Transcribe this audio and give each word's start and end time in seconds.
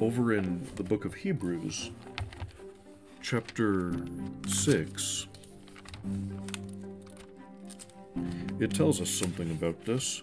over 0.00 0.32
in 0.32 0.66
the 0.76 0.82
book 0.82 1.04
of 1.04 1.14
Hebrews, 1.14 1.90
chapter 3.22 3.94
6, 4.46 5.26
it 8.58 8.74
tells 8.74 9.00
us 9.00 9.10
something 9.10 9.50
about 9.50 9.84
this. 9.84 10.22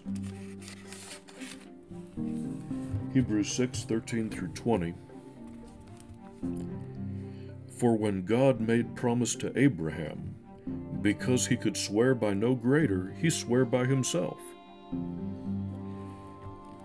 Hebrews 3.13 3.51
6 3.51 3.83
13 3.83 4.29
through 4.29 4.49
20. 4.49 4.93
For 7.77 7.95
when 7.95 8.25
God 8.25 8.59
made 8.59 8.95
promise 8.95 9.35
to 9.35 9.57
Abraham, 9.57 10.35
because 11.01 11.47
he 11.47 11.55
could 11.55 11.77
swear 11.77 12.15
by 12.15 12.33
no 12.33 12.55
greater, 12.55 13.15
he 13.19 13.29
sware 13.29 13.65
by 13.65 13.85
himself. 13.85 14.39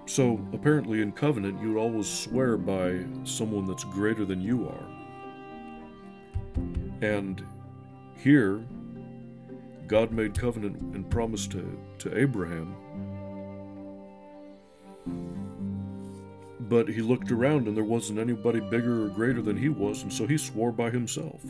So 0.07 0.45
apparently, 0.53 1.00
in 1.00 1.13
covenant, 1.13 1.61
you 1.63 1.72
would 1.72 1.81
always 1.81 2.08
swear 2.08 2.57
by 2.57 3.04
someone 3.25 3.67
that's 3.67 3.85
greater 3.85 4.25
than 4.25 4.40
you 4.40 4.68
are. 4.68 4.86
And 7.00 7.44
here, 8.17 8.64
God 9.86 10.13
made 10.13 10.39
covenant 10.39 10.94
and 10.94 11.08
promised 11.11 11.53
to, 11.53 11.79
to 11.99 12.18
Abraham. 12.18 12.75
But 16.61 16.89
he 16.89 17.03
looked 17.03 17.30
around 17.30 17.69
and 17.69 17.77
there 17.77 17.85
wasn't 17.85 18.19
anybody 18.19 18.61
bigger 18.61 19.05
or 19.05 19.08
greater 19.08 19.43
than 19.43 19.57
he 19.57 19.69
was, 19.69 20.03
and 20.03 20.13
so 20.13 20.27
he 20.27 20.39
swore 20.39 20.72
by 20.72 20.91
himself, 20.91 21.43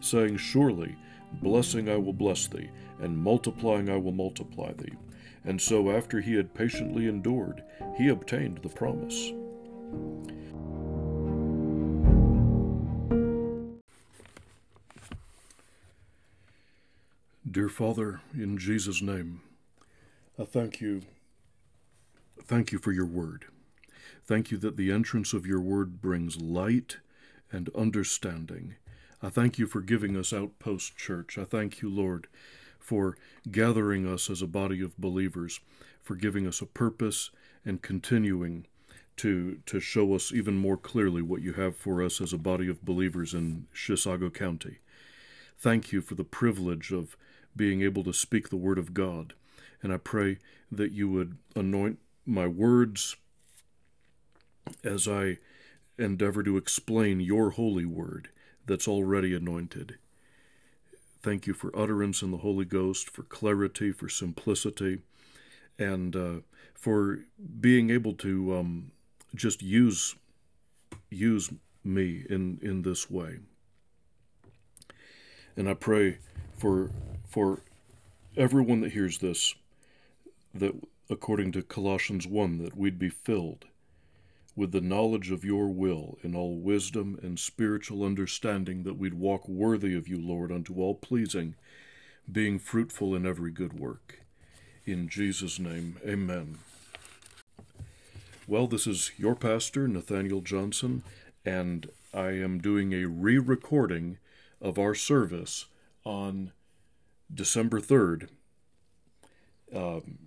saying, 0.00 0.38
Surely, 0.38 0.96
blessing 1.34 1.88
I 1.88 1.96
will 1.96 2.12
bless 2.12 2.46
thee, 2.46 2.70
and 3.00 3.16
multiplying 3.16 3.88
I 3.88 3.96
will 3.96 4.12
multiply 4.12 4.72
thee. 4.72 4.92
And 5.48 5.62
so, 5.62 5.90
after 5.90 6.20
he 6.20 6.34
had 6.34 6.52
patiently 6.52 7.08
endured, 7.08 7.62
he 7.96 8.08
obtained 8.08 8.58
the 8.58 8.68
promise. 8.68 9.32
Dear 17.50 17.70
Father, 17.70 18.20
in 18.34 18.58
Jesus' 18.58 19.00
name, 19.00 19.40
I 20.38 20.44
thank 20.44 20.82
you. 20.82 21.00
Thank 22.44 22.70
you 22.70 22.78
for 22.78 22.92
your 22.92 23.06
word. 23.06 23.46
Thank 24.26 24.50
you 24.50 24.58
that 24.58 24.76
the 24.76 24.92
entrance 24.92 25.32
of 25.32 25.46
your 25.46 25.62
word 25.62 26.02
brings 26.02 26.38
light 26.38 26.98
and 27.50 27.70
understanding. 27.74 28.74
I 29.22 29.30
thank 29.30 29.58
you 29.58 29.66
for 29.66 29.80
giving 29.80 30.14
us 30.14 30.34
Outpost 30.34 30.98
Church. 30.98 31.38
I 31.38 31.44
thank 31.44 31.80
you, 31.80 31.88
Lord, 31.88 32.26
for 32.88 33.18
gathering 33.52 34.06
us 34.06 34.30
as 34.30 34.40
a 34.40 34.46
body 34.46 34.80
of 34.80 34.96
believers, 34.96 35.60
for 36.00 36.14
giving 36.14 36.46
us 36.46 36.62
a 36.62 36.66
purpose 36.66 37.30
and 37.62 37.82
continuing 37.82 38.66
to 39.14 39.58
to 39.66 39.78
show 39.78 40.14
us 40.14 40.32
even 40.32 40.56
more 40.56 40.78
clearly 40.78 41.20
what 41.20 41.42
you 41.42 41.52
have 41.52 41.76
for 41.76 42.02
us 42.02 42.18
as 42.18 42.32
a 42.32 42.38
body 42.38 42.66
of 42.66 42.86
believers 42.86 43.34
in 43.34 43.66
Chisago 43.74 44.32
County. 44.32 44.78
Thank 45.58 45.92
you 45.92 46.00
for 46.00 46.14
the 46.14 46.24
privilege 46.24 46.90
of 46.90 47.14
being 47.54 47.82
able 47.82 48.04
to 48.04 48.14
speak 48.14 48.48
the 48.48 48.56
word 48.56 48.78
of 48.78 48.94
God. 48.94 49.34
And 49.82 49.92
I 49.92 49.98
pray 49.98 50.38
that 50.72 50.92
you 50.92 51.10
would 51.10 51.36
anoint 51.54 51.98
my 52.24 52.46
words 52.46 53.16
as 54.82 55.06
I 55.06 55.36
endeavor 55.98 56.42
to 56.42 56.56
explain 56.56 57.20
your 57.20 57.50
holy 57.50 57.84
word 57.84 58.30
that's 58.64 58.88
already 58.88 59.34
anointed. 59.34 59.98
Thank 61.20 61.46
you 61.46 61.52
for 61.52 61.76
utterance 61.76 62.22
in 62.22 62.30
the 62.30 62.38
Holy 62.38 62.64
Ghost, 62.64 63.10
for 63.10 63.24
clarity, 63.24 63.90
for 63.90 64.08
simplicity, 64.08 65.00
and 65.78 66.14
uh, 66.14 66.34
for 66.74 67.20
being 67.60 67.90
able 67.90 68.12
to 68.14 68.56
um, 68.56 68.92
just 69.34 69.62
use 69.62 70.14
use 71.10 71.50
me 71.82 72.24
in 72.30 72.58
in 72.62 72.82
this 72.82 73.10
way. 73.10 73.38
And 75.56 75.68
I 75.68 75.74
pray 75.74 76.18
for 76.56 76.90
for 77.26 77.62
everyone 78.36 78.80
that 78.82 78.92
hears 78.92 79.18
this 79.18 79.54
that 80.54 80.74
according 81.10 81.52
to 81.52 81.62
Colossians 81.62 82.26
1 82.26 82.58
that 82.58 82.76
we'd 82.76 82.98
be 82.98 83.08
filled 83.08 83.64
with 84.58 84.72
the 84.72 84.80
knowledge 84.80 85.30
of 85.30 85.44
your 85.44 85.68
will 85.68 86.18
in 86.24 86.34
all 86.34 86.56
wisdom 86.56 87.16
and 87.22 87.38
spiritual 87.38 88.02
understanding, 88.02 88.82
that 88.82 88.98
we'd 88.98 89.14
walk 89.14 89.48
worthy 89.48 89.94
of 89.94 90.08
you, 90.08 90.20
Lord, 90.20 90.50
unto 90.50 90.80
all 90.80 90.96
pleasing, 90.96 91.54
being 92.30 92.58
fruitful 92.58 93.14
in 93.14 93.24
every 93.24 93.52
good 93.52 93.78
work. 93.78 94.18
In 94.84 95.08
Jesus' 95.08 95.60
name, 95.60 95.98
amen. 96.04 96.58
Well, 98.48 98.66
this 98.66 98.88
is 98.88 99.12
your 99.16 99.36
pastor, 99.36 99.86
Nathaniel 99.86 100.40
Johnson, 100.40 101.04
and 101.44 101.88
I 102.12 102.30
am 102.30 102.58
doing 102.58 102.92
a 102.92 103.04
re 103.04 103.38
recording 103.38 104.18
of 104.60 104.76
our 104.76 104.94
service 104.96 105.66
on 106.02 106.50
December 107.32 107.80
3rd. 107.80 108.28
Um, 109.72 110.18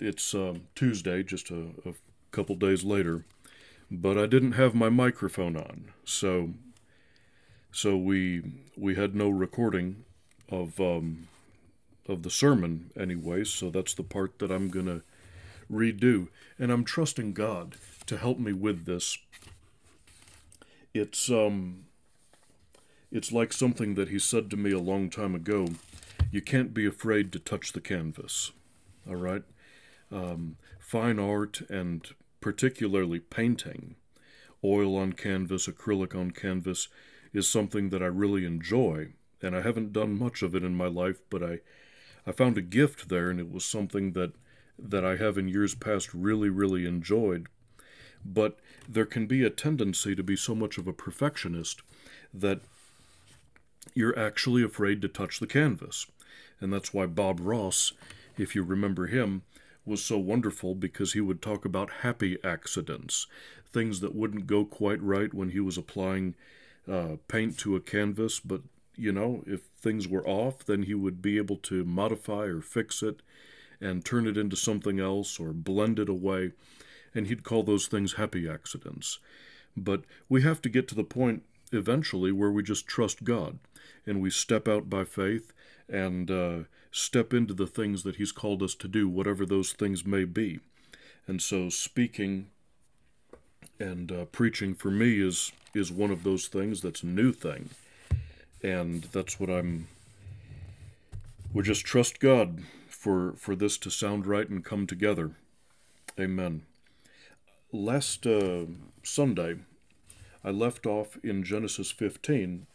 it's 0.00 0.34
um, 0.34 0.62
Tuesday, 0.74 1.22
just 1.22 1.52
a, 1.52 1.66
a 1.86 1.94
couple 2.32 2.56
days 2.56 2.82
later 2.82 3.26
but 3.90 4.16
I 4.16 4.26
didn't 4.26 4.52
have 4.52 4.74
my 4.74 4.88
microphone 4.88 5.56
on, 5.56 5.92
so 6.04 6.50
so 7.72 7.96
we 7.96 8.42
we 8.76 8.94
had 8.94 9.14
no 9.14 9.28
recording 9.28 10.04
of 10.48 10.80
um, 10.80 11.28
of 12.08 12.22
the 12.22 12.30
sermon 12.30 12.90
anyway. 12.96 13.44
So 13.44 13.70
that's 13.70 13.94
the 13.94 14.02
part 14.02 14.38
that 14.38 14.50
I'm 14.50 14.68
gonna 14.68 15.02
redo, 15.70 16.28
and 16.58 16.70
I'm 16.70 16.84
trusting 16.84 17.32
God 17.32 17.76
to 18.06 18.16
help 18.16 18.38
me 18.38 18.52
with 18.52 18.84
this. 18.84 19.18
It's 20.92 21.30
um 21.30 21.86
it's 23.10 23.32
like 23.32 23.52
something 23.52 23.94
that 23.94 24.08
he 24.08 24.18
said 24.18 24.50
to 24.50 24.56
me 24.56 24.72
a 24.72 24.78
long 24.78 25.10
time 25.10 25.34
ago. 25.34 25.68
You 26.30 26.40
can't 26.40 26.72
be 26.72 26.86
afraid 26.86 27.32
to 27.32 27.40
touch 27.40 27.72
the 27.72 27.80
canvas. 27.80 28.52
All 29.08 29.16
right. 29.16 29.42
Um, 30.12 30.56
fine 30.78 31.18
art 31.18 31.62
and 31.68 32.06
particularly 32.40 33.20
painting, 33.20 33.96
oil 34.64 34.96
on 34.96 35.12
canvas, 35.12 35.66
acrylic 35.66 36.14
on 36.14 36.30
canvas, 36.30 36.88
is 37.32 37.48
something 37.48 37.90
that 37.90 38.02
I 38.02 38.06
really 38.06 38.44
enjoy. 38.44 39.08
And 39.42 39.56
I 39.56 39.62
haven't 39.62 39.92
done 39.92 40.18
much 40.18 40.42
of 40.42 40.54
it 40.54 40.62
in 40.62 40.74
my 40.74 40.86
life, 40.86 41.20
but 41.30 41.42
I, 41.42 41.60
I 42.26 42.32
found 42.32 42.58
a 42.58 42.62
gift 42.62 43.08
there, 43.08 43.30
and 43.30 43.40
it 43.40 43.50
was 43.50 43.64
something 43.64 44.12
that, 44.12 44.32
that 44.78 45.04
I 45.04 45.16
have 45.16 45.38
in 45.38 45.48
years 45.48 45.74
past 45.74 46.12
really, 46.12 46.50
really 46.50 46.86
enjoyed. 46.86 47.48
But 48.24 48.58
there 48.88 49.06
can 49.06 49.26
be 49.26 49.44
a 49.44 49.50
tendency 49.50 50.14
to 50.14 50.22
be 50.22 50.36
so 50.36 50.54
much 50.54 50.76
of 50.76 50.86
a 50.86 50.92
perfectionist 50.92 51.82
that 52.34 52.60
you're 53.94 54.18
actually 54.18 54.62
afraid 54.62 55.00
to 55.02 55.08
touch 55.08 55.40
the 55.40 55.46
canvas. 55.46 56.06
And 56.60 56.72
that's 56.72 56.92
why 56.92 57.06
Bob 57.06 57.40
Ross, 57.40 57.92
if 58.36 58.54
you 58.54 58.62
remember 58.62 59.06
him, 59.06 59.42
was 59.84 60.04
so 60.04 60.18
wonderful 60.18 60.74
because 60.74 61.12
he 61.12 61.20
would 61.20 61.42
talk 61.42 61.64
about 61.64 61.90
happy 62.02 62.38
accidents, 62.44 63.26
things 63.72 64.00
that 64.00 64.14
wouldn't 64.14 64.46
go 64.46 64.64
quite 64.64 65.02
right 65.02 65.32
when 65.32 65.50
he 65.50 65.60
was 65.60 65.78
applying 65.78 66.34
uh, 66.90 67.16
paint 67.28 67.58
to 67.58 67.76
a 67.76 67.80
canvas, 67.80 68.40
but 68.40 68.62
you 68.96 69.12
know, 69.12 69.42
if 69.46 69.62
things 69.80 70.06
were 70.06 70.26
off, 70.26 70.64
then 70.64 70.82
he 70.82 70.94
would 70.94 71.22
be 71.22 71.38
able 71.38 71.56
to 71.56 71.84
modify 71.84 72.44
or 72.44 72.60
fix 72.60 73.02
it 73.02 73.22
and 73.80 74.04
turn 74.04 74.26
it 74.26 74.36
into 74.36 74.56
something 74.56 75.00
else 75.00 75.40
or 75.40 75.52
blend 75.52 75.98
it 75.98 76.08
away, 76.08 76.52
and 77.14 77.26
he'd 77.26 77.44
call 77.44 77.62
those 77.62 77.86
things 77.86 78.14
happy 78.14 78.48
accidents. 78.48 79.18
But 79.76 80.02
we 80.28 80.42
have 80.42 80.60
to 80.62 80.68
get 80.68 80.86
to 80.88 80.94
the 80.94 81.04
point 81.04 81.44
eventually 81.72 82.32
where 82.32 82.50
we 82.50 82.62
just 82.62 82.86
trust 82.86 83.24
God 83.24 83.58
and 84.06 84.20
we 84.20 84.30
step 84.30 84.68
out 84.68 84.90
by 84.90 85.04
faith 85.04 85.52
and 85.88 86.30
uh, 86.30 86.58
step 86.90 87.32
into 87.32 87.54
the 87.54 87.66
things 87.66 88.02
that 88.02 88.16
He's 88.16 88.32
called 88.32 88.62
us 88.62 88.74
to 88.76 88.88
do, 88.88 89.08
whatever 89.08 89.46
those 89.46 89.72
things 89.72 90.04
may 90.04 90.24
be. 90.24 90.60
And 91.26 91.40
so, 91.40 91.68
speaking 91.68 92.48
and 93.78 94.10
uh, 94.12 94.24
preaching 94.26 94.74
for 94.74 94.90
me 94.90 95.20
is 95.20 95.52
is 95.74 95.92
one 95.92 96.10
of 96.10 96.24
those 96.24 96.48
things 96.48 96.80
that's 96.80 97.02
a 97.02 97.06
new 97.06 97.32
thing, 97.32 97.70
and 98.62 99.04
that's 99.04 99.38
what 99.38 99.50
I'm. 99.50 99.88
We 101.52 101.62
just 101.62 101.84
trust 101.84 102.20
God 102.20 102.62
for 102.88 103.32
for 103.32 103.54
this 103.54 103.78
to 103.78 103.90
sound 103.90 104.26
right 104.26 104.48
and 104.48 104.64
come 104.64 104.86
together. 104.86 105.32
Amen. 106.18 106.62
Last 107.72 108.26
uh, 108.26 108.64
Sunday, 109.02 109.56
I 110.42 110.50
left 110.50 110.86
off 110.86 111.16
in 111.22 111.44
Genesis 111.44 111.92
15 111.92 112.66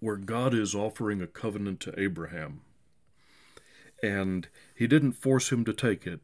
where 0.00 0.16
God 0.16 0.52
is 0.52 0.74
offering 0.74 1.22
a 1.22 1.26
covenant 1.26 1.80
to 1.80 1.98
Abraham. 1.98 2.60
And 4.02 4.48
he 4.74 4.86
didn't 4.86 5.12
force 5.12 5.52
him 5.52 5.64
to 5.64 5.72
take 5.72 6.06
it. 6.06 6.20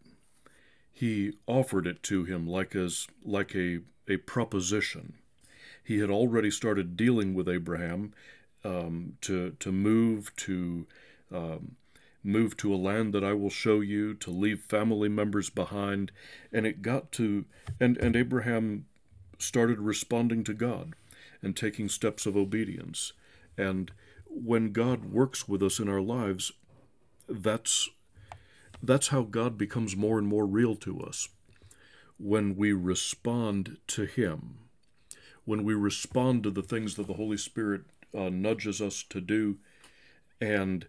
He 0.92 1.34
offered 1.46 1.86
it 1.86 2.02
to 2.04 2.24
him 2.24 2.46
like 2.46 2.74
as 2.74 3.06
like 3.24 3.54
a, 3.54 3.80
a 4.08 4.16
proposition. 4.16 5.14
He 5.84 6.00
had 6.00 6.10
already 6.10 6.50
started 6.50 6.96
dealing 6.96 7.34
with 7.34 7.48
Abraham 7.48 8.12
um, 8.64 9.16
to 9.22 9.52
to 9.60 9.70
move 9.70 10.34
to 10.36 10.86
um, 11.32 11.76
move 12.24 12.56
to 12.56 12.74
a 12.74 12.76
land 12.76 13.14
that 13.14 13.24
I 13.24 13.32
will 13.32 13.50
show 13.50 13.80
you, 13.80 14.14
to 14.14 14.30
leave 14.30 14.60
family 14.60 15.08
members 15.08 15.50
behind, 15.50 16.10
and 16.52 16.66
it 16.66 16.82
got 16.82 17.12
to 17.12 17.44
and 17.78 17.96
and 17.98 18.16
Abraham 18.16 18.86
started 19.38 19.78
responding 19.78 20.42
to 20.44 20.52
God 20.52 20.94
and 21.42 21.56
taking 21.56 21.88
steps 21.88 22.26
of 22.26 22.36
obedience. 22.36 23.12
And 23.56 23.92
when 24.26 24.72
God 24.72 25.06
works 25.06 25.48
with 25.48 25.62
us 25.62 25.78
in 25.78 25.88
our 25.88 26.00
lives, 26.00 26.52
that's 27.28 27.88
that's 28.82 29.08
how 29.08 29.22
God 29.22 29.58
becomes 29.58 29.96
more 29.96 30.18
and 30.18 30.26
more 30.26 30.46
real 30.46 30.76
to 30.76 31.00
us. 31.00 31.28
When 32.18 32.56
we 32.56 32.72
respond 32.72 33.78
to 33.88 34.04
Him, 34.04 34.58
when 35.44 35.64
we 35.64 35.74
respond 35.74 36.42
to 36.44 36.50
the 36.50 36.62
things 36.62 36.94
that 36.94 37.06
the 37.06 37.14
Holy 37.14 37.36
Spirit 37.36 37.82
uh, 38.16 38.28
nudges 38.28 38.80
us 38.80 39.04
to 39.10 39.20
do, 39.20 39.58
and 40.40 40.86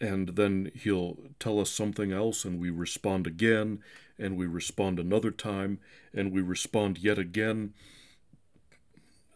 and 0.00 0.30
then 0.30 0.70
He'll 0.74 1.18
tell 1.38 1.60
us 1.60 1.70
something 1.70 2.12
else, 2.12 2.44
and 2.44 2.58
we 2.60 2.70
respond 2.70 3.26
again, 3.26 3.80
and 4.18 4.36
we 4.36 4.46
respond 4.46 4.98
another 4.98 5.30
time, 5.30 5.78
and 6.12 6.32
we 6.32 6.40
respond 6.42 6.98
yet 6.98 7.18
again. 7.18 7.74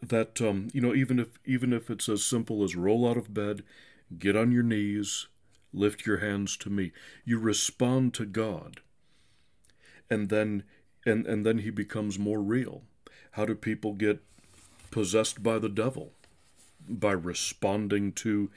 That 0.01 0.41
um, 0.41 0.69
you 0.73 0.81
know, 0.81 0.95
even 0.95 1.19
if 1.19 1.39
even 1.45 1.73
if 1.73 1.89
it's 1.89 2.09
as 2.09 2.23
simple 2.23 2.63
as 2.63 2.75
roll 2.75 3.07
out 3.07 3.17
of 3.17 3.33
bed, 3.33 3.63
get 4.17 4.35
on 4.35 4.51
your 4.51 4.63
knees, 4.63 5.27
lift 5.73 6.05
your 6.05 6.17
hands 6.17 6.57
to 6.57 6.69
me. 6.69 6.91
You 7.25 7.39
respond 7.39 8.13
to 8.15 8.25
God. 8.25 8.81
And 10.09 10.29
then 10.29 10.63
and, 11.05 11.25
and 11.25 11.45
then 11.45 11.59
he 11.59 11.71
becomes 11.71 12.19
more 12.19 12.41
real. 12.41 12.83
How 13.31 13.45
do 13.45 13.55
people 13.55 13.93
get 13.93 14.21
possessed 14.91 15.41
by 15.41 15.57
the 15.57 15.69
devil? 15.69 16.11
By 16.87 17.13
responding 17.13 18.11
to 18.13 18.51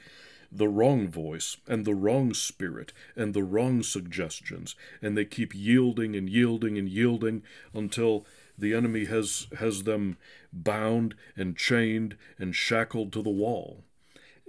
the 0.51 0.67
wrong 0.67 1.07
voice 1.07 1.57
and 1.67 1.85
the 1.85 1.95
wrong 1.95 2.33
spirit 2.33 2.93
and 3.15 3.33
the 3.33 3.43
wrong 3.43 3.83
suggestions. 3.83 4.75
And 5.01 5.17
they 5.17 5.25
keep 5.25 5.55
yielding 5.55 6.15
and 6.15 6.29
yielding 6.29 6.77
and 6.77 6.87
yielding 6.87 7.43
until 7.73 8.25
the 8.57 8.73
enemy 8.73 9.05
has 9.05 9.47
has 9.59 9.83
them 9.83 10.17
bound 10.53 11.15
and 11.35 11.57
chained 11.57 12.15
and 12.37 12.55
shackled 12.55 13.11
to 13.13 13.21
the 13.21 13.29
wall 13.29 13.83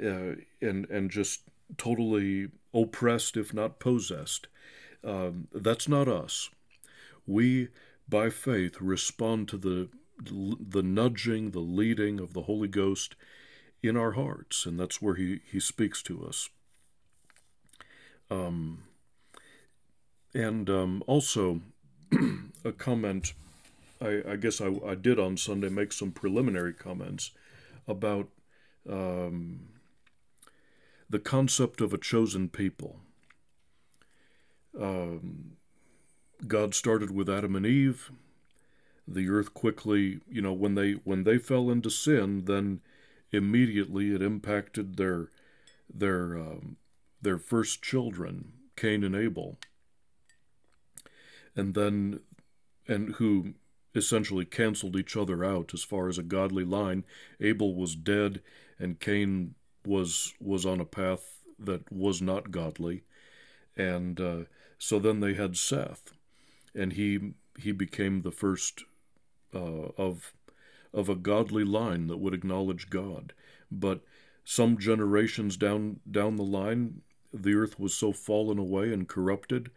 uh, 0.02 0.36
and 0.60 0.88
and 0.88 1.10
just 1.10 1.40
totally 1.76 2.48
oppressed, 2.72 3.36
if 3.36 3.52
not 3.54 3.78
possessed. 3.78 4.48
Um, 5.04 5.48
that's 5.52 5.88
not 5.88 6.08
us. 6.08 6.50
We, 7.26 7.68
by 8.08 8.30
faith, 8.30 8.80
respond 8.80 9.48
to 9.48 9.58
the 9.58 9.88
the 10.18 10.82
nudging, 10.82 11.50
the 11.50 11.58
leading 11.60 12.20
of 12.20 12.32
the 12.32 12.42
Holy 12.42 12.68
Ghost 12.68 13.16
in 13.82 13.98
our 13.98 14.12
hearts, 14.12 14.64
and 14.64 14.80
that's 14.80 15.02
where 15.02 15.14
He 15.14 15.40
He 15.50 15.60
speaks 15.60 16.02
to 16.04 16.24
us. 16.24 16.48
Um, 18.30 18.84
and 20.34 20.68
um, 20.68 21.02
also 21.06 21.60
a 22.64 22.72
comment. 22.72 23.34
I, 24.00 24.22
I 24.28 24.36
guess 24.36 24.60
I, 24.60 24.70
I, 24.86 24.94
did 24.94 25.18
on 25.18 25.38
Sunday 25.38 25.70
make 25.70 25.90
some 25.92 26.10
preliminary 26.10 26.74
comments 26.74 27.30
about 27.88 28.28
um, 28.90 29.60
the 31.08 31.18
concept 31.18 31.80
of 31.80 31.92
a 31.92 31.98
chosen 31.98 32.48
people. 32.48 33.00
Um, 34.78 35.52
God 36.46 36.74
started 36.74 37.10
with 37.10 37.30
Adam 37.30 37.56
and 37.56 37.64
Eve. 37.64 38.10
The 39.08 39.28
earth 39.30 39.54
quickly, 39.54 40.20
you 40.28 40.42
know, 40.42 40.52
when 40.52 40.74
they 40.74 40.92
when 40.92 41.24
they 41.24 41.38
fell 41.38 41.70
into 41.70 41.90
sin, 41.90 42.44
then 42.46 42.80
immediately 43.32 44.14
it 44.14 44.20
impacted 44.20 44.96
their 44.96 45.30
their 45.92 46.36
um, 46.36 46.76
their 47.22 47.38
first 47.38 47.82
children, 47.82 48.52
Cain 48.76 49.04
and 49.04 49.14
Abel, 49.14 49.58
and 51.54 51.74
then 51.74 52.20
and 52.88 53.14
who 53.14 53.54
essentially 53.94 54.44
canceled 54.44 54.96
each 54.96 55.16
other 55.16 55.44
out 55.44 55.72
as 55.72 55.82
far 55.82 56.08
as 56.08 56.18
a 56.18 56.22
godly 56.22 56.64
line. 56.64 57.04
Abel 57.40 57.74
was 57.74 57.94
dead, 57.94 58.42
and 58.78 59.00
Cain 59.00 59.54
was 59.86 60.34
was 60.40 60.66
on 60.66 60.80
a 60.80 60.84
path 60.84 61.40
that 61.58 61.90
was 61.92 62.20
not 62.20 62.50
godly, 62.50 63.04
and 63.76 64.20
uh, 64.20 64.40
so 64.78 64.98
then 64.98 65.20
they 65.20 65.34
had 65.34 65.56
Seth, 65.56 66.12
and 66.74 66.92
he 66.92 67.32
he 67.58 67.72
became 67.72 68.22
the 68.22 68.30
first 68.30 68.84
uh, 69.54 69.88
of 69.96 70.32
of 70.92 71.08
a 71.08 71.14
godly 71.14 71.64
line 71.64 72.06
that 72.06 72.18
would 72.18 72.34
acknowledge 72.34 72.90
God. 72.90 73.32
But 73.70 74.00
some 74.44 74.78
generations 74.78 75.56
down 75.56 76.00
down 76.10 76.36
the 76.36 76.44
line, 76.44 77.02
the 77.32 77.54
earth 77.54 77.78
was 77.78 77.94
so 77.94 78.12
fallen 78.12 78.58
away 78.58 78.92
and 78.92 79.08
corrupted 79.08 79.70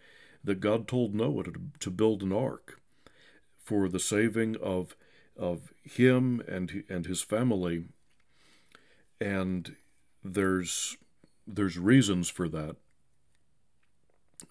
that 0.43 0.61
God 0.61 0.87
told 0.87 1.13
Noah 1.13 1.43
to, 1.43 1.53
to 1.79 1.91
build 1.91 2.23
an 2.23 2.31
ark 2.31 2.79
for 3.57 3.89
the 3.89 3.99
saving 3.99 4.55
of 4.57 4.95
of 5.35 5.73
him 5.83 6.41
and 6.47 6.83
and 6.89 7.05
his 7.05 7.21
family. 7.21 7.85
And 9.21 9.75
there's 10.23 10.97
there's 11.47 11.77
reasons 11.77 12.29
for 12.29 12.47
that. 12.49 12.75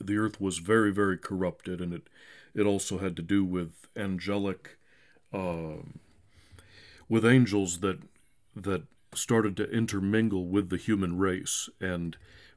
The 0.00 0.16
earth 0.16 0.40
was 0.40 0.58
very 0.58 0.92
very 0.92 1.18
corrupted, 1.18 1.80
and 1.80 1.92
it 1.92 2.08
it 2.54 2.66
also 2.66 2.98
had 2.98 3.16
to 3.16 3.22
do 3.22 3.44
with 3.44 3.88
angelic, 3.96 4.78
uh, 5.32 5.82
with 7.08 7.24
angels 7.24 7.80
that 7.80 8.00
that 8.54 8.82
started 9.14 9.56
to 9.56 9.70
intermingle 9.70 10.46
with 10.46 10.68
the 10.68 10.76
human 10.76 11.18
race 11.18 11.68
and 11.80 12.16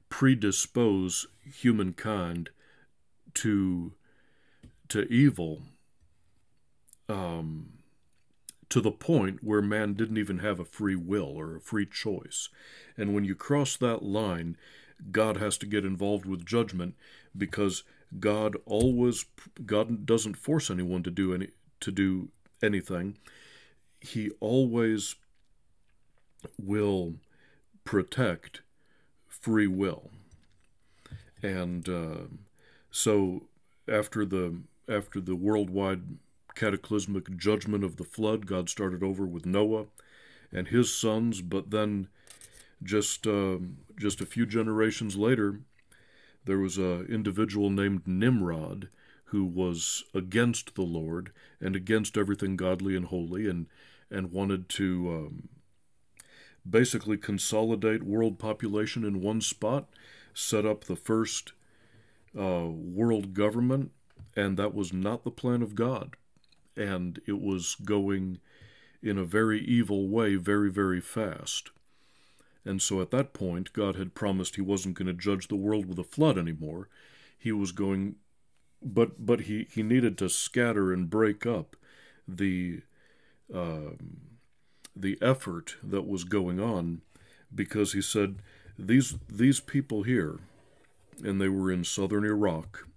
predispose 0.09 1.25
humankind 1.43 2.49
to 3.33 3.93
to 4.89 5.03
evil 5.03 5.61
um, 7.07 7.80
to 8.71 8.79
the 8.79 8.91
point 8.91 9.43
where 9.43 9.61
man 9.61 9.93
didn't 9.93 10.17
even 10.17 10.39
have 10.39 10.57
a 10.57 10.65
free 10.65 10.95
will 10.95 11.37
or 11.37 11.57
a 11.57 11.61
free 11.61 11.85
choice. 11.85 12.47
And 12.97 13.13
when 13.13 13.25
you 13.25 13.35
cross 13.35 13.75
that 13.75 14.01
line, 14.01 14.55
God 15.11 15.35
has 15.37 15.57
to 15.57 15.65
get 15.65 15.83
involved 15.83 16.25
with 16.25 16.45
judgment 16.45 16.95
because 17.37 17.83
God 18.17 18.55
always 18.65 19.25
God 19.65 20.05
doesn't 20.05 20.37
force 20.37 20.69
anyone 20.69 21.03
to 21.03 21.11
do 21.11 21.33
any 21.33 21.49
to 21.81 21.91
do 21.91 22.29
anything. 22.63 23.17
He 23.99 24.31
always 24.39 25.15
will 26.57 27.15
protect 27.83 28.61
free 29.27 29.67
will. 29.67 30.11
And 31.43 31.89
uh, 31.89 32.27
so 32.89 33.43
after 33.87 34.25
the 34.25 34.61
after 34.87 35.19
the 35.19 35.35
worldwide 35.35 36.03
cataclysmic 36.55 37.37
judgment 37.37 37.83
of 37.83 37.97
the 37.97 38.03
flood. 38.03 38.45
God 38.45 38.69
started 38.69 39.03
over 39.03 39.25
with 39.25 39.45
Noah 39.45 39.85
and 40.51 40.67
his 40.67 40.93
sons, 40.93 41.41
but 41.41 41.71
then 41.71 42.07
just 42.83 43.27
uh, 43.27 43.57
just 43.97 44.21
a 44.21 44.25
few 44.25 44.45
generations 44.45 45.15
later, 45.15 45.61
there 46.45 46.57
was 46.57 46.77
an 46.77 47.05
individual 47.07 47.69
named 47.69 48.07
Nimrod 48.07 48.89
who 49.25 49.45
was 49.45 50.03
against 50.13 50.75
the 50.75 50.81
Lord 50.81 51.31
and 51.61 51.75
against 51.75 52.17
everything 52.17 52.55
godly 52.55 52.95
and 52.95 53.05
holy, 53.05 53.47
and 53.47 53.67
and 54.09 54.31
wanted 54.31 54.67
to 54.69 55.09
um, 55.09 55.49
basically 56.69 57.17
consolidate 57.17 58.03
world 58.03 58.39
population 58.39 59.05
in 59.05 59.21
one 59.21 59.41
spot, 59.41 59.87
set 60.33 60.65
up 60.65 60.83
the 60.83 60.95
first 60.95 61.53
uh, 62.37 62.65
world 62.67 63.33
government, 63.33 63.91
and 64.35 64.57
that 64.57 64.73
was 64.73 64.91
not 64.91 65.23
the 65.23 65.31
plan 65.31 65.61
of 65.61 65.75
God 65.75 66.15
and 66.75 67.19
it 67.25 67.39
was 67.41 67.75
going 67.83 68.39
in 69.03 69.17
a 69.17 69.23
very 69.23 69.59
evil 69.61 70.07
way 70.07 70.35
very, 70.35 70.71
very 70.71 71.01
fast. 71.01 71.71
And 72.63 72.81
so 72.81 73.01
at 73.01 73.11
that 73.11 73.33
point, 73.33 73.73
God 73.73 73.95
had 73.95 74.13
promised 74.13 74.55
he 74.55 74.61
wasn't 74.61 74.95
going 74.95 75.07
to 75.07 75.13
judge 75.13 75.47
the 75.47 75.55
world 75.55 75.87
with 75.87 75.97
a 75.97 76.03
flood 76.03 76.37
anymore. 76.37 76.89
He 77.37 77.51
was 77.51 77.71
going, 77.71 78.17
but 78.83 79.25
but 79.25 79.41
he, 79.41 79.67
he 79.73 79.81
needed 79.81 80.17
to 80.19 80.29
scatter 80.29 80.93
and 80.93 81.09
break 81.09 81.45
up 81.45 81.75
the 82.27 82.81
um, 83.53 84.17
the 84.95 85.17
effort 85.21 85.75
that 85.81 86.07
was 86.07 86.23
going 86.23 86.59
on, 86.59 87.01
because 87.53 87.93
he 87.93 88.01
said 88.01 88.35
these 88.77 89.15
these 89.27 89.59
people 89.59 90.03
here, 90.03 90.39
and 91.23 91.41
they 91.41 91.49
were 91.49 91.71
in 91.71 91.83
southern 91.83 92.25
Iraq. 92.25 92.87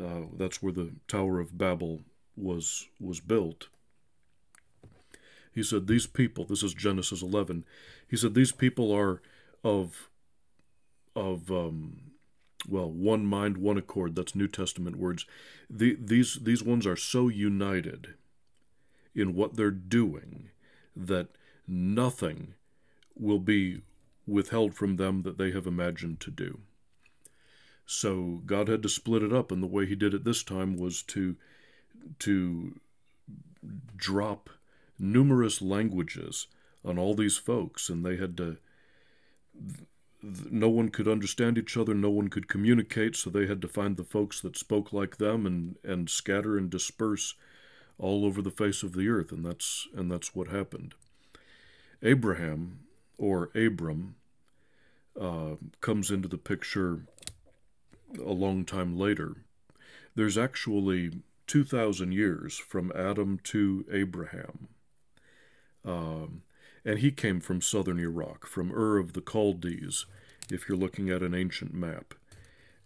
Uh, 0.00 0.26
that's 0.36 0.62
where 0.62 0.72
the 0.72 0.92
Tower 1.08 1.40
of 1.40 1.58
Babel 1.58 2.02
was 2.36 2.88
was 3.00 3.20
built. 3.20 3.68
He 5.54 5.62
said, 5.62 5.86
These 5.86 6.06
people, 6.06 6.44
this 6.44 6.62
is 6.62 6.74
Genesis 6.74 7.22
11, 7.22 7.64
he 8.08 8.16
said, 8.16 8.34
These 8.34 8.52
people 8.52 8.92
are 8.92 9.22
of, 9.62 10.10
of 11.14 11.50
um, 11.50 12.10
well, 12.68 12.90
one 12.90 13.24
mind, 13.24 13.58
one 13.58 13.78
accord. 13.78 14.16
That's 14.16 14.34
New 14.34 14.48
Testament 14.48 14.96
words. 14.96 15.26
The, 15.70 15.96
these, 16.00 16.40
these 16.42 16.62
ones 16.62 16.86
are 16.86 16.96
so 16.96 17.28
united 17.28 18.14
in 19.14 19.34
what 19.34 19.56
they're 19.56 19.70
doing 19.70 20.50
that 20.96 21.28
nothing 21.68 22.54
will 23.16 23.38
be 23.38 23.82
withheld 24.26 24.74
from 24.74 24.96
them 24.96 25.22
that 25.22 25.38
they 25.38 25.52
have 25.52 25.66
imagined 25.66 26.18
to 26.20 26.30
do. 26.30 26.60
So 27.86 28.42
God 28.44 28.68
had 28.68 28.82
to 28.82 28.88
split 28.88 29.22
it 29.22 29.32
up, 29.32 29.52
and 29.52 29.62
the 29.62 29.68
way 29.68 29.86
He 29.86 29.94
did 29.94 30.14
it 30.14 30.24
this 30.24 30.42
time 30.42 30.76
was 30.76 31.02
to 31.02 31.36
to 32.20 32.78
drop 33.96 34.50
numerous 34.98 35.62
languages 35.62 36.46
on 36.84 36.98
all 36.98 37.14
these 37.14 37.36
folks, 37.36 37.88
and 37.88 38.04
they 38.04 38.16
had 38.16 38.36
to. 38.36 38.58
No 40.22 40.70
one 40.70 40.88
could 40.88 41.06
understand 41.06 41.58
each 41.58 41.76
other, 41.76 41.94
no 41.94 42.10
one 42.10 42.28
could 42.28 42.48
communicate, 42.48 43.14
so 43.14 43.28
they 43.28 43.46
had 43.46 43.60
to 43.60 43.68
find 43.68 43.96
the 43.96 44.04
folks 44.04 44.40
that 44.40 44.56
spoke 44.56 44.90
like 44.90 45.18
them 45.18 45.44
and, 45.44 45.76
and 45.84 46.08
scatter 46.08 46.56
and 46.56 46.70
disperse 46.70 47.34
all 47.98 48.24
over 48.24 48.40
the 48.40 48.50
face 48.50 48.82
of 48.82 48.94
the 48.94 49.08
earth, 49.08 49.32
and 49.32 49.44
that's 49.44 49.86
and 49.94 50.10
that's 50.10 50.34
what 50.34 50.48
happened. 50.48 50.94
Abraham 52.02 52.80
or 53.18 53.50
Abram 53.54 54.16
uh, 55.20 55.54
comes 55.80 56.10
into 56.10 56.28
the 56.28 56.38
picture 56.38 57.00
a 58.18 58.32
long 58.32 58.64
time 58.64 58.98
later. 58.98 59.36
There's 60.14 60.38
actually 60.38 61.12
2,000 61.46 62.12
years 62.12 62.56
from 62.56 62.92
Adam 62.94 63.38
to 63.44 63.84
Abraham. 63.92 64.68
Um, 65.84 66.42
and 66.84 66.98
he 66.98 67.10
came 67.10 67.40
from 67.40 67.60
southern 67.60 67.98
Iraq, 67.98 68.46
from 68.46 68.72
Ur 68.72 68.98
of 68.98 69.12
the 69.12 69.22
Chaldees, 69.22 70.06
if 70.50 70.68
you're 70.68 70.78
looking 70.78 71.10
at 71.10 71.22
an 71.22 71.34
ancient 71.34 71.74
map. 71.74 72.14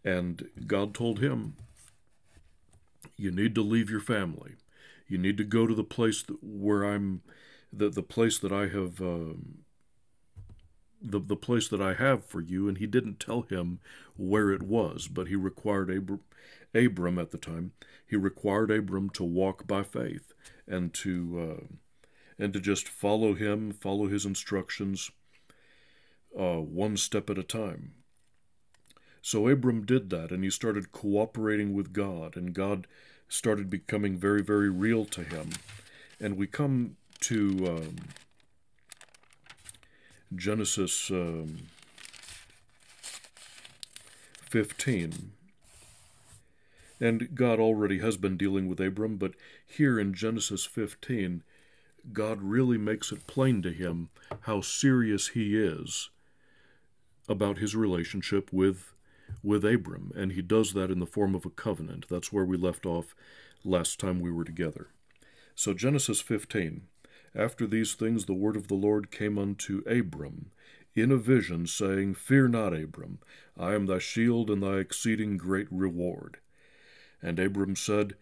And 0.05 0.49
God 0.67 0.95
told 0.95 1.19
him, 1.19 1.55
You 3.17 3.31
need 3.31 3.55
to 3.57 3.63
leave 3.63 3.91
your 3.91 4.01
family. 4.01 4.55
You 5.09 5.19
need 5.19 5.37
to 5.39 5.45
go 5.45 5.67
to 5.67 5.75
the 5.75 5.85
place 5.85 6.23
that, 6.25 6.37
where 6.43 6.85
I'm, 6.85 7.23
the, 7.73 7.89
the 7.89 8.03
place 8.03 8.39
that 8.39 8.53
I 8.53 8.69
have 8.69 9.01
um, 9.01 9.65
the, 11.01 11.21
the 11.21 11.37
place 11.37 11.69
that 11.69 11.81
I 11.81 11.95
have 11.95 12.25
for 12.25 12.41
you, 12.41 12.69
and 12.69 12.79
he 12.79 12.87
didn't 12.87 13.21
tell 13.21 13.43
him 13.43 13.81
where 14.17 14.51
it 14.51 14.63
was, 14.63 15.09
but 15.09 15.29
he 15.29 15.37
required 15.37 15.91
Abram, 15.91 16.21
Abram 16.75 17.19
at 17.19 17.31
the 17.31 17.39
time, 17.39 17.73
he 18.07 18.17
required 18.17 18.71
Abram 18.71 19.11
to 19.11 19.25
walk 19.25 19.67
by 19.67 19.83
faith 19.83 20.33
and 20.67 20.93
to 20.95 21.59
uh, 21.61 21.75
and 22.39 22.53
to 22.53 22.61
just 22.61 22.89
follow 22.89 23.35
him, 23.35 23.73
follow 23.73 24.07
his 24.07 24.25
instructions, 24.25 25.11
uh, 26.39 26.57
one 26.57 26.97
step 26.97 27.29
at 27.29 27.39
a 27.39 27.43
time. 27.43 27.95
So 29.21 29.49
Abram 29.49 29.85
did 29.85 30.11
that, 30.11 30.31
and 30.31 30.45
he 30.45 30.51
started 30.51 30.93
cooperating 30.93 31.75
with 31.75 31.93
God, 31.93 32.37
and 32.37 32.55
God 32.55 32.87
started 33.29 33.69
becoming 33.69 34.17
very, 34.17 34.43
very 34.43 34.71
real 34.71 35.05
to 35.07 35.23
him. 35.23 35.51
And 36.21 36.37
we 36.37 36.47
come 36.47 36.97
to 37.21 37.67
um, 37.67 37.97
Genesis 40.35 41.11
um, 41.11 41.59
15. 44.51 45.33
And 47.01 47.35
God 47.35 47.61
already 47.61 47.99
has 47.99 48.17
been 48.17 48.37
dealing 48.37 48.69
with 48.69 48.81
Abram, 48.81 49.17
but 49.17 49.35
here 49.65 49.99
in 50.01 50.15
Genesis 50.15 50.65
15, 50.65 51.43
God 52.13 52.43
really 52.43 52.79
makes 52.79 53.13
it 53.13 53.27
plain 53.27 53.63
to 53.63 53.71
him 53.71 54.11
how 54.43 54.61
serious 54.61 55.29
he 55.29 55.57
is 55.57 56.11
about 57.29 57.59
his 57.59 57.77
relationship 57.77 58.53
with 58.53 58.95
with 59.43 59.63
Abram, 59.63 60.11
and 60.17 60.33
he 60.33 60.41
does 60.41 60.73
that 60.73 60.91
in 60.91 61.01
the 61.01 61.07
form 61.07 61.35
of 61.35 61.45
a 61.45 61.51
covenant. 61.51 62.07
That's 62.09 62.33
where 62.33 62.47
we 62.47 62.57
left 62.57 62.87
off 62.87 63.15
last 63.63 64.01
time 64.01 64.21
we 64.21 64.31
were 64.31 64.45
together. 64.45 64.89
So 65.55 65.75
Genesis 65.75 66.23
15 66.23 66.87
after 67.35 67.67
these 67.67 67.95
things 67.95 68.25
the 68.25 68.35
word 68.35 68.57
of 68.57 68.69
the 68.69 68.75
Lord 68.75 69.11
came 69.11 69.39
unto 69.39 69.83
Abram 69.87 70.51
in 70.95 71.13
a 71.13 71.17
vision, 71.17 71.67
saying, 71.67 72.15
Fear 72.15 72.49
not, 72.49 72.75
Abram, 72.75 73.19
I 73.57 73.75
am 73.75 73.87
thy 73.87 73.99
shield 73.99 74.51
and 74.51 74.63
thy 74.63 74.79
exceeding 74.79 75.37
great 75.37 75.69
reward. 75.71 76.39
And 77.23 77.39
Abram 77.39 77.77
said, 77.77 78.15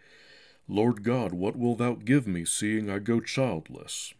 Lord 0.68 1.02
God, 1.02 1.32
what 1.32 1.56
wilt 1.56 1.78
thou 1.78 1.94
give 1.94 2.26
me, 2.26 2.44
seeing 2.44 2.90
I 2.90 2.98
go 2.98 3.20
childless? 3.20 4.14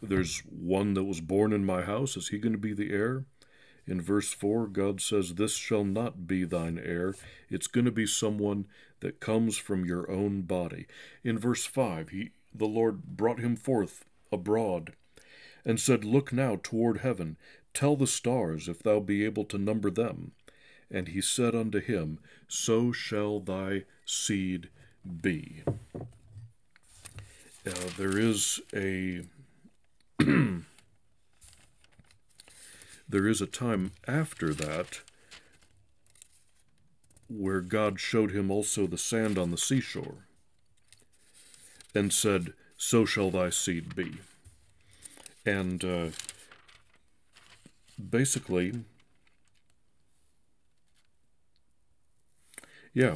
There's 0.00 0.40
one 0.40 0.94
that 0.94 1.04
was 1.04 1.20
born 1.20 1.52
in 1.52 1.64
my 1.64 1.82
house. 1.82 2.16
Is 2.16 2.28
he 2.28 2.38
going 2.38 2.52
to 2.52 2.58
be 2.58 2.72
the 2.72 2.92
heir? 2.92 3.24
In 3.86 4.00
verse 4.00 4.32
4, 4.32 4.66
God 4.68 5.00
says, 5.00 5.34
This 5.34 5.54
shall 5.54 5.84
not 5.84 6.26
be 6.26 6.44
thine 6.44 6.78
heir. 6.78 7.14
It's 7.50 7.66
going 7.66 7.86
to 7.86 7.90
be 7.90 8.06
someone 8.06 8.66
that 9.00 9.20
comes 9.20 9.56
from 9.56 9.84
your 9.84 10.10
own 10.10 10.42
body. 10.42 10.86
In 11.24 11.38
verse 11.38 11.64
5, 11.64 12.10
he, 12.10 12.30
the 12.54 12.66
Lord 12.66 13.16
brought 13.16 13.40
him 13.40 13.56
forth 13.56 14.04
abroad, 14.30 14.92
and 15.64 15.80
said, 15.80 16.04
Look 16.04 16.32
now 16.32 16.60
toward 16.62 16.98
heaven, 16.98 17.36
tell 17.72 17.96
the 17.96 18.06
stars 18.06 18.68
if 18.68 18.82
thou 18.82 19.00
be 19.00 19.24
able 19.24 19.44
to 19.46 19.58
number 19.58 19.90
them. 19.90 20.32
And 20.90 21.08
he 21.08 21.20
said 21.20 21.54
unto 21.54 21.80
him, 21.80 22.18
So 22.48 22.92
shall 22.92 23.40
thy 23.40 23.84
seed 24.06 24.70
be. 25.22 25.62
Uh, 27.66 27.72
there 27.98 28.16
is 28.18 28.60
a 28.74 29.22
there 33.08 33.26
is 33.26 33.40
a 33.40 33.46
time 33.46 33.92
after 34.06 34.54
that 34.54 35.00
where 37.28 37.60
God 37.60 38.00
showed 38.00 38.30
him 38.30 38.50
also 38.50 38.86
the 38.86 38.98
sand 38.98 39.38
on 39.38 39.50
the 39.50 39.58
seashore 39.58 40.26
and 41.94 42.12
said, 42.12 42.54
So 42.76 43.04
shall 43.04 43.30
thy 43.30 43.50
seed 43.50 43.94
be. 43.94 44.16
And 45.44 45.84
uh, 45.84 46.08
basically, 48.10 48.84
yeah, 52.98 53.14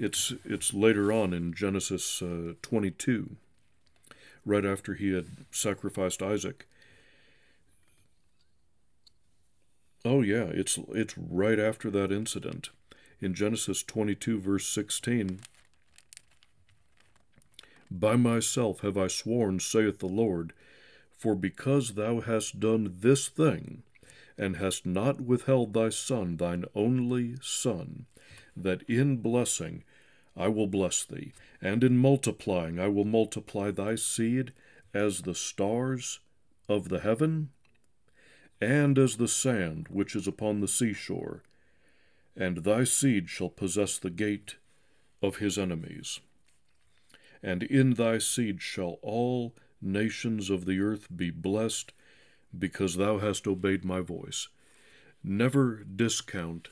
it's 0.00 0.32
it's 0.44 0.74
later 0.74 1.12
on 1.12 1.32
in 1.32 1.54
Genesis 1.54 2.20
uh, 2.20 2.54
22, 2.60 3.36
right 4.44 4.64
after 4.64 4.94
he 4.94 5.12
had 5.12 5.26
sacrificed 5.52 6.20
Isaac. 6.20 6.66
Oh 10.04 10.22
yeah, 10.22 10.46
it's 10.46 10.76
it's 10.92 11.16
right 11.16 11.60
after 11.60 11.88
that 11.90 12.10
incident. 12.10 12.70
In 13.20 13.32
Genesis 13.32 13.84
22 13.84 14.40
verse 14.40 14.66
16, 14.66 15.38
by 17.92 18.16
myself 18.16 18.80
have 18.80 18.98
I 18.98 19.06
sworn, 19.06 19.60
saith 19.60 20.00
the 20.00 20.06
Lord, 20.06 20.52
for 21.16 21.36
because 21.36 21.94
thou 21.94 22.22
hast 22.22 22.58
done 22.58 22.96
this 22.98 23.28
thing, 23.28 23.84
and 24.36 24.56
hast 24.56 24.84
not 24.84 25.20
withheld 25.20 25.74
thy 25.74 25.90
son, 25.90 26.38
thine 26.38 26.64
only 26.74 27.36
son, 27.40 28.06
that 28.56 28.82
in 28.82 29.18
blessing 29.18 29.84
I 30.36 30.48
will 30.48 30.66
bless 30.66 31.04
thee, 31.04 31.32
and 31.60 31.84
in 31.84 31.96
multiplying 31.96 32.78
I 32.78 32.88
will 32.88 33.04
multiply 33.04 33.70
thy 33.70 33.94
seed 33.94 34.52
as 34.94 35.22
the 35.22 35.34
stars 35.34 36.20
of 36.68 36.88
the 36.88 37.00
heaven, 37.00 37.50
and 38.60 38.98
as 38.98 39.16
the 39.16 39.28
sand 39.28 39.88
which 39.88 40.14
is 40.14 40.26
upon 40.26 40.60
the 40.60 40.68
seashore, 40.68 41.42
and 42.36 42.58
thy 42.58 42.84
seed 42.84 43.28
shall 43.28 43.50
possess 43.50 43.98
the 43.98 44.10
gate 44.10 44.56
of 45.22 45.36
his 45.36 45.58
enemies 45.58 46.20
and 47.42 47.62
in 47.64 47.94
thy 47.94 48.18
seed 48.18 48.62
shall 48.62 48.98
all 49.02 49.54
nations 49.80 50.48
of 50.48 50.64
the 50.64 50.80
earth 50.80 51.08
be 51.14 51.30
blessed, 51.30 51.92
because 52.56 52.96
thou 52.96 53.18
hast 53.18 53.46
obeyed 53.46 53.84
my 53.84 54.00
voice. 54.00 54.48
Never 55.24 55.82
discount 55.84 56.68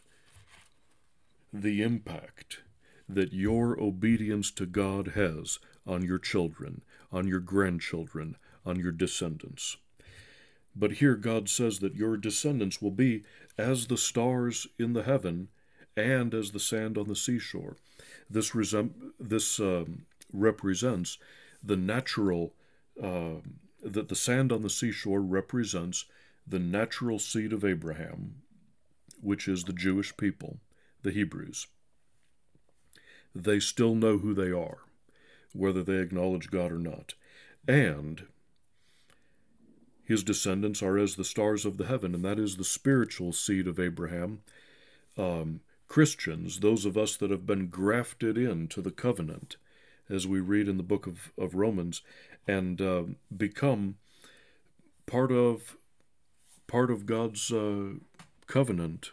the 1.52 1.82
impact 1.82 2.60
that 3.08 3.32
your 3.32 3.80
obedience 3.80 4.50
to 4.52 4.66
God 4.66 5.08
has 5.08 5.58
on 5.86 6.02
your 6.02 6.18
children, 6.18 6.82
on 7.10 7.26
your 7.26 7.40
grandchildren, 7.40 8.36
on 8.64 8.78
your 8.78 8.92
descendants. 8.92 9.76
But 10.76 10.92
here 10.92 11.16
God 11.16 11.48
says 11.48 11.80
that 11.80 11.96
your 11.96 12.16
descendants 12.16 12.80
will 12.80 12.92
be 12.92 13.24
as 13.58 13.86
the 13.86 13.96
stars 13.96 14.66
in 14.78 14.92
the 14.92 15.02
heaven 15.02 15.48
and 15.96 16.32
as 16.32 16.52
the 16.52 16.60
sand 16.60 16.96
on 16.96 17.08
the 17.08 17.16
seashore. 17.16 17.76
This, 18.28 18.50
resem- 18.50 19.12
this 19.18 19.58
um, 19.58 20.06
represents 20.32 21.18
the 21.62 21.76
natural, 21.76 22.54
uh, 23.02 23.40
that 23.82 24.08
the 24.08 24.14
sand 24.14 24.52
on 24.52 24.62
the 24.62 24.70
seashore 24.70 25.20
represents 25.20 26.04
the 26.46 26.60
natural 26.60 27.18
seed 27.18 27.52
of 27.52 27.64
Abraham, 27.64 28.36
which 29.20 29.48
is 29.48 29.64
the 29.64 29.72
Jewish 29.72 30.16
people, 30.16 30.58
the 31.02 31.10
Hebrews. 31.10 31.66
They 33.34 33.60
still 33.60 33.94
know 33.94 34.18
who 34.18 34.34
they 34.34 34.50
are, 34.50 34.78
whether 35.52 35.82
they 35.82 35.98
acknowledge 35.98 36.50
God 36.50 36.72
or 36.72 36.78
not. 36.78 37.14
And 37.68 38.26
his 40.04 40.24
descendants 40.24 40.82
are 40.82 40.98
as 40.98 41.14
the 41.14 41.24
stars 41.24 41.64
of 41.64 41.76
the 41.76 41.86
heaven, 41.86 42.14
and 42.14 42.24
that 42.24 42.38
is 42.38 42.56
the 42.56 42.64
spiritual 42.64 43.32
seed 43.32 43.68
of 43.68 43.78
Abraham. 43.78 44.40
Um, 45.16 45.60
Christians, 45.86 46.60
those 46.60 46.84
of 46.84 46.96
us 46.96 47.16
that 47.16 47.30
have 47.30 47.46
been 47.46 47.68
grafted 47.68 48.36
into 48.36 48.80
the 48.80 48.90
covenant, 48.90 49.56
as 50.08 50.26
we 50.26 50.40
read 50.40 50.68
in 50.68 50.78
the 50.78 50.82
book 50.82 51.06
of, 51.06 51.32
of 51.38 51.54
Romans, 51.54 52.02
and 52.48 52.80
uh, 52.80 53.04
become 53.36 53.96
part 55.06 55.30
of 55.30 55.76
part 56.66 56.90
of 56.90 57.06
God's 57.06 57.52
uh, 57.52 57.94
covenant 58.46 59.10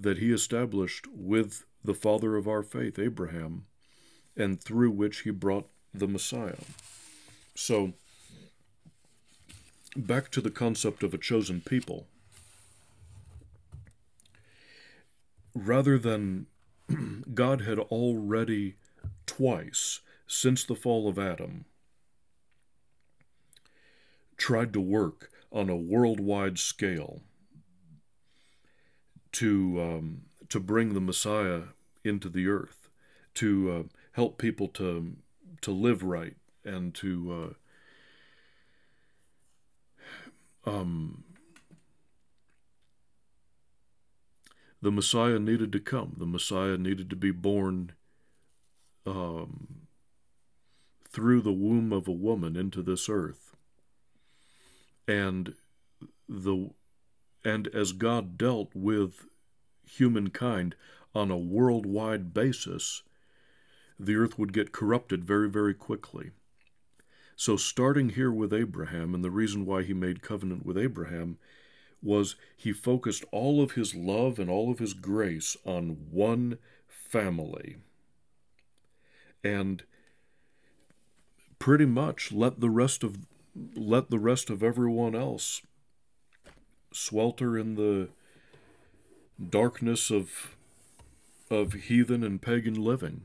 that 0.00 0.18
He 0.18 0.32
established 0.32 1.06
with 1.12 1.64
the 1.84 1.94
father 1.94 2.36
of 2.36 2.46
our 2.46 2.62
faith, 2.62 2.98
Abraham, 2.98 3.66
and 4.36 4.62
through 4.62 4.90
which 4.90 5.20
He 5.20 5.30
brought 5.30 5.68
the 5.92 6.08
Messiah. 6.08 6.56
So, 7.54 7.94
back 9.96 10.30
to 10.30 10.40
the 10.40 10.50
concept 10.50 11.02
of 11.02 11.14
a 11.14 11.18
chosen 11.18 11.60
people. 11.60 12.06
Rather 15.54 15.98
than 15.98 16.46
God 17.34 17.62
had 17.62 17.78
already 17.78 18.76
twice 19.26 20.00
since 20.26 20.64
the 20.64 20.76
fall 20.76 21.08
of 21.08 21.18
Adam 21.18 21.64
tried 24.36 24.72
to 24.72 24.80
work 24.80 25.30
on 25.50 25.68
a 25.68 25.76
worldwide 25.76 26.58
scale 26.58 27.22
to 29.38 29.80
um, 29.80 30.22
to 30.48 30.58
bring 30.58 30.94
the 30.94 31.00
Messiah 31.00 31.62
into 32.02 32.28
the 32.28 32.48
earth, 32.48 32.88
to 33.34 33.70
uh, 33.70 33.82
help 34.12 34.36
people 34.36 34.66
to 34.66 35.14
to 35.60 35.70
live 35.70 36.02
right 36.02 36.34
and 36.64 36.92
to 36.96 37.54
uh, 40.66 40.70
um, 40.70 41.22
the 44.82 44.90
Messiah 44.90 45.38
needed 45.38 45.70
to 45.70 45.78
come. 45.78 46.16
The 46.18 46.26
Messiah 46.26 46.76
needed 46.76 47.08
to 47.10 47.16
be 47.16 47.30
born 47.30 47.92
um, 49.06 49.82
through 51.08 51.42
the 51.42 51.52
womb 51.52 51.92
of 51.92 52.08
a 52.08 52.12
woman 52.12 52.56
into 52.56 52.82
this 52.82 53.08
earth. 53.08 53.54
And 55.06 55.54
the 56.28 56.70
and 57.48 57.66
as 57.68 57.92
God 57.92 58.36
dealt 58.36 58.72
with 58.74 59.24
humankind 59.86 60.74
on 61.14 61.30
a 61.30 61.38
worldwide 61.38 62.34
basis, 62.34 63.02
the 63.98 64.16
earth 64.16 64.38
would 64.38 64.52
get 64.52 64.70
corrupted 64.70 65.24
very, 65.24 65.48
very 65.48 65.72
quickly. 65.72 66.32
So, 67.36 67.56
starting 67.56 68.10
here 68.10 68.30
with 68.30 68.52
Abraham, 68.52 69.14
and 69.14 69.24
the 69.24 69.30
reason 69.30 69.64
why 69.64 69.82
he 69.82 69.94
made 69.94 70.20
covenant 70.20 70.66
with 70.66 70.76
Abraham 70.76 71.38
was 72.02 72.36
he 72.54 72.70
focused 72.70 73.24
all 73.32 73.62
of 73.62 73.72
his 73.72 73.94
love 73.94 74.38
and 74.38 74.50
all 74.50 74.70
of 74.70 74.78
his 74.78 74.92
grace 74.92 75.56
on 75.64 75.96
one 76.10 76.58
family. 76.86 77.76
And 79.42 79.84
pretty 81.58 81.86
much 81.86 82.30
let 82.30 82.60
the 82.60 82.70
rest 82.70 83.02
of 83.02 83.26
let 83.74 84.10
the 84.10 84.18
rest 84.18 84.50
of 84.50 84.62
everyone 84.62 85.14
else 85.14 85.62
swelter 86.98 87.56
in 87.56 87.74
the 87.76 88.08
darkness 89.50 90.10
of 90.10 90.56
of 91.50 91.72
heathen 91.72 92.22
and 92.22 92.42
pagan 92.42 92.74
living 92.74 93.22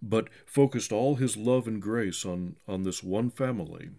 but 0.00 0.28
focused 0.46 0.92
all 0.92 1.16
his 1.16 1.36
love 1.36 1.66
and 1.66 1.82
grace 1.82 2.24
on 2.24 2.56
on 2.68 2.82
this 2.84 3.02
one 3.02 3.30
family 3.30 3.90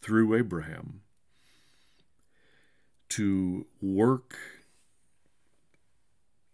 through 0.00 0.34
Abraham 0.34 1.02
to 3.08 3.66
work 3.80 4.36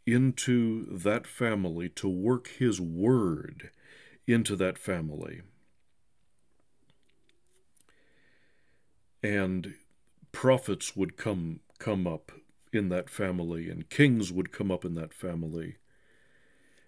into 0.06 0.86
that 0.86 1.26
family 1.26 1.88
to 1.88 2.08
work 2.08 2.48
his 2.58 2.80
word 2.80 3.70
into 4.26 4.56
that 4.56 4.76
family 4.78 5.42
and 9.22 9.74
prophets 10.32 10.96
would 10.96 11.16
come 11.16 11.60
come 11.78 12.06
up 12.06 12.32
in 12.72 12.88
that 12.88 13.10
family 13.10 13.68
and 13.68 13.90
kings 13.90 14.32
would 14.32 14.52
come 14.52 14.70
up 14.70 14.84
in 14.84 14.94
that 14.94 15.12
family 15.12 15.76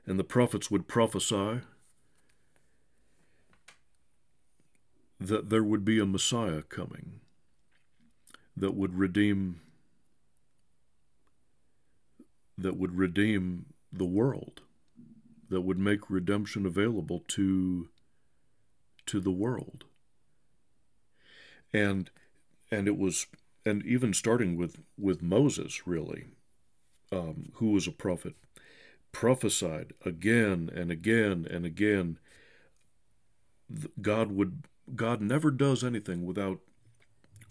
and 0.07 0.19
the 0.19 0.25
prophets 0.25 0.71
would 0.71 0.89
prophesy 0.89 1.61
that 5.21 5.51
there 5.51 5.65
would 5.65 5.85
be 5.85 5.99
a 5.99 6.07
messiah 6.07 6.63
coming 6.63 7.21
that 8.57 8.75
would 8.75 8.99
redeem 8.99 9.61
that 12.57 12.77
would 12.77 12.97
redeem 12.97 13.67
the 13.93 14.05
world 14.05 14.63
that 15.51 15.61
would 15.61 15.79
make 15.79 16.11
redemption 16.11 16.67
available 16.67 17.23
to 17.29 17.89
to 19.07 19.21
the 19.21 19.31
world. 19.31 19.85
And 21.73 22.11
and 22.75 22.89
it 22.89 22.99
was 22.99 23.27
and 23.67 23.85
even 23.85 24.13
starting 24.13 24.57
with 24.57 24.81
with 24.99 25.23
Moses 25.23 25.87
really 25.87 26.27
um, 27.13 27.51
who 27.55 27.71
was 27.71 27.87
a 27.87 27.93
prophet 27.93 28.35
prophesied 29.13 29.93
again 30.05 30.71
and 30.75 30.91
again 30.91 31.47
and 31.49 31.65
again 31.65 32.19
God 34.01 34.33
would 34.33 34.65
God 34.95 35.21
never 35.21 35.51
does 35.51 35.83
anything 35.83 36.27
without 36.27 36.61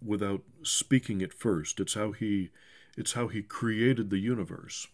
without 0.05 0.41
speaking 0.61 1.21
it 1.21 1.33
first. 1.33 1.79
It's 1.79 1.93
how 1.93 2.11
he 2.11 2.49
it's 2.97 3.13
how 3.13 3.27
he 3.27 3.41
created 3.41 4.09
the 4.09 4.19
universe 4.19 4.87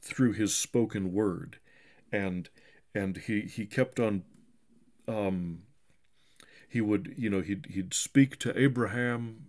through 0.00 0.32
his 0.32 0.56
spoken 0.56 1.12
word. 1.12 1.58
And 2.10 2.48
and 2.94 3.16
he 3.18 3.42
he 3.42 3.66
kept 3.66 4.00
on 4.00 4.24
um 5.06 5.62
he 6.68 6.80
would 6.80 7.14
you 7.16 7.30
know 7.30 7.40
he'd 7.40 7.66
he'd 7.70 7.94
speak 7.94 8.38
to 8.40 8.58
Abraham 8.58 9.46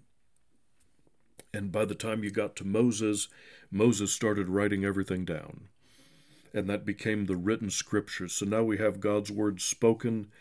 and 1.54 1.72
by 1.72 1.86
the 1.86 1.96
time 1.96 2.24
you 2.24 2.32
got 2.32 2.56
to 2.58 2.64
Moses, 2.64 3.28
Moses 3.72 4.12
started 4.12 4.50
writing 4.50 4.86
everything 4.86 5.26
down. 5.26 5.70
And 6.54 6.70
that 6.70 6.86
became 6.86 7.26
the 7.26 7.36
written 7.36 7.70
scriptures. 7.70 8.34
So 8.34 8.46
now 8.46 8.64
we 8.64 8.78
have 8.78 9.00
God's 9.00 9.32
word 9.32 9.62
spoken, 9.62 10.32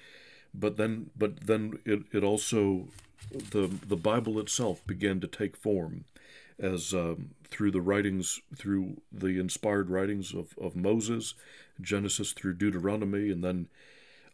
but 0.54 0.76
then 0.76 1.10
but 1.16 1.46
then 1.46 1.78
it, 1.84 2.00
it 2.12 2.24
also 2.24 2.88
the 3.30 3.66
the 3.66 3.96
Bible 3.96 4.38
itself 4.38 4.86
began 4.86 5.20
to 5.20 5.26
take 5.26 5.56
form 5.56 6.04
as 6.58 6.94
um, 6.94 7.30
through 7.50 7.70
the 7.70 7.80
writings 7.82 8.40
through 8.56 9.02
the 9.12 9.38
inspired 9.38 9.90
writings 9.90 10.34
of, 10.34 10.54
of 10.58 10.74
Moses, 10.74 11.34
Genesis 11.80 12.32
through 12.32 12.54
Deuteronomy, 12.54 13.30
and 13.30 13.44
then 13.44 13.68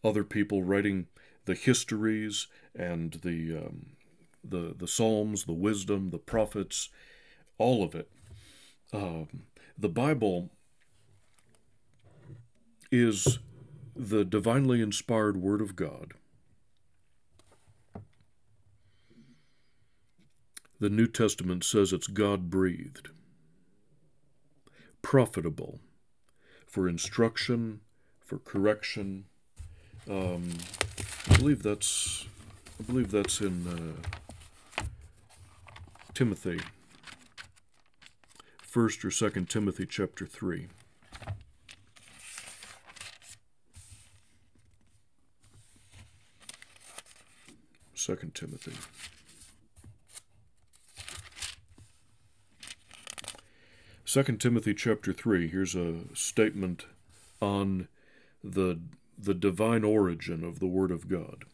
other 0.05 0.23
people 0.23 0.63
writing 0.63 1.07
the 1.45 1.55
histories 1.55 2.47
and 2.75 3.15
the 3.23 3.57
um, 3.57 3.87
the, 4.49 4.75
the 4.77 4.89
Psalms, 4.89 5.45
the 5.45 5.53
wisdom, 5.53 6.11
the 6.11 6.19
prophets, 6.19 6.91
all 7.59 7.83
of 7.83 7.95
it. 7.95 8.11
Um, 8.93 9.45
the 9.77 9.89
Bible 9.89 10.51
is 12.93 13.39
the 13.97 14.25
divinely 14.25 14.81
inspired 14.81 15.37
Word 15.37 15.61
of 15.61 15.77
God. 15.77 16.15
The 20.81 20.91
New 20.91 21.07
Testament 21.07 21.65
says 21.65 21.93
it's 21.93 22.07
God 22.07 22.51
breathed, 22.51 23.09
profitable 25.03 25.81
for 26.67 26.89
instruction, 26.89 27.81
for 28.21 28.39
correction. 28.39 29.25
Um, 30.11 30.51
I 31.31 31.37
believe 31.37 31.63
that's 31.63 32.27
I 32.79 32.83
believe 32.83 33.11
that's 33.11 33.41
in 33.41 33.67
uh, 33.67 34.19
Timothy, 36.14 36.61
First 38.62 39.05
or 39.05 39.11
Second 39.11 39.50
Timothy, 39.50 39.85
chapter 39.85 40.27
three. 40.27 40.68
Second 47.94 48.35
Timothy. 48.35 48.74
Second 54.05 54.40
Timothy 54.40 54.74
chapter 54.74 55.12
three. 55.12 55.48
Here's 55.48 55.74
a 55.74 56.03
statement 56.14 56.87
on 57.40 57.88
the 58.42 58.79
the 59.18 59.35
divine 59.35 59.83
origin 59.83 60.44
of 60.44 60.61
the 60.61 60.66
Word 60.66 60.92
of 60.92 61.09
God. 61.09 61.44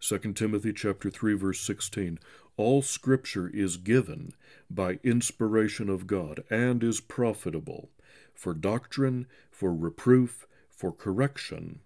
2 0.00 0.18
Timothy 0.34 0.72
chapter 0.72 1.10
3 1.10 1.34
verse 1.34 1.60
16 1.60 2.18
all 2.58 2.82
scripture 2.82 3.48
is 3.48 3.76
given 3.76 4.34
by 4.68 4.98
inspiration 5.02 5.88
of 5.88 6.06
God 6.06 6.42
and 6.50 6.82
is 6.82 7.00
profitable 7.00 7.88
for 8.34 8.52
doctrine, 8.52 9.26
for 9.50 9.72
reproof, 9.72 10.46
for 10.68 10.92
correction, 10.92 11.80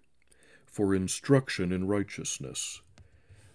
for 0.67 0.95
instruction 0.95 1.73
in 1.73 1.87
righteousness, 1.87 2.81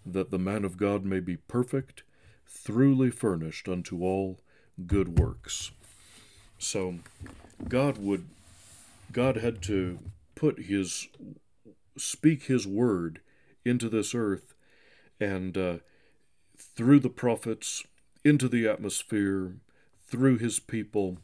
that 0.06 0.30
the 0.32 0.39
man 0.39 0.63
of 0.63 0.77
God 0.77 1.03
may 1.03 1.19
be 1.19 1.38
perfect, 1.38 2.03
thoroughly 2.45 3.10
furnished 3.10 3.67
unto 3.67 4.03
all 4.03 4.39
good 4.86 5.19
works. 5.19 5.71
So 6.60 6.99
God 7.67 7.97
would 7.97 8.27
God 9.12 9.38
had 9.38 9.62
to 9.63 9.97
put 10.36 10.65
his 10.65 11.08
speak 11.97 12.43
his 12.43 12.67
word 12.67 13.21
into 13.65 13.89
this 13.89 14.13
earth 14.13 14.53
and 15.19 15.58
uh, 15.58 15.77
through 16.58 17.00
the 17.00 17.10
prophets 17.10 17.84
into 18.24 18.48
the 18.48 18.67
atmosphere, 18.67 19.56
through 20.06 20.38
his 20.38 20.60
people, 20.60 21.17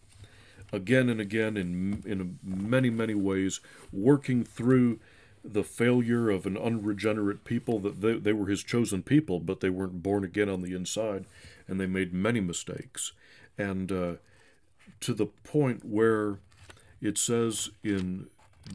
again 0.71 1.09
and 1.09 1.21
again 1.21 1.57
in, 1.57 2.03
in 2.05 2.39
many, 2.43 2.89
many 2.89 3.13
ways, 3.13 3.59
working 3.91 4.43
through 4.43 4.99
the 5.43 5.63
failure 5.63 6.29
of 6.29 6.45
an 6.45 6.57
unregenerate 6.57 7.43
people 7.43 7.79
that 7.79 8.01
they, 8.01 8.13
they 8.17 8.33
were 8.33 8.47
his 8.47 8.63
chosen 8.63 9.03
people, 9.03 9.39
but 9.39 9.59
they 9.59 9.69
weren't 9.69 10.01
born 10.01 10.23
again 10.23 10.49
on 10.49 10.61
the 10.61 10.73
inside, 10.73 11.25
and 11.67 11.79
they 11.79 11.85
made 11.85 12.13
many 12.13 12.39
mistakes. 12.39 13.11
And 13.57 13.91
uh, 13.91 14.13
to 15.01 15.13
the 15.13 15.25
point 15.25 15.83
where 15.83 16.39
it 17.01 17.17
says 17.17 17.69
in 17.83 18.27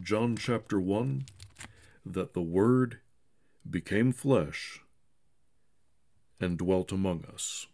John 0.02 0.36
chapter 0.36 0.78
1 0.78 1.24
that 2.04 2.34
the 2.34 2.42
Word 2.42 2.98
became 3.68 4.12
flesh 4.12 4.82
and 6.40 6.58
dwelt 6.58 6.92
among 6.92 7.24
us. 7.32 7.66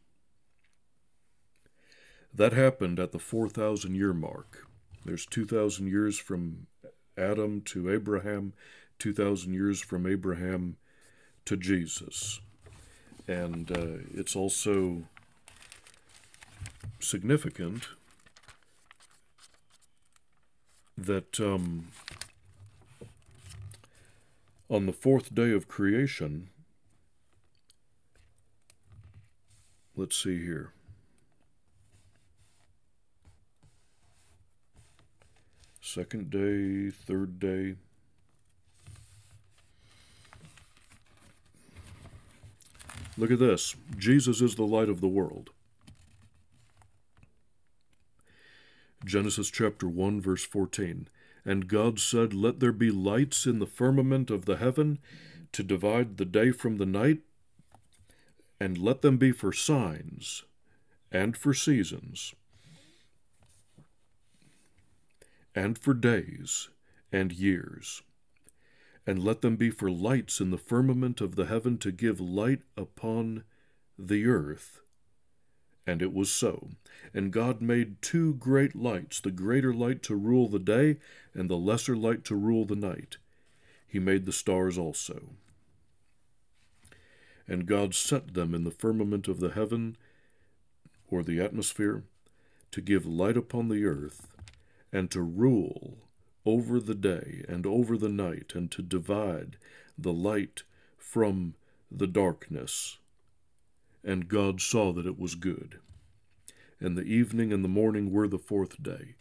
That 2.33 2.53
happened 2.53 2.99
at 2.99 3.13
the 3.13 3.19
4,000 3.19 3.95
year 3.95 4.13
mark. 4.13 4.67
There's 5.05 5.27
2,000 5.27 5.87
years 5.87 6.19
from 6.19 6.67
Adam 7.17 7.61
to 7.67 7.91
Abraham, 7.91 8.55
2,000 8.99 9.55
years 9.55 9.81
from 9.81 10.07
Abraham 10.07 10.77
to 11.45 11.57
Jesus. 11.57 12.41
And 13.29 13.71
uh, 13.71 14.03
it's 14.13 14.35
also 14.35 15.05
significant 17.01 17.89
that 20.97 21.39
um, 21.41 21.89
on 24.69 24.87
the 24.87 24.93
fourth 24.93 25.35
day 25.35 25.53
of 25.53 25.69
creation, 25.69 26.49
let's 29.97 30.17
see 30.17 30.45
here. 30.45 30.73
Second 35.81 36.31
day, 36.31 36.91
third 36.91 37.39
day. 37.39 37.77
Look 43.17 43.31
at 43.31 43.39
this. 43.39 43.77
Jesus 43.97 44.41
is 44.41 44.57
the 44.57 44.65
light 44.65 44.89
of 44.89 45.01
the 45.01 45.09
world. 45.09 45.51
Genesis 49.05 49.51
chapter 49.51 49.87
1, 49.87 50.21
verse 50.21 50.45
14. 50.45 51.09
And 51.45 51.69
God 51.69 52.01
said, 52.01 52.33
Let 52.35 52.59
there 52.59 52.73
be 52.73 52.91
lights 52.91 53.47
in 53.47 53.59
the 53.59 53.67
firmament 53.67 54.31
of 54.31 54.47
the 54.47 54.57
heaven 54.57 54.99
to 55.53 55.63
divide 55.63 56.17
the 56.17 56.25
day 56.25 56.51
from 56.51 56.79
the 56.79 56.87
night, 56.87 57.19
and 58.61 58.79
let 58.79 59.03
them 59.03 59.17
be 59.17 59.33
for 59.33 59.53
signs 59.53 60.45
and 61.11 61.37
for 61.37 61.55
seasons 61.55 62.35
and 65.55 65.79
for 65.79 65.95
days 65.95 66.69
and 67.13 67.33
years. 67.33 68.03
And 69.07 69.23
let 69.23 69.43
them 69.43 69.57
be 69.57 69.71
for 69.71 69.91
lights 69.91 70.41
in 70.41 70.51
the 70.51 70.59
firmament 70.59 71.21
of 71.21 71.37
the 71.37 71.45
heaven 71.45 71.79
to 71.79 71.93
give 71.93 72.21
light 72.21 72.63
upon 72.77 73.45
the 73.99 74.27
earth. 74.27 74.81
And 75.87 76.01
it 76.01 76.15
was 76.15 76.31
so. 76.33 76.71
And 77.13 77.31
God 77.31 77.61
made 77.61 78.01
two 78.01 78.35
great 78.35 78.75
lights, 78.75 79.21
the 79.21 79.31
greater 79.31 79.75
light 79.75 80.03
to 80.05 80.17
rule 80.17 80.49
the 80.49 80.59
day, 80.59 80.97
and 81.35 81.51
the 81.51 81.59
lesser 81.59 81.95
light 81.95 82.25
to 82.25 82.35
rule 82.35 82.65
the 82.65 82.77
night. 82.77 83.19
He 83.87 83.99
made 83.99 84.25
the 84.25 84.33
stars 84.33 84.79
also. 84.79 85.35
And 87.47 87.67
God 87.67 87.95
set 87.95 88.35
them 88.35 88.55
in 88.55 88.65
the 88.65 88.71
firmament 88.71 89.29
of 89.29 89.41
the 89.41 89.51
heaven, 89.51 89.97
or 91.11 91.23
the 91.23 91.41
atmosphere, 91.41 92.05
to 92.71 92.81
give 92.81 93.07
light 93.07 93.37
upon 93.37 93.69
the 93.69 93.85
earth, 93.85 94.35
and 94.93 95.11
to 95.11 95.21
rule 95.21 95.99
over 96.47 96.81
the 96.81 96.95
day 96.95 97.45
and 97.49 97.67
over 97.67 97.97
the 97.97 98.09
night, 98.09 98.53
and 98.55 98.71
to 98.71 98.83
divide 98.83 99.57
the 99.99 100.13
light 100.13 100.63
from 100.97 101.55
the 101.91 102.07
darkness. 102.07 102.99
And 104.03 104.29
God 104.29 104.61
saw 104.61 104.93
that 104.93 105.07
it 105.07 105.19
was 105.19 105.35
good. 105.35 105.79
And 106.81 106.99
the 106.99 107.03
evening 107.03 107.53
and 107.53 107.65
the 107.65 107.69
morning 107.69 108.11
were 108.11 108.29
the 108.29 108.39
fourth 108.39 108.83
day. 108.83 109.15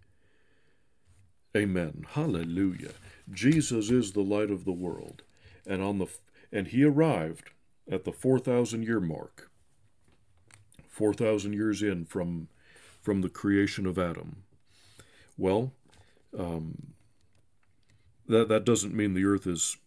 Amen. 1.55 2.05
Hallelujah. 2.11 2.93
Jesus 3.31 3.91
is 3.91 4.11
the 4.11 4.21
light 4.21 4.49
of 4.49 4.65
the 4.65 4.71
world. 4.71 5.21
And 5.65 5.81
on 5.81 5.99
the 5.99 6.07
and 6.51 6.67
he 6.67 6.83
arrived 6.83 7.51
at 7.89 8.03
the 8.03 8.11
4000 8.11 8.83
year 8.83 8.99
mark. 8.99 9.51
4000 10.87 11.53
years 11.53 11.81
in 11.81 12.05
from 12.05 12.47
from 13.01 13.21
the 13.21 13.29
creation 13.29 13.85
of 13.85 13.99
Adam. 13.99 14.43
Well, 15.37 15.73
um, 16.37 16.93
that 18.27 18.47
that 18.47 18.63
doesn't 18.63 18.95
mean 18.95 19.13
the 19.13 19.25
Earth 19.25 19.47
is 19.47 19.77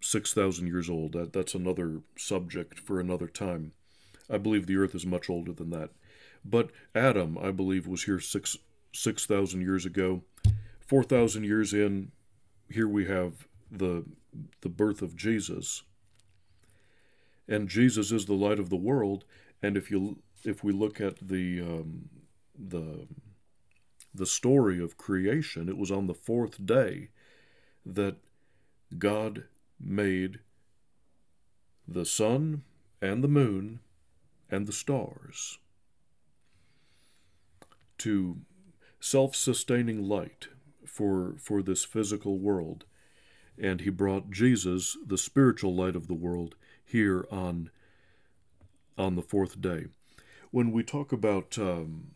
six 0.00 0.32
thousand 0.34 0.66
years 0.66 0.90
old. 0.90 1.12
That 1.12 1.32
that's 1.32 1.54
another 1.54 2.00
subject 2.16 2.78
for 2.78 3.00
another 3.00 3.28
time. 3.28 3.72
I 4.28 4.38
believe 4.38 4.66
the 4.66 4.76
Earth 4.76 4.94
is 4.94 5.06
much 5.06 5.30
older 5.30 5.52
than 5.52 5.70
that. 5.70 5.90
But 6.44 6.70
Adam, 6.94 7.38
I 7.38 7.50
believe, 7.50 7.86
was 7.86 8.04
here 8.04 8.20
six 8.20 8.56
six 8.92 9.26
thousand 9.26 9.62
years 9.62 9.86
ago. 9.86 10.22
Four 10.86 11.02
thousand 11.02 11.44
years 11.44 11.72
in, 11.72 12.12
here 12.68 12.88
we 12.88 13.06
have 13.06 13.48
the 13.70 14.04
the 14.60 14.68
birth 14.68 15.02
of 15.02 15.16
Jesus. 15.16 15.82
And 17.48 17.68
Jesus 17.68 18.10
is 18.12 18.26
the 18.26 18.34
light 18.34 18.58
of 18.58 18.70
the 18.70 18.76
world. 18.76 19.24
And 19.62 19.76
if 19.76 19.90
you 19.90 20.18
if 20.44 20.62
we 20.62 20.72
look 20.72 21.00
at 21.00 21.16
the 21.26 21.60
um, 21.60 22.08
the 22.58 23.06
the 24.14 24.26
story 24.26 24.80
of 24.82 24.96
creation, 24.96 25.68
it 25.68 25.76
was 25.76 25.90
on 25.90 26.06
the 26.06 26.14
fourth 26.14 26.64
day 26.64 27.10
that 27.84 28.16
God 28.98 29.44
made 29.78 30.40
the 31.86 32.04
sun 32.04 32.62
and 33.00 33.22
the 33.22 33.28
moon 33.28 33.80
and 34.50 34.66
the 34.66 34.72
stars 34.72 35.58
to 37.98 38.38
self-sustaining 39.00 40.02
light 40.02 40.48
for 40.84 41.34
for 41.38 41.62
this 41.62 41.84
physical 41.84 42.38
world 42.38 42.84
and 43.58 43.80
he 43.80 43.90
brought 43.90 44.30
Jesus 44.30 44.96
the 45.06 45.18
spiritual 45.18 45.74
light 45.74 45.96
of 45.96 46.08
the 46.08 46.14
world 46.14 46.54
here 46.86 47.26
on 47.30 47.70
on 48.96 49.14
the 49.14 49.22
fourth 49.22 49.60
day 49.60 49.86
when 50.50 50.72
we 50.72 50.82
talk 50.82 51.12
about 51.12 51.58
um, 51.58 52.12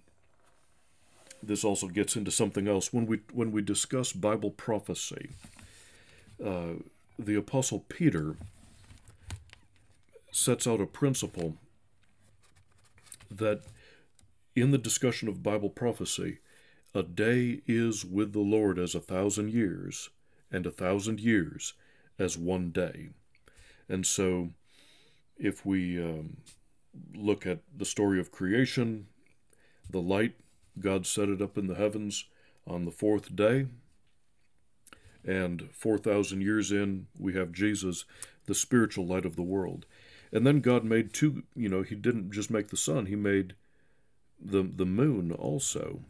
this 1.42 1.64
also 1.64 1.88
gets 1.88 2.16
into 2.16 2.30
something 2.30 2.68
else. 2.68 2.92
When 2.92 3.06
we 3.06 3.20
when 3.32 3.52
we 3.52 3.62
discuss 3.62 4.12
Bible 4.12 4.50
prophecy, 4.50 5.30
uh, 6.44 6.74
the 7.18 7.34
Apostle 7.34 7.84
Peter 7.88 8.36
sets 10.32 10.66
out 10.66 10.80
a 10.80 10.86
principle 10.86 11.56
that 13.30 13.62
in 14.54 14.70
the 14.70 14.78
discussion 14.78 15.28
of 15.28 15.42
Bible 15.42 15.70
prophecy, 15.70 16.38
a 16.94 17.02
day 17.02 17.60
is 17.66 18.04
with 18.04 18.32
the 18.32 18.40
Lord 18.40 18.78
as 18.78 18.94
a 18.94 19.00
thousand 19.00 19.50
years, 19.50 20.10
and 20.50 20.66
a 20.66 20.70
thousand 20.70 21.20
years 21.20 21.74
as 22.18 22.36
one 22.36 22.70
day. 22.70 23.10
And 23.88 24.06
so, 24.06 24.50
if 25.40 25.64
we 25.64 26.00
um, 26.00 26.36
look 27.14 27.46
at 27.46 27.60
the 27.76 27.84
story 27.84 28.20
of 28.20 28.30
creation, 28.30 29.06
the 29.88 30.00
light 30.00 30.34
God 30.78 31.06
set 31.06 31.28
it 31.28 31.42
up 31.42 31.58
in 31.58 31.66
the 31.66 31.74
heavens 31.74 32.26
on 32.66 32.84
the 32.84 32.90
fourth 32.90 33.34
day. 33.34 33.66
And 35.24 35.68
4,000 35.72 36.40
years 36.40 36.70
in, 36.70 37.06
we 37.18 37.34
have 37.34 37.52
Jesus, 37.52 38.04
the 38.46 38.54
spiritual 38.54 39.06
light 39.06 39.26
of 39.26 39.36
the 39.36 39.42
world. 39.42 39.86
And 40.32 40.46
then 40.46 40.60
God 40.60 40.84
made 40.84 41.12
two, 41.12 41.42
you 41.54 41.68
know, 41.68 41.82
He 41.82 41.94
didn't 41.94 42.32
just 42.32 42.50
make 42.50 42.68
the 42.68 42.76
sun, 42.76 43.06
He 43.06 43.16
made 43.16 43.54
the, 44.40 44.62
the 44.62 44.86
moon 44.86 45.32
also. 45.32 46.00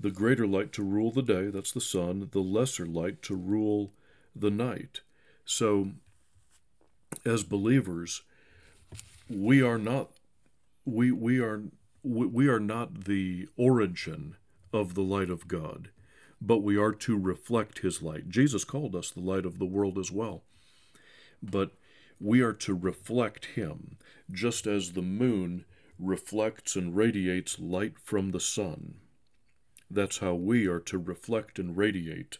The 0.00 0.10
greater 0.10 0.46
light 0.46 0.72
to 0.72 0.82
rule 0.82 1.10
the 1.10 1.22
day, 1.22 1.48
that's 1.48 1.72
the 1.72 1.80
sun, 1.80 2.30
the 2.32 2.40
lesser 2.40 2.86
light 2.86 3.22
to 3.22 3.34
rule 3.36 3.92
the 4.34 4.50
night. 4.50 5.02
So, 5.44 5.90
as 7.24 7.42
believers, 7.42 8.22
we 9.28 9.62
are 9.62 9.78
not 9.78 10.10
we 10.84 11.12
we 11.12 11.40
are 11.40 11.62
we 12.02 12.48
are 12.48 12.60
not 12.60 13.04
the 13.04 13.48
origin 13.56 14.36
of 14.72 14.94
the 14.94 15.02
light 15.02 15.30
of 15.30 15.48
God, 15.48 15.90
but 16.40 16.58
we 16.58 16.76
are 16.76 16.92
to 16.92 17.18
reflect 17.18 17.80
his 17.80 18.02
light. 18.02 18.28
Jesus 18.28 18.64
called 18.64 18.94
us 18.94 19.10
the 19.10 19.20
light 19.20 19.44
of 19.44 19.58
the 19.58 19.66
world 19.66 19.98
as 19.98 20.10
well. 20.10 20.42
But 21.42 21.72
we 22.18 22.40
are 22.40 22.52
to 22.52 22.74
reflect 22.74 23.46
him, 23.46 23.96
just 24.30 24.66
as 24.66 24.92
the 24.92 25.02
moon 25.02 25.64
reflects 25.98 26.76
and 26.76 26.96
radiates 26.96 27.58
light 27.58 27.98
from 27.98 28.30
the 28.30 28.40
sun. 28.40 28.94
That's 29.90 30.18
how 30.18 30.34
we 30.34 30.66
are 30.66 30.80
to 30.80 30.98
reflect 30.98 31.58
and 31.58 31.76
radiate 31.76 32.38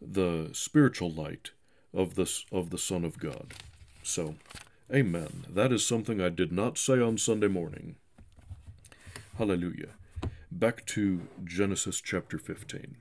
the 0.00 0.50
spiritual 0.52 1.10
light 1.10 1.50
of 1.98 2.14
the, 2.14 2.32
of 2.52 2.70
the 2.70 2.78
Son 2.78 3.04
of 3.04 3.18
God. 3.18 3.54
So, 4.04 4.36
amen. 4.94 5.46
That 5.50 5.72
is 5.72 5.84
something 5.84 6.20
I 6.20 6.28
did 6.28 6.52
not 6.52 6.78
say 6.78 7.00
on 7.00 7.18
Sunday 7.18 7.48
morning. 7.48 7.96
Hallelujah. 9.36 9.90
Back 10.50 10.86
to 10.86 11.22
Genesis 11.44 12.00
chapter 12.00 12.38
15. 12.38 12.96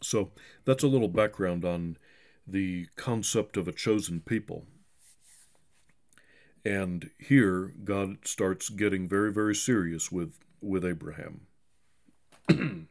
So 0.00 0.32
that's 0.64 0.82
a 0.82 0.88
little 0.88 1.08
background 1.08 1.64
on 1.64 1.98
the 2.48 2.88
concept 2.96 3.56
of 3.56 3.68
a 3.68 3.72
chosen 3.72 4.20
people. 4.20 4.64
And 6.64 7.10
here, 7.18 7.72
God 7.84 8.26
starts 8.26 8.68
getting 8.68 9.08
very, 9.08 9.32
very 9.32 9.54
serious 9.54 10.10
with 10.10 10.34
with 10.62 10.84
Abraham. 10.84 11.46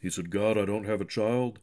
he 0.00 0.10
said, 0.10 0.30
God, 0.30 0.56
I 0.56 0.64
don't 0.64 0.86
have 0.86 1.00
a 1.00 1.06
child. 1.06 1.60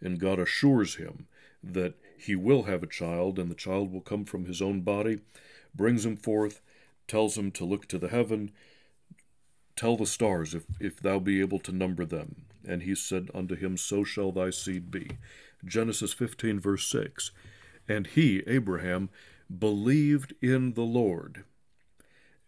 And 0.00 0.20
God 0.20 0.38
assures 0.38 0.94
him 0.96 1.26
that 1.62 1.94
he 2.16 2.36
will 2.36 2.64
have 2.64 2.82
a 2.82 2.88
child, 2.88 3.38
and 3.38 3.50
the 3.50 3.54
child 3.56 3.92
will 3.92 4.00
come 4.00 4.24
from 4.24 4.44
his 4.44 4.62
own 4.62 4.82
body, 4.82 5.20
brings 5.74 6.04
him 6.04 6.16
forth, 6.16 6.60
tells 7.06 7.36
him 7.36 7.50
to 7.52 7.64
look 7.64 7.86
to 7.88 7.98
the 7.98 8.08
heaven, 8.08 8.52
tell 9.76 9.96
the 9.96 10.06
stars 10.06 10.54
if, 10.54 10.64
if 10.80 11.00
thou 11.00 11.18
be 11.18 11.40
able 11.40 11.58
to 11.60 11.72
number 11.72 12.04
them. 12.04 12.46
And 12.66 12.82
he 12.82 12.94
said 12.94 13.30
unto 13.34 13.54
him, 13.54 13.76
So 13.76 14.04
shall 14.04 14.32
thy 14.32 14.50
seed 14.50 14.90
be. 14.90 15.18
Genesis 15.64 16.12
15, 16.12 16.60
verse 16.60 16.88
6. 16.88 17.30
And 17.88 18.06
he, 18.06 18.42
Abraham, 18.46 19.08
believed 19.56 20.34
in 20.42 20.74
the 20.74 20.82
Lord, 20.82 21.44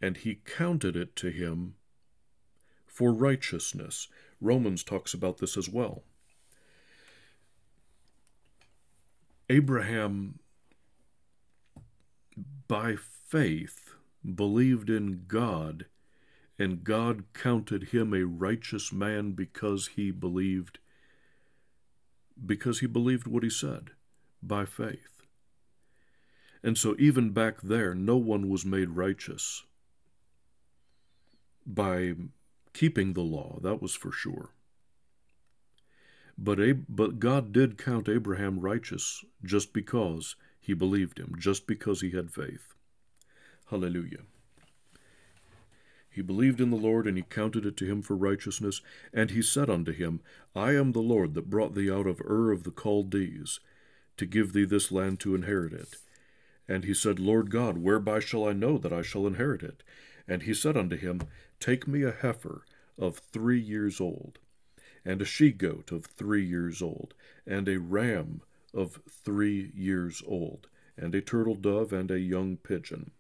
and 0.01 0.19
he 0.19 0.35
counted 0.35 0.97
it 0.97 1.15
to 1.17 1.31
him 1.31 1.75
for 2.87 3.13
righteousness. 3.13 4.09
Romans 4.41 4.83
talks 4.83 5.13
about 5.15 5.39
this 5.39 5.57
as 5.57 5.69
well. 5.69 6.03
Abraham, 9.49 10.39
by 12.69 12.95
faith, 12.97 13.95
believed 14.35 14.89
in 14.89 15.25
God, 15.27 15.87
and 16.59 16.85
God 16.85 17.25
counted 17.33 17.89
him 17.89 18.15
a 18.15 18.25
righteous 18.25 18.93
man 18.93 19.33
because 19.33 19.89
he 19.97 20.11
believed 20.11 20.79
because 22.47 22.81
he 22.81 22.87
believed 22.87 23.27
what 23.27 23.43
he 23.43 23.51
said 23.51 23.91
by 24.43 24.65
faith. 24.65 25.23
And 26.63 26.79
so, 26.79 26.95
even 26.99 27.31
back 27.31 27.61
there, 27.61 27.95
no 27.95 28.17
one 28.17 28.49
was 28.49 28.65
made 28.65 28.91
righteous 28.91 29.65
by 31.67 32.15
keeping 32.73 33.13
the 33.13 33.23
law, 33.23 33.59
that 33.63 33.83
was 33.83 33.95
for 33.95 34.13
sure. 34.13 34.51
But, 36.39 36.61
Ab- 36.61 36.87
but 36.89 37.19
God 37.19 37.53
did 37.53 37.77
count 37.77 38.09
Abraham 38.09 38.61
righteous 38.61 39.25
just 39.45 39.73
because 39.73 40.37
he 40.59 40.75
believed 40.75 41.19
him, 41.19 41.35
just 41.39 41.67
because 41.67 42.01
he 42.01 42.11
had 42.11 42.31
faith. 42.31 42.75
Hallelujah. 43.67 44.23
He 46.13 46.23
believed 46.23 46.61
in 46.61 46.71
the 46.71 46.77
Lord, 46.77 47.07
and 47.07 47.17
he 47.17 47.23
counted 47.23 47.65
it 47.65 47.77
to 47.77 47.87
him 47.87 48.03
for 48.03 48.17
righteousness. 48.17 48.83
And 49.13 49.31
he 49.31 49.43
said 49.43 49.71
unto 49.71 49.93
him, 49.93 50.21
I 50.57 50.75
am 50.75 50.93
the 50.93 50.99
Lord 51.01 51.35
that 51.35 51.51
brought 51.51 51.75
thee 51.75 51.91
out 51.91 52.07
of 52.07 52.21
Ur 52.21 52.51
of 52.51 52.65
the 52.65 52.73
Chaldees, 52.73 53.61
to 54.17 54.27
give 54.27 54.53
thee 54.53 54.65
this 54.65 54.91
land 54.91 55.21
to 55.21 55.35
inherit 55.35 55.73
it. 55.73 55.97
And 56.67 56.85
he 56.85 56.95
said, 56.95 57.21
Lord 57.21 57.51
God, 57.51 57.79
whereby 57.79 58.21
shall 58.21 58.47
I 58.47 58.53
know 58.53 58.77
that 58.79 58.93
I 58.93 59.03
shall 59.03 59.27
inherit 59.27 59.63
it? 59.63 59.83
And 60.27 60.43
he 60.43 60.55
said 60.55 60.77
unto 60.77 60.97
him, 60.97 61.23
Take 61.61 61.87
me 61.87 62.03
a 62.03 62.11
heifer 62.11 62.65
of 62.99 63.19
three 63.19 63.61
years 63.61 64.01
old, 64.01 64.39
and 65.05 65.21
a 65.21 65.27
she 65.27 65.53
goat 65.53 65.93
of 65.93 66.07
three 66.07 66.45
years 66.45 66.81
old, 66.81 67.13
and 67.47 67.69
a 67.69 67.79
ram 67.79 68.41
of 68.73 69.01
three 69.09 69.71
years 69.75 70.23
old, 70.27 70.69
and 70.97 71.15
a 71.15 71.21
turtle 71.21 71.55
dove, 71.55 71.93
and 71.93 72.11
a 72.11 72.19
young 72.19 72.57
pigeon. 72.57 73.11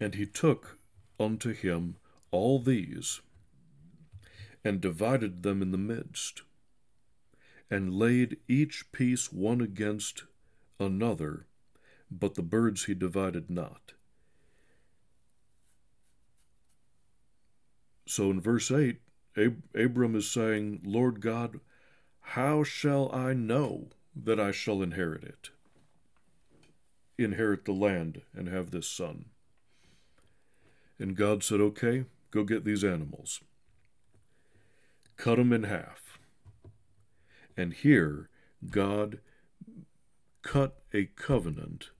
And 0.00 0.14
he 0.14 0.24
took 0.24 0.78
unto 1.18 1.52
him 1.52 1.96
all 2.30 2.58
these, 2.58 3.20
and 4.64 4.80
divided 4.80 5.42
them 5.42 5.60
in 5.60 5.72
the 5.72 5.78
midst, 5.78 6.42
and 7.70 7.94
laid 7.94 8.38
each 8.48 8.90
piece 8.92 9.30
one 9.30 9.60
against 9.60 10.24
another, 10.78 11.46
but 12.10 12.34
the 12.34 12.42
birds 12.42 12.86
he 12.86 12.94
divided 12.94 13.50
not. 13.50 13.92
So 18.10 18.28
in 18.28 18.40
verse 18.40 18.72
8, 18.72 18.96
Ab- 19.36 19.62
Abram 19.72 20.16
is 20.16 20.28
saying, 20.28 20.80
Lord 20.84 21.20
God, 21.20 21.60
how 22.20 22.64
shall 22.64 23.08
I 23.14 23.34
know 23.34 23.90
that 24.16 24.40
I 24.40 24.50
shall 24.50 24.82
inherit 24.82 25.22
it? 25.22 25.50
Inherit 27.16 27.66
the 27.66 27.72
land 27.72 28.22
and 28.34 28.48
have 28.48 28.72
this 28.72 28.88
son. 28.88 29.26
And 30.98 31.16
God 31.16 31.44
said, 31.44 31.60
Okay, 31.60 32.04
go 32.32 32.42
get 32.42 32.64
these 32.64 32.82
animals. 32.82 33.42
Cut 35.16 35.36
them 35.36 35.52
in 35.52 35.62
half. 35.62 36.18
And 37.56 37.72
here, 37.72 38.28
God 38.70 39.20
cut 40.42 40.82
a 40.92 41.04
covenant 41.04 41.90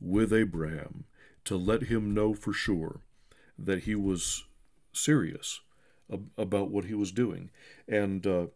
with 0.00 0.32
Abraham 0.32 1.04
to 1.44 1.58
let 1.58 1.82
him 1.82 2.14
know 2.14 2.32
for 2.32 2.54
sure 2.54 3.00
that 3.58 3.82
he 3.82 3.94
was 3.94 4.44
serious 4.92 5.60
about 6.36 6.70
what 6.70 6.84
he 6.84 6.94
was 6.94 7.12
doing. 7.12 7.50
And 7.86 8.26
uh, 8.26 8.46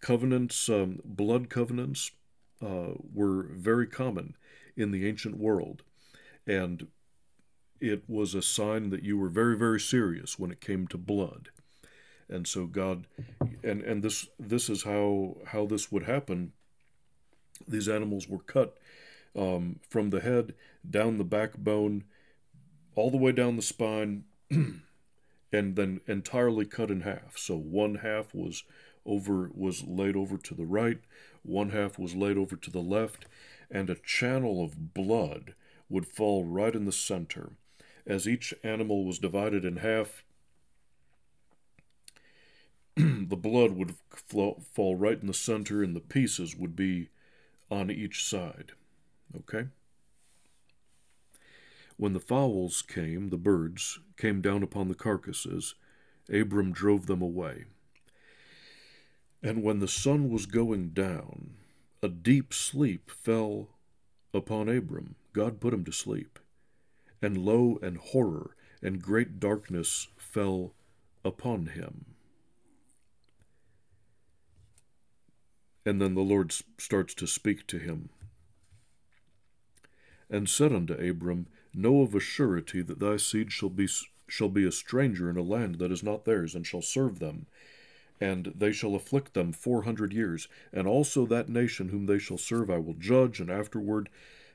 covenants, 0.00 0.68
um, 0.68 1.00
blood 1.04 1.50
covenants, 1.50 2.12
uh, 2.64 2.94
were 3.12 3.48
very 3.50 3.86
common 3.86 4.36
in 4.76 4.90
the 4.90 5.06
ancient 5.06 5.36
world. 5.36 5.82
And 6.46 6.86
it 7.80 8.04
was 8.08 8.34
a 8.34 8.42
sign 8.42 8.90
that 8.90 9.02
you 9.02 9.18
were 9.18 9.28
very, 9.28 9.56
very 9.56 9.80
serious 9.80 10.38
when 10.38 10.50
it 10.50 10.60
came 10.60 10.86
to 10.88 10.98
blood. 10.98 11.50
And 12.28 12.46
so 12.46 12.66
God, 12.66 13.06
and, 13.62 13.82
and 13.82 14.02
this 14.02 14.28
this 14.38 14.68
is 14.68 14.82
how 14.82 15.36
how 15.46 15.66
this 15.66 15.92
would 15.92 16.04
happen. 16.04 16.52
These 17.68 17.88
animals 17.88 18.28
were 18.28 18.40
cut 18.40 18.76
um, 19.36 19.78
from 19.88 20.10
the 20.10 20.20
head 20.20 20.54
down 20.88 21.18
the 21.18 21.24
backbone, 21.24 22.04
all 22.94 23.10
the 23.10 23.16
way 23.16 23.32
down 23.32 23.56
the 23.56 23.62
spine, 23.62 24.24
and 25.52 25.76
then 25.76 26.00
entirely 26.06 26.64
cut 26.64 26.90
in 26.90 27.02
half. 27.02 27.36
So 27.36 27.56
one 27.56 27.96
half 27.96 28.34
was 28.34 28.64
over 29.04 29.50
was 29.54 29.84
laid 29.84 30.16
over 30.16 30.36
to 30.36 30.54
the 30.54 30.66
right, 30.66 30.98
one 31.42 31.70
half 31.70 31.98
was 31.98 32.14
laid 32.14 32.36
over 32.36 32.56
to 32.56 32.70
the 32.70 32.80
left, 32.80 33.26
and 33.70 33.88
a 33.88 33.94
channel 33.94 34.64
of 34.64 34.94
blood 34.94 35.54
would 35.88 36.06
fall 36.06 36.44
right 36.44 36.74
in 36.74 36.84
the 36.84 36.92
center 36.92 37.52
as 38.06 38.28
each 38.28 38.54
animal 38.62 39.04
was 39.04 39.18
divided 39.18 39.64
in 39.64 39.78
half, 39.78 40.22
the 42.96 43.36
blood 43.36 43.72
would 43.72 43.96
flow, 44.10 44.62
fall 44.72 44.94
right 44.94 45.20
in 45.20 45.26
the 45.26 45.34
center, 45.34 45.82
and 45.82 45.96
the 45.96 46.00
pieces 46.00 46.54
would 46.54 46.76
be 46.76 47.08
on 47.70 47.90
each 47.90 48.24
side. 48.24 48.72
Okay? 49.36 49.66
When 51.96 52.12
the 52.12 52.20
fowls 52.20 52.82
came, 52.82 53.30
the 53.30 53.38
birds, 53.38 53.98
came 54.16 54.40
down 54.40 54.62
upon 54.62 54.88
the 54.88 54.94
carcasses, 54.94 55.74
Abram 56.32 56.72
drove 56.72 57.06
them 57.06 57.22
away. 57.22 57.64
And 59.42 59.62
when 59.62 59.78
the 59.78 59.88
sun 59.88 60.30
was 60.30 60.46
going 60.46 60.90
down, 60.90 61.54
a 62.02 62.08
deep 62.08 62.52
sleep 62.52 63.10
fell 63.10 63.68
upon 64.34 64.68
Abram. 64.68 65.14
God 65.32 65.60
put 65.60 65.72
him 65.72 65.84
to 65.84 65.92
sleep 65.92 66.38
and 67.22 67.38
lo, 67.38 67.78
and 67.82 67.96
horror 67.96 68.56
and 68.82 69.02
great 69.02 69.40
darkness 69.40 70.08
fell 70.16 70.74
upon 71.24 71.66
him. 71.66 72.04
And 75.84 76.00
then 76.00 76.14
the 76.14 76.20
Lord 76.20 76.52
starts 76.78 77.14
to 77.14 77.26
speak 77.26 77.66
to 77.68 77.78
him. 77.78 78.10
And 80.28 80.48
said 80.48 80.72
unto 80.72 80.94
Abram, 80.94 81.46
Know 81.76 82.00
of 82.00 82.14
a 82.14 82.20
surety 82.20 82.82
that 82.82 82.98
thy 82.98 83.18
seed 83.18 83.52
shall 83.52 83.68
be, 83.68 83.86
shall 84.26 84.48
be 84.48 84.64
a 84.66 84.72
stranger 84.72 85.30
in 85.30 85.36
a 85.36 85.42
land 85.42 85.76
that 85.76 85.92
is 85.92 86.02
not 86.02 86.24
theirs, 86.24 86.56
and 86.56 86.66
shall 86.66 86.82
serve 86.82 87.20
them. 87.20 87.46
And 88.20 88.52
they 88.56 88.72
shall 88.72 88.96
afflict 88.96 89.34
them 89.34 89.52
four 89.52 89.82
hundred 89.82 90.12
years. 90.12 90.48
And 90.72 90.88
also 90.88 91.26
that 91.26 91.48
nation 91.48 91.90
whom 91.90 92.06
they 92.06 92.18
shall 92.18 92.38
serve 92.38 92.70
I 92.70 92.78
will 92.78 92.94
judge, 92.94 93.38
and 93.38 93.50
afterward 93.50 94.08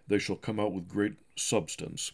they 0.07 0.19
shall 0.19 0.36
come 0.36 0.60
out 0.60 0.73
with 0.73 0.89
great 0.89 1.13
substance 1.38 2.12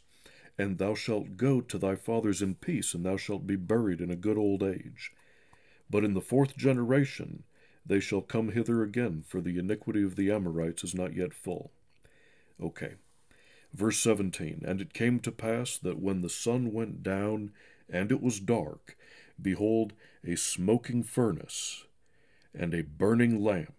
and 0.58 0.78
thou 0.78 0.96
shalt 0.96 1.38
go 1.38 1.62
to 1.62 1.78
thy 1.78 1.96
fathers 1.96 2.42
in 2.42 2.56
peace, 2.56 2.94
and 2.94 3.06
thou 3.06 3.16
shalt 3.16 3.46
be 3.46 3.56
buried 3.56 4.02
in 4.02 4.10
a 4.10 4.16
good 4.16 4.38
old 4.38 4.64
age. 4.64 5.12
But 5.90 6.04
in 6.04 6.14
the 6.14 6.22
fourth 6.22 6.58
generation 6.58 7.44
they 7.86 8.00
shall 8.00 8.22
come 8.22 8.50
hither 8.50 8.84
again, 8.84 9.24
for 9.26 9.40
the 9.40 9.58
iniquity 9.58 10.04
of 10.04 10.16
the 10.16 10.32
Amorites 10.32 10.84
is 10.84 10.96
not 10.96 11.16
yet 11.16 11.34
full. 11.34 11.72
Okay. 12.62 12.96
Verse 13.74 14.00
17 14.00 14.64
And 14.66 14.82
it 14.82 14.94
came 14.94 15.20
to 15.20 15.32
pass 15.32 15.78
that 15.78 16.00
when 16.00 16.22
the 16.22 16.30
sun 16.30 16.74
went 16.74 17.04
down, 17.04 17.52
and 17.90 18.12
it 18.12 18.22
was 18.22 18.40
dark, 18.40 18.98
behold, 19.42 19.94
a 20.26 20.36
smoking 20.36 21.04
furnace, 21.04 21.86
and 22.54 22.74
a 22.74 22.84
burning 22.84 23.44
lamp 23.44 23.76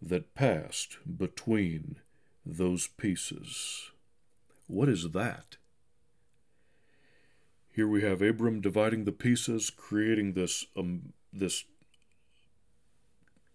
that 0.00 0.34
passed 0.34 0.98
between 1.16 1.96
those 2.44 2.86
pieces. 2.86 3.90
What 4.66 4.88
is 4.88 5.10
that? 5.10 5.56
Here 7.70 7.86
we 7.86 8.02
have 8.02 8.22
Abram 8.22 8.60
dividing 8.60 9.04
the 9.04 9.12
pieces, 9.12 9.70
creating 9.70 10.32
this 10.32 10.66
um, 10.76 11.12
this 11.32 11.64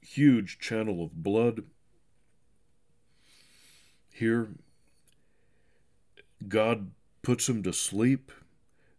huge 0.01 0.59
channel 0.59 1.03
of 1.03 1.23
blood. 1.23 1.63
Here, 4.11 4.49
God 6.47 6.91
puts 7.21 7.47
him 7.47 7.63
to 7.63 7.73
sleep. 7.73 8.31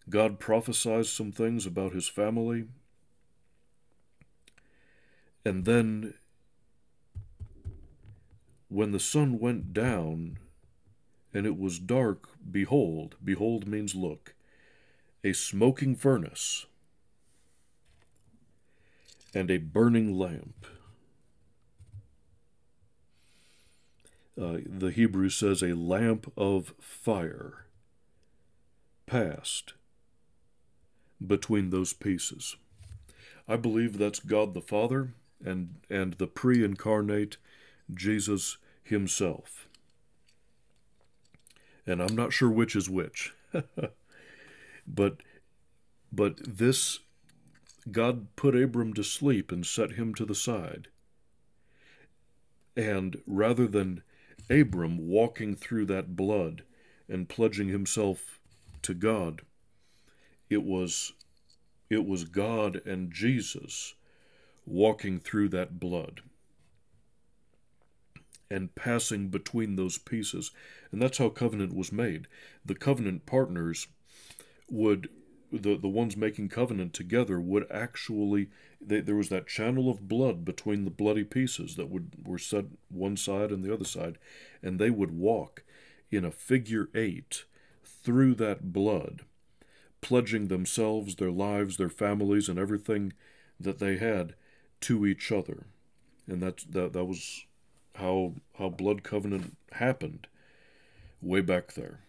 God 0.09 0.39
prophesies 0.39 1.11
some 1.11 1.33
things 1.33 1.67
about 1.67 1.93
his 1.93 2.09
family. 2.09 2.67
And 5.45 5.65
then, 5.65 6.15
when 8.69 8.93
the 8.93 9.01
sun 9.01 9.39
went 9.39 9.73
down 9.73 10.39
and 11.33 11.47
it 11.47 11.59
was 11.59 11.79
dark, 11.79 12.29
behold, 12.51 13.17
behold 13.23 13.67
means 13.67 13.95
look, 13.95 14.35
a 15.23 15.33
smoking 15.33 15.95
furnace 15.95 16.67
and 19.35 19.51
a 19.51 19.59
burning 19.59 20.17
lamp. 20.17 20.67
Uh, 24.41 24.59
the 24.67 24.91
Hebrew 24.91 25.29
says 25.29 25.63
a 25.63 25.75
lamp 25.75 26.33
of 26.37 26.75
fire 26.81 27.67
passed 29.07 29.75
between 31.25 31.71
those 31.71 31.93
pieces. 31.93 32.57
I 33.47 33.57
believe 33.57 33.99
that's 33.99 34.19
God 34.21 34.55
the 34.55 34.61
Father 34.61 35.15
and, 35.45 35.77
and 35.89 36.15
the 36.15 36.27
pre 36.27 36.65
incarnate 36.65 37.37
Jesus 37.93 38.57
Himself. 38.83 39.69
And 41.87 42.03
I'm 42.03 42.17
not 42.17 42.33
sure 42.33 42.51
which 42.51 42.75
is 42.75 42.89
which. 42.89 43.35
but 44.87 45.19
but 46.11 46.39
this 46.47 47.01
God 47.91 48.35
put 48.37 48.57
Abram 48.57 48.95
to 48.95 49.05
sleep 49.05 49.53
and 49.53 49.67
set 49.67 49.93
him 49.93 50.15
to 50.15 50.25
the 50.25 50.35
side. 50.35 50.89
And 52.77 53.21
rather 53.27 53.67
than 53.67 54.03
Abram 54.51 55.09
walking 55.09 55.55
through 55.55 55.87
that 55.87 56.17
blood 56.17 56.63
and 57.09 57.29
pledging 57.29 57.69
himself 57.69 58.41
to 58.83 58.95
God, 58.95 59.43
it 60.51 60.63
was 60.63 61.13
it 61.91 62.07
was 62.07 62.25
God 62.25 62.81
and 62.87 63.13
Jesus 63.13 63.95
walking 64.67 65.21
through 65.21 65.49
that 65.51 65.79
blood 65.79 66.23
and 68.51 68.75
passing 68.75 69.29
between 69.29 69.77
those 69.77 69.99
pieces. 69.99 70.51
And 70.91 71.01
that's 71.01 71.19
how 71.19 71.29
covenant 71.29 71.75
was 71.75 71.93
made. 71.93 72.27
The 72.65 72.75
covenant 72.75 73.27
partners 73.27 73.87
would 74.69 75.09
the, 75.53 75.77
the 75.77 75.89
ones 75.89 76.17
making 76.17 76.49
covenant 76.49 76.95
together 76.95 77.41
would 77.41 77.67
actually 77.71 78.49
they, 78.89 79.01
there 79.01 79.15
was 79.17 79.29
that 79.29 79.47
channel 79.47 79.91
of 79.91 80.09
blood 80.09 80.45
between 80.45 80.85
the 80.85 80.91
bloody 80.91 81.25
pieces 81.25 81.77
that 81.77 81.91
would 81.91 82.27
were 82.27 82.39
set 82.39 82.67
one 82.89 83.17
side 83.17 83.51
and 83.51 83.65
the 83.65 83.73
other 83.73 83.85
side 83.85 84.19
and 84.63 84.79
they 84.79 84.91
would 84.91 85.11
walk 85.11 85.63
in 86.11 86.25
a 86.25 86.31
figure 86.31 86.89
eight 86.95 87.45
through 87.85 88.35
that 88.35 88.73
blood 88.73 89.23
pledging 90.01 90.49
themselves 90.49 91.17
their 91.17 91.31
lives 91.31 91.77
their 91.77 91.89
families 91.89 92.49
and 92.49 92.59
everything 92.59 93.13
that 93.59 93.79
they 93.79 93.97
had 93.97 94.35
to 94.81 95.07
each 95.07 95.33
other. 95.33 95.67
And 96.27 96.43
that 96.43 96.65
that, 96.71 96.93
that 96.93 97.05
was 97.05 97.45
how 97.97 98.35
how 98.59 98.69
blood 98.69 99.03
covenant 99.03 99.57
happened 99.73 100.27
way 101.21 101.41
back 101.41 101.75
there. 101.75 102.01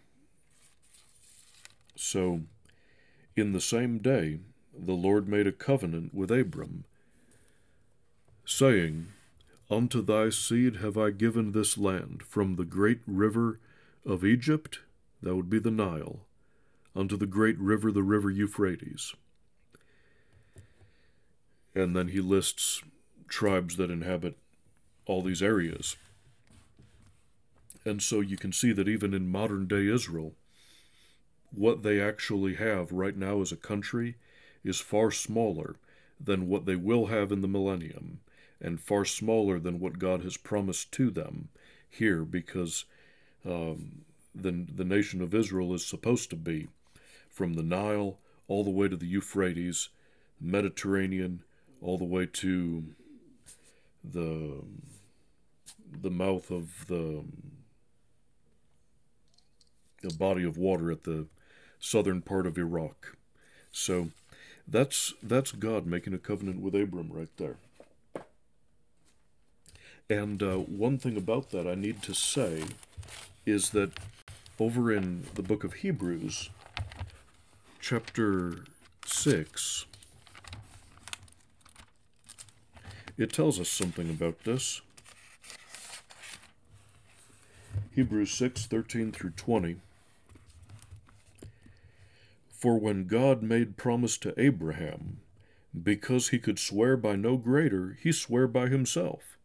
So 1.94 2.42
in 3.34 3.52
the 3.52 3.60
same 3.60 3.98
day 3.98 4.40
the 4.78 4.92
Lord 4.92 5.28
made 5.28 5.46
a 5.46 5.52
covenant 5.52 6.14
with 6.14 6.30
Abram, 6.30 6.84
saying, 8.44 9.08
Unto 9.70 10.02
thy 10.02 10.30
seed 10.30 10.76
have 10.76 10.96
I 10.96 11.10
given 11.10 11.52
this 11.52 11.76
land, 11.76 12.22
from 12.22 12.56
the 12.56 12.64
great 12.64 13.00
river 13.06 13.58
of 14.04 14.24
Egypt, 14.24 14.80
that 15.22 15.34
would 15.34 15.50
be 15.50 15.58
the 15.58 15.70
Nile, 15.70 16.20
unto 16.94 17.16
the 17.16 17.26
great 17.26 17.58
river, 17.58 17.90
the 17.90 18.02
river 18.02 18.30
Euphrates. 18.30 19.14
And 21.74 21.96
then 21.96 22.08
he 22.08 22.20
lists 22.20 22.82
tribes 23.28 23.76
that 23.76 23.90
inhabit 23.90 24.36
all 25.04 25.22
these 25.22 25.42
areas. 25.42 25.96
And 27.84 28.02
so 28.02 28.20
you 28.20 28.36
can 28.36 28.52
see 28.52 28.72
that 28.72 28.88
even 28.88 29.14
in 29.14 29.28
modern 29.28 29.66
day 29.66 29.88
Israel, 29.88 30.34
what 31.50 31.82
they 31.82 32.00
actually 32.00 32.54
have 32.54 32.92
right 32.92 33.16
now 33.16 33.40
as 33.40 33.52
a 33.52 33.56
country 33.56 34.16
is 34.68 34.80
far 34.80 35.10
smaller 35.10 35.76
than 36.20 36.48
what 36.48 36.66
they 36.66 36.76
will 36.76 37.06
have 37.06 37.30
in 37.32 37.42
the 37.42 37.48
millennium, 37.48 38.20
and 38.60 38.80
far 38.80 39.04
smaller 39.04 39.58
than 39.58 39.80
what 39.80 39.98
God 39.98 40.22
has 40.22 40.36
promised 40.36 40.92
to 40.92 41.10
them 41.10 41.48
here, 41.88 42.24
because 42.24 42.84
um, 43.44 44.04
the, 44.34 44.66
the 44.74 44.84
nation 44.84 45.20
of 45.22 45.34
Israel 45.34 45.74
is 45.74 45.86
supposed 45.86 46.30
to 46.30 46.36
be 46.36 46.68
from 47.28 47.54
the 47.54 47.62
Nile 47.62 48.18
all 48.48 48.64
the 48.64 48.70
way 48.70 48.88
to 48.88 48.96
the 48.96 49.06
Euphrates, 49.06 49.90
Mediterranean, 50.40 51.42
all 51.82 51.98
the 51.98 52.04
way 52.04 52.26
to 52.26 52.84
the 54.02 54.62
the 56.02 56.10
mouth 56.10 56.50
of 56.50 56.86
the 56.86 57.24
the 60.02 60.14
body 60.14 60.44
of 60.44 60.56
water 60.56 60.90
at 60.90 61.04
the 61.04 61.26
southern 61.78 62.22
part 62.22 62.46
of 62.46 62.58
Iraq. 62.58 63.16
So 63.72 64.08
that's 64.68 65.14
that's 65.22 65.52
God 65.52 65.86
making 65.86 66.14
a 66.14 66.18
covenant 66.18 66.60
with 66.60 66.74
Abram 66.74 67.10
right 67.12 67.28
there. 67.36 67.56
And 70.08 70.42
uh, 70.42 70.56
one 70.56 70.98
thing 70.98 71.16
about 71.16 71.50
that 71.50 71.66
I 71.66 71.74
need 71.74 72.02
to 72.02 72.14
say 72.14 72.64
is 73.44 73.70
that 73.70 73.92
over 74.58 74.92
in 74.92 75.24
the 75.34 75.42
book 75.42 75.64
of 75.64 75.74
Hebrews, 75.74 76.50
chapter 77.80 78.64
6, 79.04 79.86
it 83.18 83.32
tells 83.32 83.58
us 83.58 83.68
something 83.68 84.08
about 84.08 84.44
this. 84.44 84.80
Hebrews 87.94 88.30
6 88.32 88.66
13 88.66 89.10
through 89.10 89.30
20. 89.30 89.76
For 92.56 92.78
when 92.78 93.06
God 93.06 93.42
made 93.42 93.76
promise 93.76 94.16
to 94.18 94.32
Abraham, 94.40 95.18
because 95.82 96.28
he 96.28 96.38
could 96.38 96.58
swear 96.58 96.96
by 96.96 97.14
no 97.14 97.36
greater, 97.36 97.98
he 98.02 98.12
swore 98.12 98.46
by 98.46 98.68
himself. 98.68 99.36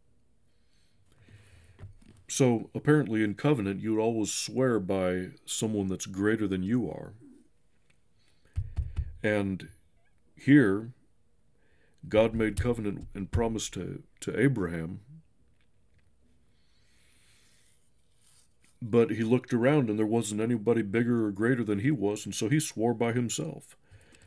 So 2.29 2.69
apparently 2.73 3.21
in 3.23 3.35
covenant, 3.35 3.81
you 3.81 3.95
would 3.95 4.01
always 4.01 4.31
swear 4.31 4.79
by 4.79 5.31
someone 5.45 5.87
that's 5.87 6.05
greater 6.05 6.47
than 6.47 6.63
you 6.63 6.89
are. 6.89 7.13
And 9.21 9.67
here, 10.33 10.93
God 12.07 12.33
made 12.33 12.61
covenant 12.61 13.07
and 13.13 13.29
promise 13.29 13.69
to, 13.71 14.03
to 14.21 14.39
Abraham 14.39 15.01
But 18.81 19.11
he 19.11 19.23
looked 19.23 19.53
around, 19.53 19.89
and 19.89 19.99
there 19.99 20.05
wasn't 20.05 20.41
anybody 20.41 20.81
bigger 20.81 21.25
or 21.25 21.31
greater 21.31 21.63
than 21.63 21.79
he 21.79 21.91
was, 21.91 22.25
and 22.25 22.33
so 22.33 22.49
he 22.49 22.59
swore 22.59 22.93
by 22.93 23.13
himself, 23.13 23.77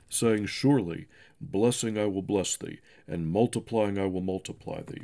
saying, 0.09 0.47
Surely, 0.47 1.07
blessing 1.41 1.99
I 1.99 2.07
will 2.07 2.23
bless 2.23 2.57
thee, 2.57 2.79
and 3.09 3.31
multiplying 3.31 3.99
I 3.99 4.07
will 4.07 4.21
multiply 4.21 4.83
thee. 4.83 5.03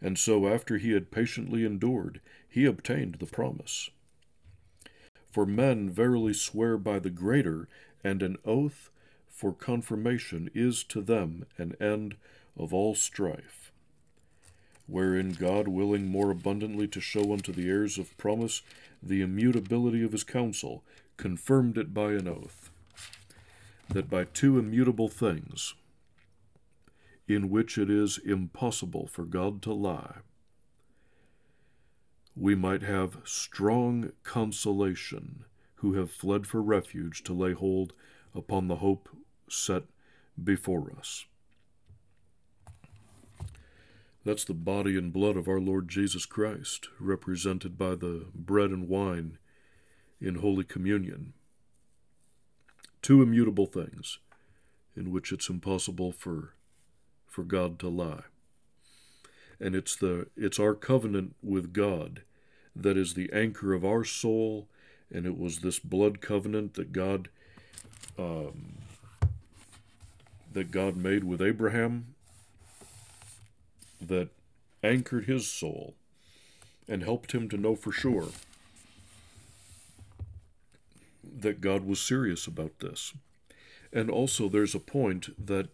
And 0.00 0.18
so, 0.18 0.46
after 0.46 0.78
he 0.78 0.92
had 0.92 1.10
patiently 1.10 1.64
endured, 1.64 2.20
he 2.48 2.64
obtained 2.64 3.16
the 3.16 3.26
promise. 3.26 3.90
For 5.30 5.46
men 5.46 5.90
verily 5.90 6.34
swear 6.34 6.76
by 6.76 6.98
the 6.98 7.10
greater, 7.10 7.68
and 8.04 8.22
an 8.22 8.36
oath 8.44 8.90
for 9.28 9.52
confirmation 9.52 10.50
is 10.54 10.84
to 10.84 11.00
them 11.00 11.46
an 11.58 11.74
end 11.80 12.16
of 12.56 12.72
all 12.72 12.94
strife. 12.94 13.72
Wherein 14.86 15.32
God, 15.32 15.68
willing 15.68 16.06
more 16.06 16.30
abundantly 16.30 16.86
to 16.88 17.00
show 17.00 17.32
unto 17.32 17.52
the 17.52 17.68
heirs 17.68 17.98
of 17.98 18.16
promise 18.18 18.62
the 19.02 19.20
immutability 19.20 20.02
of 20.04 20.12
his 20.12 20.24
counsel, 20.24 20.84
confirmed 21.16 21.76
it 21.76 21.92
by 21.92 22.12
an 22.12 22.28
oath, 22.28 22.70
that 23.88 24.08
by 24.08 24.24
two 24.24 24.58
immutable 24.58 25.08
things, 25.08 25.74
in 27.26 27.50
which 27.50 27.78
it 27.78 27.90
is 27.90 28.18
impossible 28.18 29.06
for 29.06 29.24
God 29.24 29.62
to 29.62 29.72
lie, 29.72 30.18
we 32.34 32.54
might 32.54 32.82
have 32.82 33.18
strong 33.24 34.12
consolation 34.22 35.44
who 35.76 35.94
have 35.94 36.10
fled 36.10 36.46
for 36.46 36.62
refuge 36.62 37.22
to 37.24 37.32
lay 37.32 37.52
hold 37.52 37.92
upon 38.34 38.68
the 38.68 38.76
hope 38.76 39.08
set 39.48 39.82
before 40.42 40.92
us. 40.98 41.26
That's 44.24 44.44
the 44.44 44.54
body 44.54 44.96
and 44.96 45.12
blood 45.12 45.36
of 45.36 45.48
our 45.48 45.60
Lord 45.60 45.88
Jesus 45.88 46.26
Christ, 46.26 46.88
represented 47.00 47.78
by 47.78 47.94
the 47.96 48.26
bread 48.34 48.70
and 48.70 48.88
wine 48.88 49.38
in 50.20 50.36
Holy 50.36 50.64
Communion. 50.64 51.34
Two 53.02 53.22
immutable 53.22 53.66
things 53.66 54.18
in 54.96 55.10
which 55.10 55.32
it's 55.32 55.48
impossible 55.48 56.12
for, 56.12 56.54
for 57.26 57.42
God 57.44 57.78
to 57.80 57.88
lie. 57.88 58.24
and 59.60 59.74
it's 59.76 59.96
the 59.96 60.26
it's 60.36 60.58
our 60.58 60.74
covenant 60.74 61.36
with 61.42 61.72
God 61.72 62.22
that 62.74 62.96
is 62.96 63.14
the 63.14 63.30
anchor 63.32 63.74
of 63.74 63.84
our 63.84 64.04
soul, 64.04 64.68
and 65.12 65.26
it 65.26 65.38
was 65.38 65.58
this 65.60 65.78
blood 65.78 66.20
covenant 66.20 66.74
that 66.74 66.92
God 66.92 67.28
um, 68.18 68.78
that 70.52 70.70
God 70.70 70.96
made 70.96 71.24
with 71.24 71.40
Abraham 71.42 72.14
that 74.08 74.28
anchored 74.82 75.26
his 75.26 75.46
soul 75.46 75.94
and 76.88 77.02
helped 77.02 77.32
him 77.32 77.48
to 77.48 77.56
know 77.56 77.74
for 77.74 77.92
sure 77.92 78.28
that 81.24 81.60
God 81.60 81.84
was 81.84 82.00
serious 82.00 82.46
about 82.46 82.78
this. 82.80 83.12
And 83.92 84.10
also, 84.10 84.48
there's 84.48 84.74
a 84.74 84.80
point 84.80 85.28
that 85.46 85.68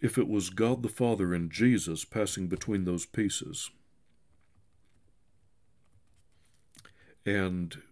if 0.00 0.18
it 0.18 0.28
was 0.28 0.50
God 0.50 0.82
the 0.82 0.88
Father 0.88 1.34
and 1.34 1.50
Jesus 1.50 2.04
passing 2.04 2.48
between 2.48 2.84
those 2.84 3.06
pieces, 3.06 3.70
and 7.26 7.82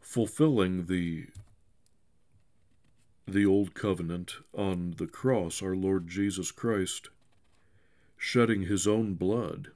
fulfilling 0.00 0.86
the 0.86 1.26
the 3.26 3.46
old 3.46 3.74
covenant 3.74 4.34
on 4.52 4.94
the 4.98 5.06
cross, 5.06 5.62
our 5.62 5.74
Lord 5.74 6.08
Jesus 6.08 6.50
Christ 6.50 7.08
shedding 8.16 8.62
his 8.62 8.86
own 8.86 9.14
blood. 9.14 9.68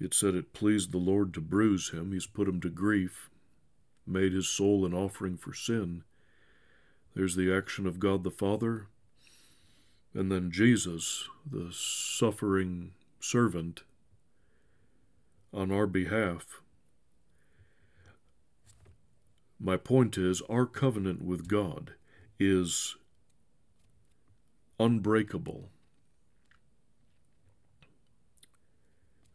It 0.00 0.14
said 0.14 0.34
it 0.34 0.52
pleased 0.52 0.90
the 0.90 0.98
Lord 0.98 1.34
to 1.34 1.40
bruise 1.40 1.90
him. 1.90 2.12
He's 2.12 2.26
put 2.26 2.48
him 2.48 2.60
to 2.62 2.70
grief, 2.70 3.30
made 4.06 4.32
his 4.32 4.48
soul 4.48 4.86
an 4.86 4.94
offering 4.94 5.36
for 5.36 5.52
sin. 5.52 6.02
There's 7.14 7.36
the 7.36 7.54
action 7.54 7.86
of 7.86 8.00
God 8.00 8.24
the 8.24 8.30
Father, 8.30 8.86
and 10.14 10.32
then 10.32 10.50
Jesus, 10.50 11.28
the 11.48 11.68
suffering 11.70 12.92
servant, 13.20 13.82
on 15.52 15.70
our 15.70 15.86
behalf. 15.86 16.61
My 19.64 19.76
point 19.76 20.18
is, 20.18 20.42
our 20.50 20.66
covenant 20.66 21.22
with 21.22 21.46
God 21.46 21.92
is 22.40 22.96
unbreakable. 24.80 25.68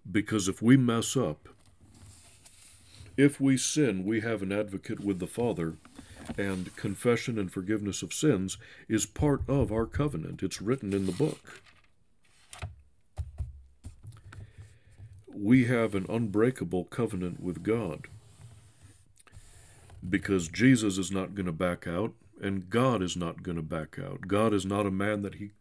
Because 0.10 0.50
if 0.50 0.62
we 0.62 0.76
mess 0.76 1.16
up, 1.16 1.48
if 3.16 3.40
we 3.40 3.56
sin, 3.56 4.04
we 4.04 4.20
have 4.20 4.42
an 4.42 4.52
advocate 4.52 5.00
with 5.00 5.20
the 5.20 5.28
Father, 5.28 5.78
and 6.38 6.76
confession 6.76 7.40
and 7.40 7.50
forgiveness 7.50 8.04
of 8.04 8.14
sins 8.14 8.58
is 8.90 9.06
part 9.06 9.48
of 9.48 9.72
our 9.72 9.86
covenant. 9.86 10.44
It's 10.44 10.62
written 10.62 10.92
in 10.92 11.06
the 11.06 11.14
book. 11.14 11.62
We 15.34 15.66
have 15.66 15.96
an 15.96 16.06
unbreakable 16.10 16.84
covenant 16.86 17.40
with 17.40 17.64
God 17.64 18.10
because 20.08 20.48
Jesus 20.48 20.98
is 20.98 21.12
not 21.12 21.36
going 21.36 21.46
to 21.46 21.52
back 21.52 21.88
out 21.88 22.14
and 22.42 22.70
God 22.70 23.02
is 23.02 23.16
not 23.16 23.44
going 23.44 23.58
to 23.58 23.64
back 23.64 23.98
out. 24.00 24.28
God 24.28 24.54
is 24.54 24.66
not 24.66 24.86
a 24.86 24.92
man 24.92 25.22
that 25.22 25.36
he 25.36 25.52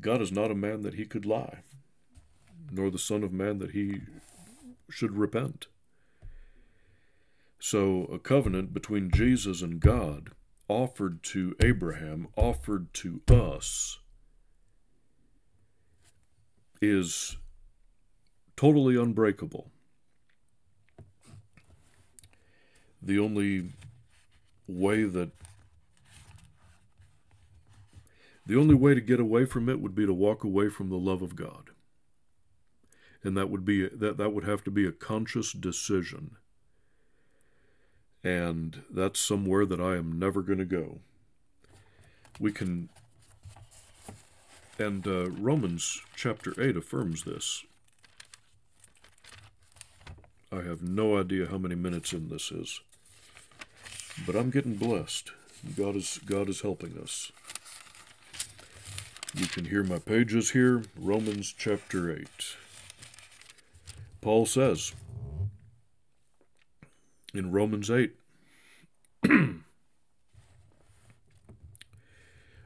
God 0.00 0.20
is 0.20 0.32
not 0.32 0.50
a 0.50 0.56
man 0.56 0.82
that 0.82 0.94
he 0.94 1.04
could 1.04 1.24
lie, 1.24 1.58
nor 2.70 2.90
the 2.90 2.98
son 2.98 3.22
of 3.22 3.32
man 3.32 3.58
that 3.58 3.70
he 3.70 4.00
should 4.90 5.16
repent. 5.16 5.68
So 7.60 8.04
a 8.12 8.18
covenant 8.18 8.74
between 8.74 9.10
Jesus 9.10 9.62
and 9.62 9.80
God 9.80 10.30
offered 10.68 11.22
to 11.22 11.54
Abraham, 11.60 12.28
offered 12.36 12.92
to 12.94 13.22
us 13.28 14.00
is 16.82 17.36
totally 18.56 18.96
unbreakable. 18.96 19.70
The 23.04 23.18
only 23.18 23.70
way 24.66 25.04
that 25.04 25.30
the 28.46 28.56
only 28.56 28.74
way 28.74 28.94
to 28.94 29.00
get 29.00 29.20
away 29.20 29.44
from 29.44 29.68
it 29.68 29.80
would 29.80 29.94
be 29.94 30.06
to 30.06 30.12
walk 30.12 30.44
away 30.44 30.68
from 30.68 30.90
the 30.90 30.96
love 30.96 31.22
of 31.22 31.36
God. 31.36 31.70
And 33.22 33.36
that 33.36 33.48
would 33.48 33.64
be 33.64 33.88
that 33.88 34.16
that 34.16 34.30
would 34.30 34.44
have 34.44 34.64
to 34.64 34.70
be 34.70 34.86
a 34.86 34.92
conscious 34.92 35.52
decision. 35.52 36.36
And 38.22 38.82
that's 38.90 39.20
somewhere 39.20 39.66
that 39.66 39.80
I 39.80 39.96
am 39.96 40.18
never 40.18 40.42
going 40.42 40.58
to 40.58 40.64
go. 40.64 41.00
We 42.40 42.52
can 42.52 42.88
and 44.78 45.06
uh, 45.06 45.30
Romans 45.30 46.00
chapter 46.16 46.52
8 46.60 46.76
affirms 46.76 47.24
this. 47.24 47.64
I 50.50 50.62
have 50.62 50.82
no 50.82 51.18
idea 51.18 51.46
how 51.48 51.58
many 51.58 51.74
minutes 51.74 52.12
in 52.12 52.28
this 52.28 52.50
is. 52.50 52.80
But 54.26 54.36
I'm 54.36 54.50
getting 54.50 54.76
blessed. 54.76 55.32
God 55.76 55.96
is 55.96 56.20
God 56.24 56.48
is 56.48 56.60
helping 56.60 56.98
us. 56.98 57.32
You 59.34 59.46
can 59.46 59.64
hear 59.64 59.82
my 59.82 59.98
pages 59.98 60.52
here, 60.52 60.84
Romans 60.96 61.52
chapter 61.56 62.12
8. 62.12 62.28
Paul 64.20 64.46
says 64.46 64.92
in 67.34 67.50
Romans 67.50 67.90
8, 67.90 68.14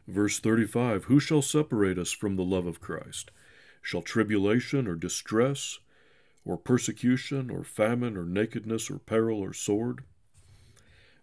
verse 0.06 0.38
35 0.38 1.04
Who 1.04 1.18
shall 1.18 1.40
separate 1.40 1.98
us 1.98 2.12
from 2.12 2.36
the 2.36 2.44
love 2.44 2.66
of 2.66 2.80
Christ? 2.80 3.30
Shall 3.80 4.02
tribulation 4.02 4.86
or 4.86 4.94
distress, 4.94 5.78
or 6.44 6.58
persecution, 6.58 7.50
or 7.50 7.64
famine, 7.64 8.18
or 8.18 8.24
nakedness, 8.26 8.90
or 8.90 8.98
peril, 8.98 9.40
or 9.40 9.54
sword? 9.54 10.04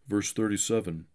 Verse 0.07 0.31
37 0.31 1.05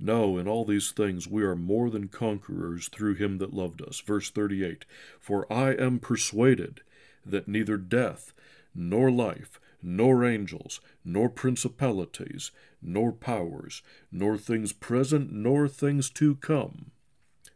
no, 0.00 0.38
in 0.38 0.46
all 0.46 0.64
these 0.64 0.92
things 0.92 1.26
we 1.26 1.42
are 1.42 1.56
more 1.56 1.90
than 1.90 2.06
conquerors 2.08 2.88
through 2.88 3.14
him 3.14 3.38
that 3.38 3.52
loved 3.52 3.82
us. 3.82 3.98
Verse 4.00 4.30
38 4.30 4.84
For 5.18 5.52
I 5.52 5.72
am 5.72 5.98
persuaded 5.98 6.82
that 7.26 7.48
neither 7.48 7.76
death, 7.76 8.32
nor 8.74 9.10
life, 9.10 9.60
nor 9.82 10.24
angels, 10.24 10.80
nor 11.04 11.28
principalities, 11.28 12.52
nor 12.80 13.12
powers, 13.12 13.82
nor 14.12 14.38
things 14.38 14.72
present, 14.72 15.32
nor 15.32 15.66
things 15.66 16.10
to 16.10 16.36
come, 16.36 16.92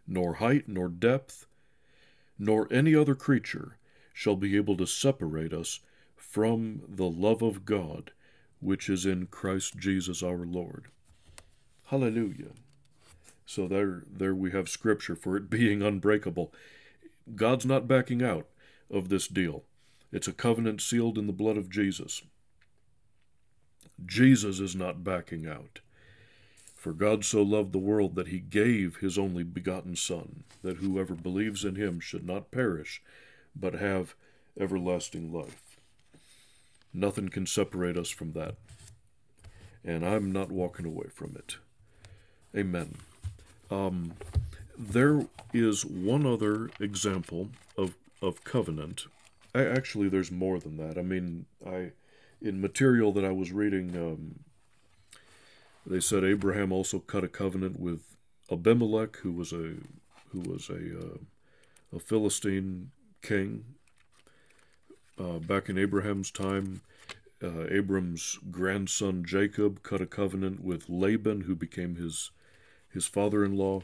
nor 0.07 0.34
height, 0.34 0.68
nor 0.68 0.88
depth, 0.88 1.47
nor 2.38 2.66
any 2.72 2.95
other 2.95 3.14
creature 3.14 3.76
shall 4.12 4.36
be 4.36 4.57
able 4.57 4.76
to 4.76 4.86
separate 4.86 5.53
us 5.53 5.78
from 6.16 6.82
the 6.88 7.09
love 7.09 7.40
of 7.40 7.64
God 7.64 8.11
which 8.62 8.88
is 8.88 9.04
in 9.04 9.26
Christ 9.26 9.76
Jesus 9.76 10.22
our 10.22 10.46
Lord. 10.46 10.86
Hallelujah. 11.86 12.52
So 13.44 13.68
there 13.68 14.04
there 14.10 14.34
we 14.34 14.52
have 14.52 14.68
scripture 14.68 15.16
for 15.16 15.36
it 15.36 15.50
being 15.50 15.82
unbreakable. 15.82 16.52
God's 17.34 17.66
not 17.66 17.88
backing 17.88 18.22
out 18.22 18.46
of 18.90 19.08
this 19.08 19.28
deal. 19.28 19.64
It's 20.10 20.28
a 20.28 20.32
covenant 20.32 20.80
sealed 20.80 21.18
in 21.18 21.26
the 21.26 21.32
blood 21.32 21.56
of 21.56 21.70
Jesus. 21.70 22.22
Jesus 24.04 24.60
is 24.60 24.74
not 24.74 25.04
backing 25.04 25.46
out. 25.46 25.80
For 26.76 26.92
God 26.92 27.24
so 27.24 27.42
loved 27.42 27.72
the 27.72 27.78
world 27.78 28.16
that 28.16 28.28
he 28.28 28.40
gave 28.40 28.96
his 28.96 29.16
only 29.16 29.44
begotten 29.44 29.94
Son, 29.94 30.42
that 30.62 30.78
whoever 30.78 31.14
believes 31.14 31.64
in 31.64 31.76
him 31.76 32.00
should 32.00 32.26
not 32.26 32.50
perish, 32.50 33.02
but 33.54 33.74
have 33.74 34.14
everlasting 34.58 35.32
life. 35.32 35.72
Nothing 36.95 37.28
can 37.28 37.47
separate 37.47 37.97
us 37.97 38.11
from 38.11 38.32
that. 38.32 38.57
And 39.84 40.05
I'm 40.07 40.30
not 40.30 40.51
walking 40.51 40.86
away 40.86 41.07
from 41.12 41.36
it. 41.36 41.57
Amen. 42.57 42.95
Um, 43.70 44.12
there 44.78 45.26
is 45.53 45.84
one 45.84 46.26
other 46.26 46.70
example 46.78 47.49
of, 47.76 47.95
of 48.20 48.45
covenant. 48.45 49.07
I, 49.55 49.64
actually, 49.64 50.09
there's 50.09 50.30
more 50.30 50.59
than 50.59 50.76
that. 50.76 50.99
I 50.99 51.03
mean, 51.03 51.47
I 51.66 51.93
in 52.40 52.61
material 52.61 53.12
that 53.12 53.24
I 53.24 53.30
was 53.30 53.53
reading, 53.53 53.97
um, 53.97 54.40
they 55.86 56.01
said 56.01 56.24
Abraham 56.24 56.72
also 56.72 56.99
cut 56.99 57.24
a 57.24 57.28
covenant 57.28 57.78
with 57.78 58.16
Abimelech, 58.51 59.16
who 59.18 59.32
was 59.32 59.53
a 59.53 59.74
who 60.30 60.40
was 60.40 60.68
a 60.68 60.99
uh, 60.99 61.18
a 61.95 61.99
Philistine 61.99 62.90
king 63.22 63.64
uh, 65.18 65.38
back 65.38 65.68
in 65.68 65.78
Abraham's 65.78 66.30
time. 66.30 66.82
Uh, 67.42 67.66
Abram's 67.68 68.38
grandson 68.50 69.24
Jacob 69.24 69.82
cut 69.82 70.00
a 70.00 70.06
covenant 70.06 70.62
with 70.62 70.88
Laban, 70.88 71.42
who 71.42 71.56
became 71.56 71.96
his 71.96 72.30
his 72.92 73.06
father 73.06 73.44
in 73.44 73.56
law. 73.56 73.82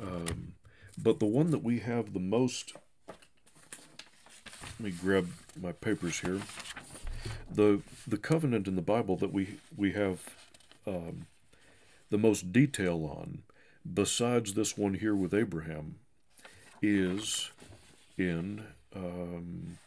Um, 0.00 0.54
but 1.00 1.20
the 1.20 1.26
one 1.26 1.50
that 1.50 1.62
we 1.62 1.80
have 1.80 2.12
the 2.12 2.20
most, 2.20 2.72
let 3.06 4.80
me 4.80 4.90
grab 4.90 5.28
my 5.60 5.72
papers 5.72 6.20
here. 6.20 6.40
The, 7.50 7.82
the 8.06 8.16
covenant 8.16 8.66
in 8.66 8.76
the 8.76 8.82
Bible 8.82 9.16
that 9.16 9.32
we, 9.32 9.58
we 9.76 9.92
have 9.92 10.20
um, 10.86 11.26
the 12.10 12.18
most 12.18 12.52
detail 12.52 13.04
on 13.04 13.42
besides 13.94 14.54
this 14.54 14.76
one 14.76 14.94
here 14.94 15.14
with 15.14 15.34
Abraham 15.34 15.96
is 16.82 17.50
in 18.16 18.64
um, 18.94 19.78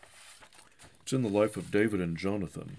it's 1.11 1.17
in 1.17 1.29
the 1.29 1.39
life 1.39 1.57
of 1.57 1.71
David 1.71 1.99
and 1.99 2.15
Jonathan. 2.15 2.77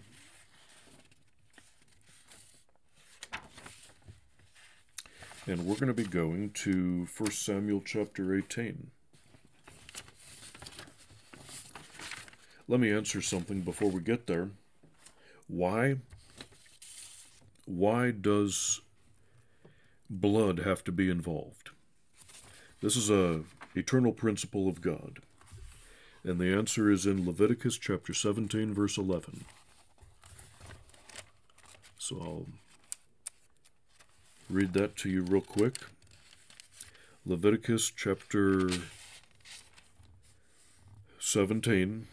And 5.46 5.66
we're 5.66 5.74
going 5.74 5.88
to 5.88 5.92
be 5.92 6.04
going 6.04 6.48
to 6.64 7.06
1 7.14 7.30
Samuel 7.32 7.82
chapter 7.84 8.34
18. 8.34 8.90
Let 12.68 12.80
me 12.80 12.90
answer 12.90 13.20
something 13.20 13.60
before 13.60 13.90
we 13.90 14.00
get 14.00 14.26
there. 14.26 14.48
Why 15.46 15.96
why 17.66 18.12
does 18.12 18.80
blood 20.08 20.60
have 20.60 20.82
to 20.84 20.92
be 20.92 21.10
involved? 21.10 21.68
This 22.80 22.96
is 22.96 23.10
a 23.10 23.42
eternal 23.74 24.12
principle 24.12 24.68
of 24.68 24.80
God. 24.80 25.20
And 26.24 26.38
the 26.38 26.54
answer 26.54 26.90
is 26.90 27.04
in 27.06 27.26
Leviticus 27.26 27.76
chapter 27.76 28.14
17 28.14 28.72
verse 28.74 28.96
11. 28.96 29.44
So 31.98 32.18
I'll 32.20 32.46
read 34.48 34.72
that 34.74 34.96
to 34.98 35.08
you 35.08 35.22
real 35.22 35.40
quick. 35.40 35.76
Leviticus 37.24 37.90
chapter 37.90 38.68
17 41.18 42.06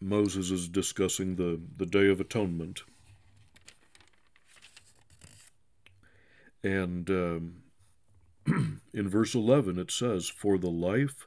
Moses 0.00 0.50
is 0.50 0.68
discussing 0.68 1.36
the, 1.36 1.60
the 1.76 1.84
Day 1.84 2.08
of 2.08 2.20
Atonement. 2.20 2.82
And 6.62 7.08
um, 7.10 7.62
in 8.94 9.08
verse 9.08 9.34
11 9.34 9.78
it 9.78 9.90
says, 9.90 10.28
For 10.28 10.58
the 10.58 10.70
life 10.70 11.26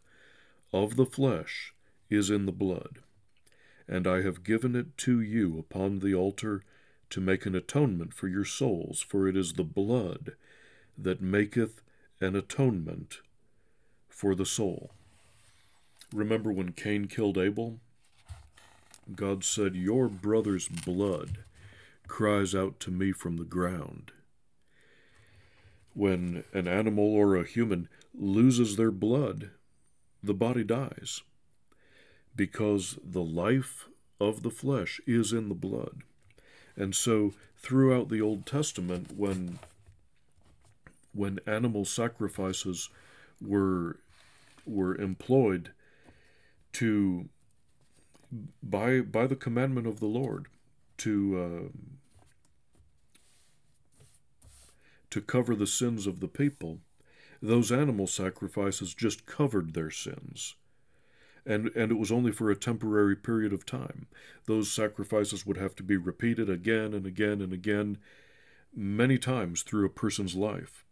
of 0.72 0.96
the 0.96 1.06
flesh 1.06 1.74
is 2.10 2.30
in 2.30 2.46
the 2.46 2.52
blood, 2.52 3.00
and 3.88 4.08
I 4.08 4.22
have 4.22 4.44
given 4.44 4.76
it 4.76 4.98
to 5.00 5.22
you 5.22 5.60
upon 5.60 6.00
the 6.00 6.14
altar 6.14 6.64
to 7.10 7.22
make 7.22 7.46
an 7.46 7.56
atonement 7.56 8.14
for 8.14 8.28
your 8.28 8.46
souls, 8.46 9.02
for 9.02 9.28
it 9.28 9.38
is 9.38 9.54
the 9.54 9.64
blood 9.64 10.34
that 10.98 11.22
maketh 11.22 11.82
an 12.20 12.36
atonement 12.36 13.20
for 14.10 14.36
the 14.36 14.46
soul. 14.46 14.92
Remember 16.14 16.52
when 16.52 16.72
Cain 16.72 17.08
killed 17.08 17.38
Abel? 17.38 17.80
God 19.16 19.44
said, 19.44 19.76
Your 19.76 20.08
brother's 20.08 20.68
blood 20.68 21.40
cries 22.08 22.56
out 22.56 22.80
to 22.82 22.92
me 22.92 23.12
from 23.12 23.38
the 23.38 23.44
ground. 23.44 24.12
When 25.94 26.44
an 26.54 26.68
animal 26.68 27.06
or 27.06 27.36
a 27.36 27.46
human 27.46 27.88
loses 28.14 28.76
their 28.76 28.92
blood, 28.92 29.52
the 30.22 30.34
body 30.34 30.64
dies 30.64 31.22
because 32.36 32.98
the 33.04 33.24
life 33.24 33.88
of 34.20 34.44
the 34.44 34.50
flesh 34.50 35.00
is 35.06 35.34
in 35.34 35.50
the 35.50 35.56
blood. 35.56 36.02
And 36.76 36.96
so 36.96 37.34
throughout 37.58 38.10
the 38.10 38.22
Old 38.22 38.46
Testament 38.46 39.16
when 39.16 39.60
when 41.14 41.40
animal 41.46 41.86
sacrifices 41.86 42.90
were 43.40 43.98
were 44.66 44.96
employed 44.96 45.72
to 46.74 47.30
by 48.64 49.02
by 49.02 49.28
the 49.28 49.36
commandment 49.36 49.86
of 49.86 50.00
the 50.00 50.08
Lord 50.08 50.48
to 50.98 51.40
uh, 51.40 51.78
to 55.14 55.22
cover 55.22 55.56
the 55.56 55.68
sins 55.68 56.08
of 56.08 56.22
the 56.22 56.28
people, 56.28 56.80
those 57.40 57.72
animal 57.72 58.08
sacrifices 58.08 58.96
just 58.96 59.28
covered 59.28 59.76
their 59.76 59.92
sins. 59.92 60.56
And, 61.46 61.68
and 61.76 61.92
it 61.92 62.00
was 62.00 62.12
only 62.12 62.32
for 62.32 62.50
a 62.50 62.56
temporary 62.56 63.16
period 63.16 63.54
of 63.54 63.64
time. 63.64 64.08
Those 64.48 64.72
sacrifices 64.72 65.46
would 65.46 65.58
have 65.58 65.76
to 65.76 65.84
be 65.84 65.98
repeated 65.98 66.50
again 66.50 66.96
and 66.96 67.06
again 67.06 67.42
and 67.42 67.54
again, 67.54 68.00
many 68.76 69.20
times 69.20 69.62
through 69.62 69.86
a 69.86 69.90
person's 69.90 70.34
life, 70.34 70.84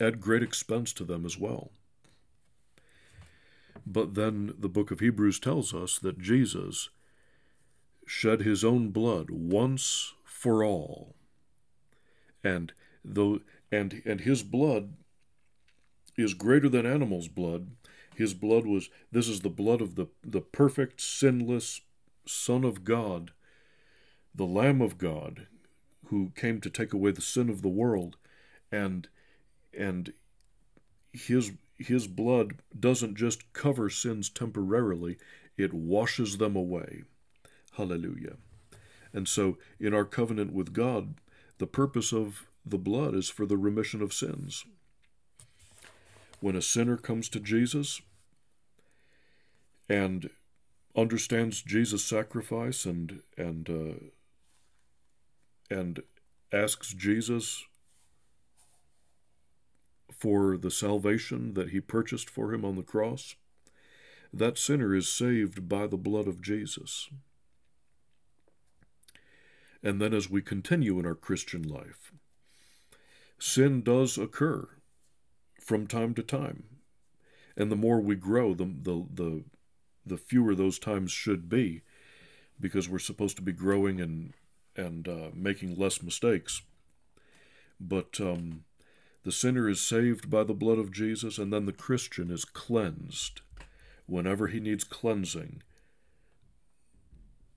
at 0.00 0.18
great 0.20 0.42
expense 0.42 0.92
to 0.94 1.04
them 1.04 1.24
as 1.24 1.38
well. 1.38 1.70
But 3.86 4.14
then 4.14 4.52
the 4.58 4.68
book 4.68 4.90
of 4.90 4.98
Hebrews 4.98 5.38
tells 5.38 5.72
us 5.72 6.00
that 6.00 6.18
Jesus 6.18 6.88
shed 8.04 8.40
his 8.40 8.64
own 8.64 8.88
blood 8.90 9.30
once 9.30 10.14
for 10.24 10.64
all. 10.64 11.15
And 12.46 12.72
though 13.04 13.40
and 13.72 14.02
and 14.04 14.20
his 14.20 14.44
blood 14.44 14.94
is 16.16 16.32
greater 16.32 16.68
than 16.68 16.86
animals' 16.86 17.26
blood. 17.26 17.72
His 18.14 18.34
blood 18.34 18.66
was 18.66 18.88
this 19.10 19.28
is 19.28 19.40
the 19.40 19.50
blood 19.50 19.80
of 19.80 19.96
the, 19.96 20.06
the 20.24 20.40
perfect, 20.40 21.00
sinless 21.00 21.80
Son 22.24 22.64
of 22.64 22.84
God, 22.84 23.32
the 24.34 24.46
Lamb 24.46 24.80
of 24.80 24.96
God, 24.96 25.48
who 26.06 26.30
came 26.36 26.60
to 26.60 26.70
take 26.70 26.92
away 26.92 27.10
the 27.10 27.20
sin 27.20 27.50
of 27.50 27.62
the 27.62 27.68
world, 27.68 28.16
and 28.70 29.08
and 29.76 30.12
his 31.12 31.52
his 31.76 32.06
blood 32.06 32.58
doesn't 32.78 33.16
just 33.16 33.52
cover 33.52 33.90
sins 33.90 34.30
temporarily, 34.30 35.18
it 35.58 35.74
washes 35.74 36.38
them 36.38 36.54
away. 36.54 37.02
Hallelujah. 37.72 38.36
And 39.12 39.26
so, 39.28 39.58
in 39.78 39.92
our 39.92 40.04
covenant 40.04 40.52
with 40.52 40.72
God, 40.72 41.16
the 41.58 41.66
purpose 41.66 42.12
of 42.12 42.46
the 42.64 42.78
blood 42.78 43.14
is 43.14 43.28
for 43.28 43.46
the 43.46 43.56
remission 43.56 44.02
of 44.02 44.12
sins. 44.12 44.64
When 46.40 46.56
a 46.56 46.62
sinner 46.62 46.96
comes 46.96 47.28
to 47.30 47.40
Jesus 47.40 48.00
and 49.88 50.30
understands 50.96 51.62
Jesus' 51.62 52.04
sacrifice 52.04 52.84
and 52.84 53.22
and 53.36 53.70
uh, 53.70 55.74
and 55.74 56.02
asks 56.52 56.92
Jesus 56.92 57.64
for 60.10 60.56
the 60.56 60.70
salvation 60.70 61.54
that 61.54 61.70
he 61.70 61.80
purchased 61.80 62.30
for 62.30 62.52
him 62.52 62.64
on 62.64 62.76
the 62.76 62.82
cross, 62.82 63.34
that 64.32 64.58
sinner 64.58 64.94
is 64.94 65.08
saved 65.08 65.68
by 65.68 65.86
the 65.86 65.96
blood 65.96 66.26
of 66.26 66.42
Jesus. 66.42 67.08
And 69.86 70.02
then 70.02 70.12
as 70.12 70.28
we 70.28 70.42
continue 70.42 70.98
in 70.98 71.06
our 71.06 71.14
Christian 71.14 71.62
life, 71.62 72.10
sin 73.38 73.82
does 73.82 74.18
occur 74.18 74.68
from 75.60 75.86
time 75.86 76.12
to 76.14 76.24
time. 76.24 76.64
And 77.56 77.70
the 77.70 77.76
more 77.76 78.00
we 78.00 78.16
grow, 78.16 78.52
the, 78.52 78.64
the, 78.64 79.06
the, 79.14 79.44
the 80.04 80.16
fewer 80.16 80.56
those 80.56 80.80
times 80.80 81.12
should 81.12 81.48
be, 81.48 81.82
because 82.58 82.88
we're 82.88 82.98
supposed 82.98 83.36
to 83.36 83.42
be 83.42 83.52
growing 83.52 84.00
and, 84.00 84.32
and 84.74 85.06
uh, 85.06 85.30
making 85.32 85.76
less 85.76 86.02
mistakes. 86.02 86.62
But 87.78 88.20
um, 88.20 88.64
the 89.22 89.30
sinner 89.30 89.68
is 89.68 89.80
saved 89.80 90.28
by 90.28 90.42
the 90.42 90.52
blood 90.52 90.80
of 90.80 90.90
Jesus, 90.90 91.38
and 91.38 91.52
then 91.52 91.66
the 91.66 91.72
Christian 91.72 92.32
is 92.32 92.44
cleansed 92.44 93.40
whenever 94.06 94.48
he 94.48 94.58
needs 94.58 94.82
cleansing 94.82 95.62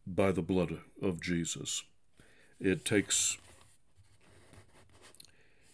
by 0.05 0.31
the 0.31 0.43
blood 0.43 0.81
of 1.01 1.19
Jesus. 1.19 1.85
It 2.59 2.83
takes 2.85 3.37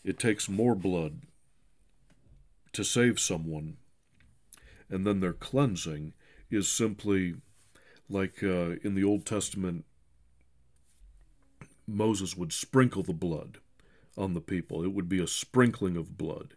it 0.03 0.19
takes 0.19 0.47
more 0.47 0.75
blood 0.75 1.21
to 2.73 2.83
save 2.83 3.19
someone, 3.19 3.77
and 4.89 5.05
then 5.05 5.19
their 5.19 5.33
cleansing 5.33 6.13
is 6.51 6.69
simply 6.69 7.35
like 8.07 8.43
uh, 8.43 8.75
in 8.83 8.93
the 8.93 9.03
Old 9.03 9.25
Testament, 9.25 9.85
Moses 11.87 12.37
would 12.37 12.53
sprinkle 12.53 13.03
the 13.03 13.13
blood 13.13 13.57
on 14.17 14.33
the 14.33 14.41
people. 14.41 14.83
It 14.83 14.93
would 14.93 15.09
be 15.09 15.19
a 15.19 15.27
sprinkling 15.27 15.97
of 15.97 16.17
blood 16.17 16.53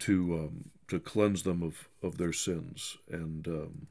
to 0.00 0.34
um, 0.34 0.70
to 0.88 0.98
cleanse 0.98 1.44
them 1.44 1.62
of, 1.62 1.88
of 2.02 2.18
their 2.18 2.32
sins. 2.32 2.98
And 3.08 3.46
um, 3.46 3.86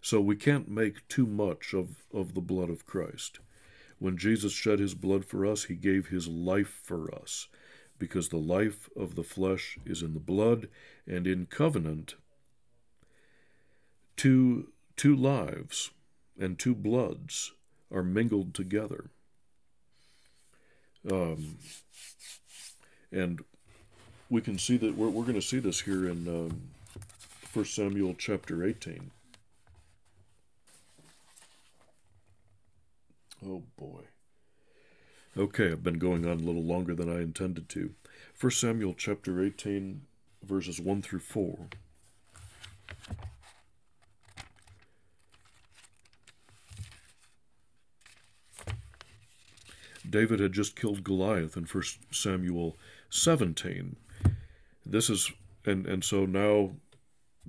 so 0.00 0.20
we 0.20 0.36
can't 0.36 0.68
make 0.68 1.06
too 1.08 1.26
much 1.26 1.74
of, 1.74 2.04
of 2.12 2.34
the 2.34 2.40
blood 2.40 2.70
of 2.70 2.86
Christ. 2.86 3.40
When 3.98 4.16
Jesus 4.16 4.52
shed 4.52 4.78
his 4.78 4.94
blood 4.94 5.24
for 5.24 5.44
us, 5.44 5.64
he 5.64 5.74
gave 5.74 6.08
his 6.08 6.28
life 6.28 6.80
for 6.82 7.12
us, 7.14 7.48
because 7.98 8.28
the 8.28 8.36
life 8.36 8.88
of 8.96 9.16
the 9.16 9.24
flesh 9.24 9.78
is 9.84 10.02
in 10.02 10.14
the 10.14 10.20
blood, 10.20 10.68
and 11.06 11.26
in 11.26 11.46
covenant, 11.46 12.14
two, 14.16 14.68
two 14.96 15.16
lives 15.16 15.90
and 16.38 16.58
two 16.58 16.74
bloods 16.74 17.52
are 17.92 18.02
mingled 18.02 18.54
together. 18.54 19.10
Um, 21.10 21.58
and 23.10 23.40
we 24.30 24.40
can 24.40 24.58
see 24.58 24.76
that 24.76 24.96
we're, 24.96 25.08
we're 25.08 25.22
going 25.22 25.34
to 25.34 25.42
see 25.42 25.58
this 25.58 25.80
here 25.80 26.08
in 26.08 26.28
um, 26.28 26.60
1 27.52 27.64
Samuel 27.64 28.14
chapter 28.18 28.64
18. 28.64 29.10
Oh 33.44 33.62
boy. 33.76 34.02
Okay, 35.36 35.70
I've 35.70 35.84
been 35.84 35.98
going 35.98 36.24
on 36.26 36.40
a 36.40 36.42
little 36.42 36.64
longer 36.64 36.94
than 36.94 37.08
I 37.08 37.20
intended 37.20 37.68
to. 37.70 37.94
1 38.40 38.50
Samuel 38.50 38.94
chapter 38.96 39.42
18, 39.42 40.02
verses 40.42 40.80
1 40.80 41.02
through 41.02 41.20
4. 41.20 41.68
David 50.10 50.40
had 50.40 50.52
just 50.52 50.74
killed 50.74 51.04
Goliath 51.04 51.56
in 51.56 51.64
1 51.64 51.82
Samuel 52.10 52.76
17. 53.10 53.96
This 54.84 55.10
is, 55.10 55.30
and, 55.64 55.86
and 55.86 56.02
so 56.02 56.24
now 56.24 56.72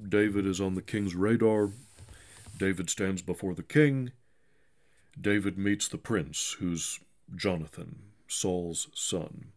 David 0.07 0.45
is 0.45 0.61
on 0.61 0.75
the 0.75 0.81
king's 0.81 1.15
radar. 1.15 1.71
David 2.57 2.89
stands 2.89 3.21
before 3.21 3.55
the 3.55 3.63
king. 3.63 4.11
David 5.19 5.57
meets 5.57 5.87
the 5.87 5.97
prince, 5.97 6.55
who's 6.59 6.99
Jonathan, 7.35 7.99
Saul's 8.27 8.87
son. 8.93 9.51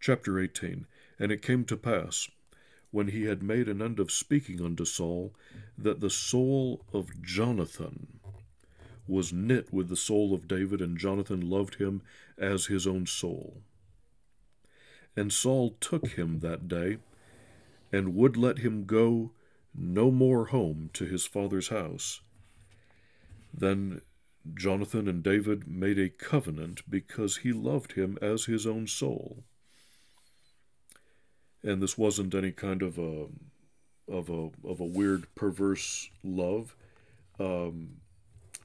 Chapter 0.00 0.38
18 0.38 0.86
And 1.18 1.32
it 1.32 1.42
came 1.42 1.64
to 1.64 1.76
pass, 1.76 2.28
when 2.90 3.08
he 3.08 3.24
had 3.24 3.42
made 3.42 3.68
an 3.68 3.82
end 3.82 4.00
of 4.00 4.10
speaking 4.10 4.60
unto 4.60 4.84
Saul, 4.84 5.34
that 5.76 6.00
the 6.00 6.08
soul 6.08 6.84
of 6.92 7.20
Jonathan 7.20 8.20
was 9.06 9.32
knit 9.32 9.72
with 9.72 9.88
the 9.88 9.96
soul 9.96 10.32
of 10.32 10.48
David, 10.48 10.80
and 10.80 10.96
Jonathan 10.96 11.40
loved 11.40 11.74
him 11.74 12.00
as 12.38 12.66
his 12.66 12.86
own 12.86 13.06
soul. 13.06 13.62
And 15.14 15.32
Saul 15.32 15.76
took 15.80 16.08
him 16.08 16.40
that 16.40 16.68
day, 16.68 16.98
and 17.92 18.14
would 18.14 18.36
let 18.36 18.58
him 18.58 18.84
go 18.84 19.32
no 19.74 20.10
more 20.10 20.46
home 20.46 20.90
to 20.94 21.04
his 21.04 21.26
father's 21.26 21.68
house. 21.68 22.20
Then 23.52 24.00
Jonathan 24.54 25.08
and 25.08 25.22
David 25.22 25.66
made 25.66 25.98
a 25.98 26.08
covenant 26.08 26.82
because 26.88 27.38
he 27.38 27.52
loved 27.52 27.92
him 27.92 28.18
as 28.20 28.44
his 28.44 28.66
own 28.66 28.86
soul. 28.86 29.44
And 31.62 31.82
this 31.82 31.98
wasn't 31.98 32.34
any 32.34 32.52
kind 32.52 32.82
of 32.82 32.98
a 32.98 33.26
of 34.08 34.30
a 34.30 34.50
of 34.64 34.78
a 34.78 34.84
weird 34.84 35.26
perverse 35.34 36.08
love, 36.22 36.76
um, 37.40 37.96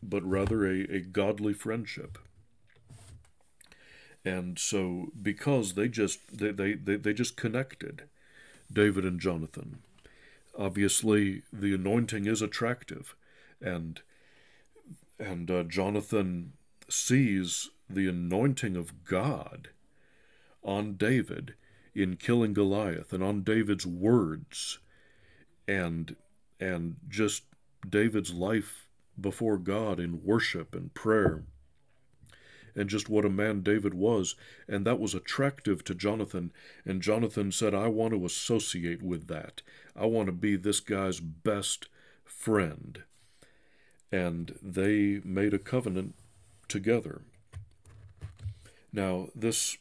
but 0.03 0.23
rather 0.23 0.65
a, 0.65 0.81
a 0.81 0.99
godly 0.99 1.53
friendship. 1.53 2.17
And 4.23 4.59
so 4.59 5.07
because 5.19 5.73
they 5.73 5.87
just 5.87 6.19
they, 6.37 6.51
they, 6.51 6.73
they, 6.73 6.95
they 6.97 7.13
just 7.13 7.35
connected, 7.35 8.03
David 8.71 9.03
and 9.03 9.19
Jonathan. 9.19 9.79
Obviously 10.57 11.41
the 11.51 11.73
anointing 11.73 12.27
is 12.27 12.41
attractive 12.41 13.15
and 13.61 14.01
and 15.21 15.49
uh, 15.51 15.63
Jonathan 15.63 16.53
sees 16.89 17.69
the 17.89 18.07
anointing 18.07 18.75
of 18.75 19.03
God 19.03 19.69
on 20.63 20.95
David 20.95 21.53
in 21.93 22.17
killing 22.17 22.53
Goliath 22.53 23.13
and 23.13 23.23
on 23.23 23.43
David's 23.43 23.85
words 23.85 24.79
and 25.67 26.15
and 26.59 26.95
just 27.07 27.43
David's 27.87 28.33
life 28.33 28.87
before 29.19 29.57
God 29.57 29.99
in 29.99 30.23
worship 30.23 30.75
and 30.75 30.93
prayer 30.93 31.43
and 32.75 32.89
just 32.89 33.09
what 33.09 33.25
a 33.25 33.29
man 33.29 33.61
David 33.61 33.93
was. 33.93 34.35
And 34.67 34.85
that 34.85 34.99
was 34.99 35.13
attractive 35.13 35.83
to 35.85 35.95
Jonathan. 35.95 36.53
And 36.85 37.01
Jonathan 37.01 37.51
said 37.51 37.73
I 37.73 37.87
want 37.87 38.13
to 38.13 38.25
associate 38.25 39.01
with 39.01 39.27
that. 39.27 39.61
I 39.95 40.05
want 40.05 40.27
to 40.27 40.31
be 40.31 40.55
this 40.55 40.79
guy's 40.79 41.19
best 41.19 41.89
friend 42.23 43.03
and 44.11 44.57
they 44.61 45.21
made 45.23 45.53
a 45.53 45.59
covenant 45.59 46.15
together. 46.67 47.21
Now, 48.91 49.29
this 49.35 49.77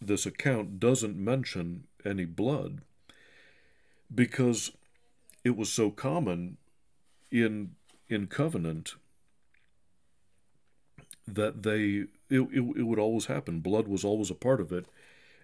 this 0.00 0.26
account 0.26 0.78
doesn't 0.78 1.16
mention 1.16 1.84
any 2.04 2.24
blood 2.24 2.82
because 4.14 4.70
it 5.44 5.56
was 5.56 5.72
so 5.72 5.90
common 5.90 6.56
in 7.30 7.74
in 8.08 8.26
covenant 8.26 8.94
that 11.26 11.62
they 11.62 12.06
it, 12.30 12.40
it, 12.52 12.76
it 12.76 12.82
would 12.86 12.98
always 12.98 13.26
happen 13.26 13.60
blood 13.60 13.86
was 13.86 14.04
always 14.04 14.30
a 14.30 14.34
part 14.34 14.60
of 14.60 14.72
it 14.72 14.86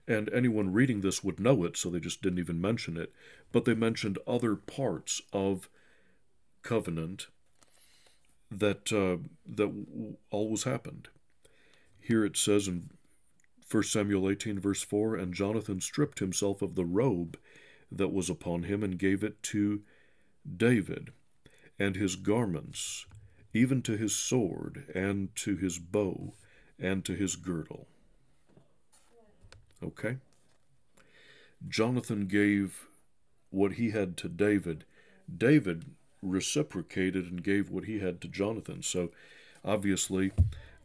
and 0.06 0.32
anyone 0.32 0.72
reading 0.72 1.00
this 1.00 1.22
would 1.22 1.38
know 1.40 1.64
it 1.64 1.76
so 1.76 1.90
they 1.90 2.00
just 2.00 2.22
didn't 2.22 2.38
even 2.38 2.60
mention 2.60 2.96
it 2.96 3.12
but 3.52 3.64
they 3.64 3.74
mentioned 3.74 4.18
other 4.26 4.54
parts 4.56 5.20
of 5.32 5.68
covenant 6.62 7.26
that 8.60 8.92
uh, 8.92 9.22
that 9.46 9.72
always 10.30 10.64
happened. 10.64 11.08
Here 12.00 12.24
it 12.24 12.36
says 12.36 12.68
in 12.68 12.90
1 13.70 13.82
Samuel 13.84 14.30
18, 14.30 14.60
verse 14.60 14.82
4 14.82 15.16
And 15.16 15.34
Jonathan 15.34 15.80
stripped 15.80 16.18
himself 16.18 16.62
of 16.62 16.74
the 16.74 16.84
robe 16.84 17.38
that 17.90 18.12
was 18.12 18.28
upon 18.28 18.64
him 18.64 18.82
and 18.82 18.98
gave 18.98 19.24
it 19.24 19.42
to 19.44 19.82
David, 20.56 21.12
and 21.78 21.96
his 21.96 22.16
garments, 22.16 23.06
even 23.52 23.82
to 23.82 23.96
his 23.96 24.14
sword, 24.14 24.84
and 24.94 25.34
to 25.36 25.56
his 25.56 25.78
bow, 25.78 26.34
and 26.78 27.04
to 27.04 27.14
his 27.14 27.36
girdle. 27.36 27.86
Okay? 29.82 30.18
Jonathan 31.66 32.26
gave 32.26 32.86
what 33.50 33.72
he 33.72 33.90
had 33.90 34.16
to 34.18 34.28
David. 34.28 34.84
David 35.34 35.84
reciprocated 36.24 37.30
and 37.30 37.42
gave 37.42 37.70
what 37.70 37.84
he 37.84 38.00
had 38.00 38.20
to 38.22 38.28
Jonathan. 38.28 38.82
So 38.82 39.10
obviously, 39.64 40.32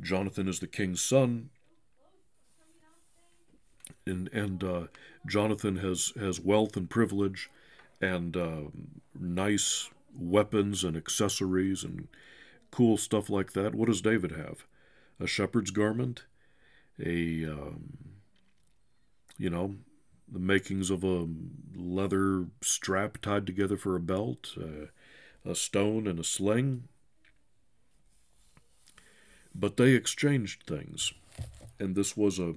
Jonathan 0.01 0.47
is 0.47 0.59
the 0.59 0.67
king's 0.67 1.01
son, 1.01 1.49
and 4.05 4.29
and 4.33 4.63
uh, 4.63 4.83
Jonathan 5.27 5.77
has 5.77 6.13
has 6.19 6.39
wealth 6.39 6.75
and 6.77 6.89
privilege, 6.89 7.49
and 8.01 8.35
uh, 8.35 8.61
nice 9.19 9.89
weapons 10.17 10.83
and 10.83 10.97
accessories 10.97 11.83
and 11.83 12.07
cool 12.71 12.97
stuff 12.97 13.29
like 13.29 13.53
that. 13.53 13.75
What 13.75 13.87
does 13.87 14.01
David 14.01 14.31
have? 14.31 14.65
A 15.19 15.27
shepherd's 15.27 15.71
garment, 15.71 16.23
a 17.03 17.45
um, 17.45 17.97
you 19.37 19.49
know 19.49 19.75
the 20.31 20.39
makings 20.39 20.89
of 20.89 21.03
a 21.03 21.27
leather 21.75 22.45
strap 22.61 23.19
tied 23.21 23.45
together 23.45 23.77
for 23.77 23.95
a 23.95 23.99
belt, 23.99 24.55
uh, 24.59 24.85
a 25.49 25.55
stone 25.55 26.07
and 26.07 26.19
a 26.19 26.23
sling. 26.23 26.83
But 29.53 29.77
they 29.77 29.93
exchanged 29.93 30.63
things, 30.63 31.11
and 31.79 31.95
this 31.95 32.15
was 32.15 32.39
a 32.39 32.53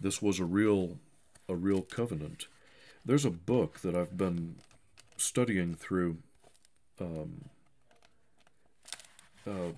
this 0.00 0.20
was 0.20 0.38
a 0.38 0.44
real 0.44 0.98
a 1.48 1.56
real 1.56 1.82
covenant. 1.82 2.46
There's 3.04 3.24
a 3.24 3.30
book 3.30 3.80
that 3.80 3.96
I've 3.96 4.16
been 4.16 4.56
studying 5.16 5.74
through 5.74 6.18
um, 7.00 7.46
uh, 9.46 9.72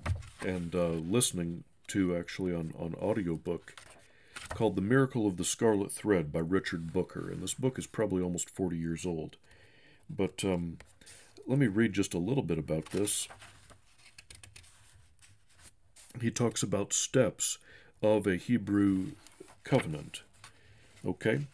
and 0.45 0.75
uh, 0.75 0.89
listening 0.89 1.65
to 1.89 2.17
actually 2.17 2.53
on, 2.55 2.73
on 2.79 2.95
audiobook 3.01 3.75
called 4.49 4.75
The 4.75 4.83
Miracle 4.83 5.27
of 5.27 5.37
the 5.37 5.45
Scarlet 5.45 5.93
Thread 5.93 6.33
by 6.33 6.41
Richard 6.41 6.93
Booker. 6.93 7.31
And 7.31 7.43
this 7.43 7.55
book 7.55 7.79
is 7.79 7.87
probably 7.87 8.23
almost 8.23 8.51
40 8.51 8.77
years 8.77 9.07
old. 9.07 9.37
But 10.09 10.45
um, 10.45 10.79
let 11.51 11.59
me 11.59 11.67
read 11.67 11.93
just 11.93 12.15
a 12.15 12.19
little 12.19 12.45
bit 12.45 12.59
about 12.59 12.87
this. 12.93 13.27
He 16.21 16.31
talks 16.31 16.63
about 16.63 16.93
steps 16.93 17.59
of 18.01 18.25
a 18.25 18.37
Hebrew 18.37 19.13
covenant. 19.65 20.23
Okay? 21.05 21.49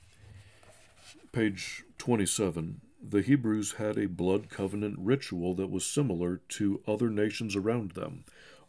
Page 1.32 1.84
27. 1.96 2.82
The 3.02 3.22
Hebrews 3.22 3.72
had 3.78 3.96
a 3.96 4.06
blood 4.06 4.50
covenant 4.50 4.96
ritual 4.98 5.54
that 5.54 5.70
was 5.70 5.86
similar 5.86 6.42
to 6.50 6.82
other 6.86 7.08
nations 7.08 7.56
around 7.56 7.92
them. 7.92 8.24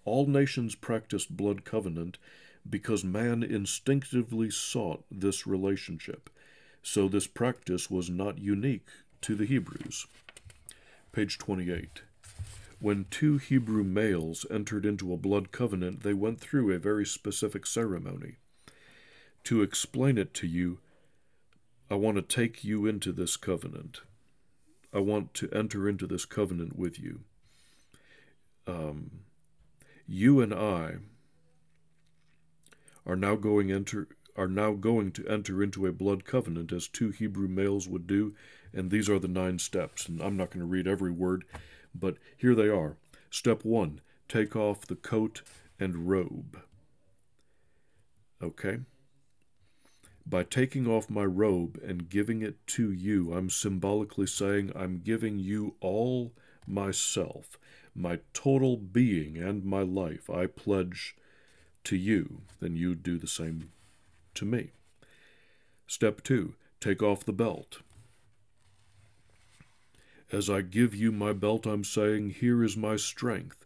All 0.05 0.27
nations 0.27 0.75
practiced 0.75 1.35
blood 1.35 1.65
covenant 1.65 2.17
because 2.69 3.03
man 3.03 3.43
instinctively 3.43 4.49
sought 4.49 5.03
this 5.11 5.45
relationship. 5.45 6.29
So 6.81 7.09
this 7.09 7.27
practice 7.27 7.91
was 7.91 8.09
not 8.09 8.37
unique 8.37 8.87
to 9.23 9.35
the 9.35 9.45
Hebrews. 9.45 10.07
Page 11.17 11.39
28. 11.39 12.03
When 12.79 13.07
two 13.09 13.39
Hebrew 13.39 13.83
males 13.83 14.45
entered 14.51 14.85
into 14.85 15.11
a 15.11 15.17
blood 15.17 15.51
covenant, 15.51 16.03
they 16.03 16.13
went 16.13 16.39
through 16.39 16.71
a 16.71 16.77
very 16.77 17.07
specific 17.07 17.65
ceremony. 17.65 18.35
To 19.45 19.63
explain 19.63 20.19
it 20.19 20.35
to 20.35 20.45
you, 20.45 20.77
I 21.89 21.95
want 21.95 22.17
to 22.17 22.21
take 22.21 22.63
you 22.63 22.85
into 22.85 23.11
this 23.11 23.35
covenant. 23.35 24.01
I 24.93 24.99
want 24.99 25.33
to 25.33 25.49
enter 25.51 25.89
into 25.89 26.05
this 26.05 26.23
covenant 26.23 26.77
with 26.77 26.99
you. 26.99 27.21
Um, 28.67 29.21
you 30.07 30.39
and 30.39 30.53
I 30.53 30.97
are 33.07 33.15
now 33.15 33.35
going 33.35 33.71
enter 33.71 34.07
are 34.35 34.47
now 34.47 34.73
going 34.73 35.11
to 35.13 35.27
enter 35.27 35.63
into 35.63 35.87
a 35.87 35.91
blood 35.91 36.25
covenant 36.25 36.71
as 36.71 36.87
two 36.87 37.09
Hebrew 37.09 37.47
males 37.47 37.87
would 37.87 38.05
do 38.05 38.35
and 38.73 38.91
these 38.91 39.09
are 39.09 39.19
the 39.19 39.27
nine 39.27 39.59
steps. 39.59 40.07
And 40.07 40.21
I'm 40.21 40.37
not 40.37 40.51
going 40.51 40.61
to 40.61 40.65
read 40.65 40.87
every 40.87 41.11
word, 41.11 41.45
but 41.93 42.17
here 42.37 42.55
they 42.55 42.69
are. 42.69 42.97
Step 43.29 43.63
one 43.63 44.01
take 44.27 44.55
off 44.55 44.85
the 44.85 44.95
coat 44.95 45.41
and 45.79 46.09
robe. 46.09 46.59
Okay? 48.41 48.79
By 50.25 50.43
taking 50.43 50.87
off 50.87 51.09
my 51.09 51.23
robe 51.23 51.79
and 51.85 52.09
giving 52.09 52.41
it 52.41 52.65
to 52.67 52.91
you, 52.91 53.33
I'm 53.33 53.49
symbolically 53.49 54.27
saying 54.27 54.73
I'm 54.75 54.99
giving 54.99 55.39
you 55.39 55.75
all 55.79 56.33
myself, 56.67 57.57
my 57.95 58.19
total 58.33 58.75
being 58.75 59.37
and 59.37 59.63
my 59.63 59.81
life. 59.81 60.29
I 60.29 60.47
pledge 60.47 61.15
to 61.85 61.95
you, 61.95 62.41
and 62.59 62.77
you 62.77 62.93
do 62.95 63.17
the 63.17 63.27
same 63.27 63.71
to 64.33 64.43
me. 64.45 64.71
Step 65.87 66.21
two, 66.21 66.55
take 66.81 67.01
off 67.01 67.23
the 67.23 67.31
belt. 67.31 67.79
As 70.31 70.49
I 70.49 70.61
give 70.61 70.93
you 70.93 71.11
my 71.11 71.33
belt, 71.33 71.65
I'm 71.65 71.83
saying, 71.83 72.31
Here 72.31 72.63
is 72.63 72.75
my 72.75 72.97
strength 72.97 73.65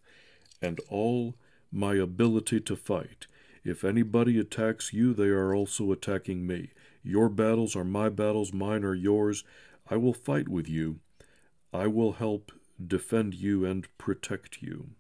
and 0.62 0.80
all 0.90 1.36
my 1.72 1.96
ability 1.96 2.60
to 2.62 2.76
fight. 2.76 3.26
If 3.64 3.84
anybody 3.84 4.40
attacks 4.40 4.94
you, 4.94 5.14
they 5.14 5.28
are 5.28 5.56
also 5.56 5.92
attacking 5.92 6.46
me. 6.46 6.72
Your 7.04 7.30
battles 7.30 7.76
are 7.76 7.84
my 7.84 8.10
battles, 8.10 8.54
mine 8.54 8.84
are 8.84 8.96
yours. 8.96 9.44
I 9.90 9.98
will 9.98 10.14
fight 10.14 10.48
with 10.48 10.70
you. 10.70 11.00
I 11.74 11.88
will 11.88 12.14
help 12.14 12.52
defend 12.86 13.34
you 13.34 13.66
and 13.66 13.88
protect 13.98 14.62
you. 14.62 14.92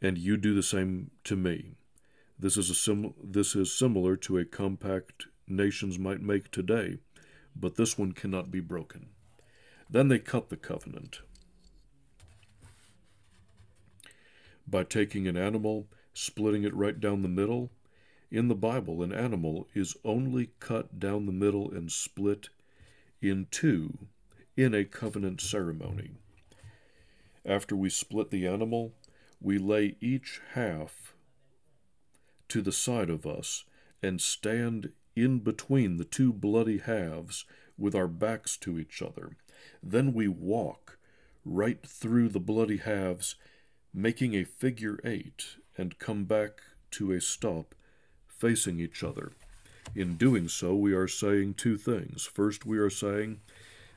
And 0.00 0.18
you 0.18 0.36
do 0.36 0.54
the 0.54 0.62
same 0.62 1.10
to 1.24 1.36
me. 1.36 1.72
This 2.38 2.56
is, 2.56 2.68
a 2.70 2.74
sim- 2.74 3.14
this 3.22 3.56
is 3.56 3.76
similar 3.76 4.16
to 4.18 4.38
a 4.38 4.44
compact 4.44 5.26
nations 5.48 5.98
might 5.98 6.20
make 6.20 6.50
today, 6.50 6.98
but 7.58 7.76
this 7.76 7.96
one 7.98 8.12
cannot 8.12 8.50
be 8.50 8.60
broken. 8.60 9.08
Then 9.88 10.08
they 10.08 10.18
cut 10.18 10.48
the 10.48 10.56
covenant. 10.56 11.20
By 14.66 14.84
taking 14.84 15.28
an 15.28 15.36
animal, 15.36 15.86
splitting 16.12 16.64
it 16.64 16.74
right 16.74 16.98
down 16.98 17.22
the 17.22 17.28
middle. 17.28 17.70
In 18.30 18.48
the 18.48 18.54
Bible, 18.54 19.02
an 19.02 19.12
animal 19.12 19.68
is 19.74 19.96
only 20.04 20.50
cut 20.58 20.98
down 20.98 21.26
the 21.26 21.32
middle 21.32 21.70
and 21.70 21.90
split 21.92 22.48
in 23.22 23.46
two 23.50 23.98
in 24.56 24.74
a 24.74 24.84
covenant 24.84 25.40
ceremony. 25.40 26.10
After 27.44 27.76
we 27.76 27.90
split 27.90 28.30
the 28.30 28.46
animal, 28.46 28.92
we 29.40 29.58
lay 29.58 29.96
each 30.00 30.40
half 30.54 31.14
to 32.48 32.60
the 32.60 32.72
side 32.72 33.10
of 33.10 33.26
us 33.26 33.64
and 34.02 34.20
stand 34.20 34.90
in 35.16 35.38
between 35.40 35.96
the 35.96 36.04
two 36.04 36.32
bloody 36.32 36.78
halves 36.78 37.46
with 37.78 37.94
our 37.94 38.06
backs 38.06 38.56
to 38.58 38.78
each 38.78 39.02
other. 39.02 39.36
Then 39.82 40.12
we 40.12 40.28
walk 40.28 40.98
right 41.44 41.84
through 41.86 42.28
the 42.28 42.40
bloody 42.40 42.76
halves, 42.76 43.36
making 43.94 44.34
a 44.34 44.44
figure 44.44 45.00
eight, 45.04 45.56
and 45.76 45.98
come 45.98 46.24
back 46.24 46.60
to 46.92 47.12
a 47.12 47.20
stop 47.20 47.74
facing 48.28 48.78
each 48.78 49.02
other. 49.02 49.32
In 49.94 50.16
doing 50.16 50.48
so, 50.48 50.74
we 50.74 50.92
are 50.92 51.08
saying 51.08 51.54
two 51.54 51.78
things. 51.78 52.24
First, 52.24 52.66
we 52.66 52.78
are 52.78 52.90
saying 52.90 53.40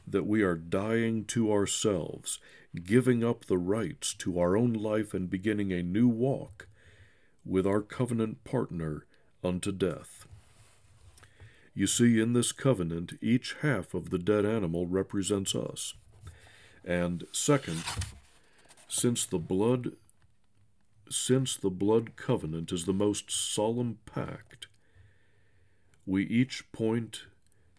that 0.08 0.26
we 0.26 0.42
are 0.42 0.56
dying 0.56 1.26
to 1.26 1.52
ourselves, 1.52 2.40
giving 2.84 3.24
up 3.24 3.46
the 3.46 3.58
rights 3.58 4.14
to 4.14 4.40
our 4.40 4.56
own 4.56 4.74
life 4.74 5.14
and 5.14 5.30
beginning 5.30 5.74
a 5.74 5.84
new 5.84 6.08
walk 6.08 6.68
with 7.44 7.68
our 7.68 7.82
covenant 7.82 8.44
partner 8.44 9.06
unto 9.44 9.72
death. 9.72 10.28
You 11.74 11.88
see, 11.88 12.20
in 12.20 12.34
this 12.34 12.52
covenant, 12.52 13.14
each 13.22 13.56
half 13.62 13.94
of 13.94 14.10
the 14.10 14.18
dead 14.18 14.46
animal 14.46 14.88
represents 14.88 15.56
us. 15.56 15.94
And 16.84 17.26
second, 17.32 17.84
since 18.88 19.26
the 19.26 19.38
blood 19.38 19.94
since 21.12 21.58
the 21.58 21.72
blood 21.72 22.16
covenant 22.16 22.72
is 22.72 22.86
the 22.86 22.94
most 22.94 23.32
solemn 23.32 23.98
pact, 24.06 24.68
we 26.06 26.24
each 26.26 26.72
point 26.72 27.24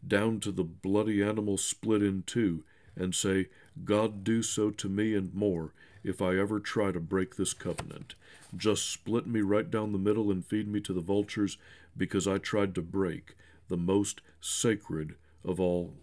down 0.07 0.41
to 0.41 0.51
the 0.51 0.65
bloody 0.65 1.23
animal 1.23 1.57
split 1.57 2.03
in 2.03 2.23
two 2.25 2.65
and 2.97 3.15
say, 3.15 3.49
God 3.85 4.25
do 4.25 4.43
so 4.43 4.71
to 4.71 4.89
me 4.89 5.15
and 5.15 5.33
more 5.33 5.73
if 6.03 6.21
I 6.21 6.37
ever 6.37 6.59
try 6.59 6.91
to 6.93 7.01
break 7.01 7.37
this 7.37 7.55
covenant. 7.55 8.15
Just 8.57 8.91
split 8.91 9.27
me 9.27 9.41
right 9.41 9.71
down 9.71 9.93
the 9.93 9.99
middle 9.99 10.31
and 10.31 10.45
feed 10.45 10.67
me 10.67 10.81
to 10.81 10.93
the 10.93 11.01
vultures 11.01 11.57
because 11.97 12.27
I 12.27 12.39
tried 12.39 12.75
to 12.75 12.83
break 12.83 13.37
the 13.71 13.77
most 13.79 14.21
sacred 14.41 15.15
of 15.43 15.59
all 15.59 15.95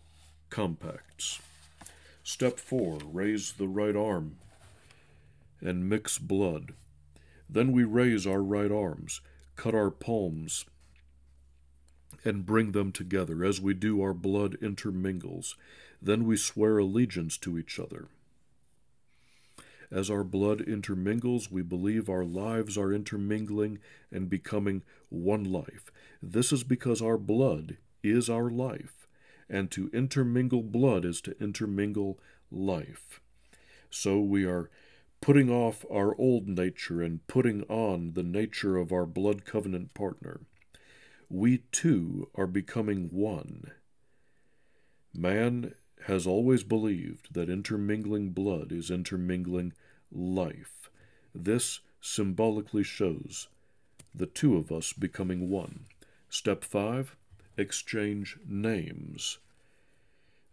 compacts. 0.49 1.39
Step 2.23 2.59
4 2.59 2.99
Raise 3.11 3.51
the 3.51 3.67
right 3.67 3.95
arm 3.95 4.37
and 5.61 5.87
mix 5.87 6.17
blood. 6.17 6.73
Then 7.49 7.71
we 7.71 7.83
raise 7.83 8.25
our 8.25 8.41
right 8.41 8.71
arms, 8.71 9.21
cut 9.55 9.75
our 9.75 9.91
palms, 9.91 10.65
and 12.23 12.45
bring 12.45 12.71
them 12.71 12.91
together. 12.91 13.43
As 13.43 13.61
we 13.61 13.73
do, 13.73 14.01
our 14.01 14.13
blood 14.13 14.57
intermingles. 14.61 15.55
Then 16.01 16.25
we 16.25 16.37
swear 16.37 16.77
allegiance 16.77 17.37
to 17.39 17.57
each 17.57 17.79
other. 17.79 18.07
As 19.89 20.09
our 20.09 20.23
blood 20.23 20.61
intermingles, 20.61 21.49
we 21.49 21.61
believe 21.61 22.09
our 22.09 22.25
lives 22.25 22.77
are 22.77 22.93
intermingling 22.93 23.79
and 24.11 24.29
becoming 24.29 24.83
one 25.09 25.45
life. 25.45 25.91
This 26.21 26.51
is 26.51 26.63
because 26.63 27.01
our 27.01 27.17
blood 27.17 27.77
is 28.03 28.29
our 28.29 28.49
life, 28.49 29.07
and 29.49 29.71
to 29.71 29.89
intermingle 29.93 30.63
blood 30.63 31.05
is 31.05 31.21
to 31.21 31.41
intermingle 31.41 32.19
life. 32.51 33.21
So 33.89 34.19
we 34.19 34.45
are 34.45 34.69
putting 35.21 35.49
off 35.49 35.85
our 35.91 36.15
old 36.19 36.47
nature 36.47 37.01
and 37.01 37.25
putting 37.27 37.63
on 37.63 38.13
the 38.13 38.23
nature 38.23 38.77
of 38.77 38.91
our 38.91 39.05
blood 39.05 39.45
covenant 39.45 39.93
partner. 39.93 40.41
We 41.29 41.59
too 41.71 42.29
are 42.35 42.47
becoming 42.47 43.09
one. 43.11 43.71
Man 45.13 45.73
has 46.05 46.27
always 46.27 46.63
believed 46.63 47.33
that 47.33 47.49
intermingling 47.49 48.29
blood 48.29 48.71
is 48.71 48.89
intermingling 48.89 49.73
life. 50.11 50.89
This 51.33 51.81
symbolically 51.99 52.83
shows 52.83 53.47
the 54.13 54.25
two 54.25 54.57
of 54.57 54.71
us 54.71 54.93
becoming 54.93 55.49
one. 55.49 55.85
Step 56.29 56.63
5 56.63 57.15
Exchange 57.57 58.37
names. 58.47 59.39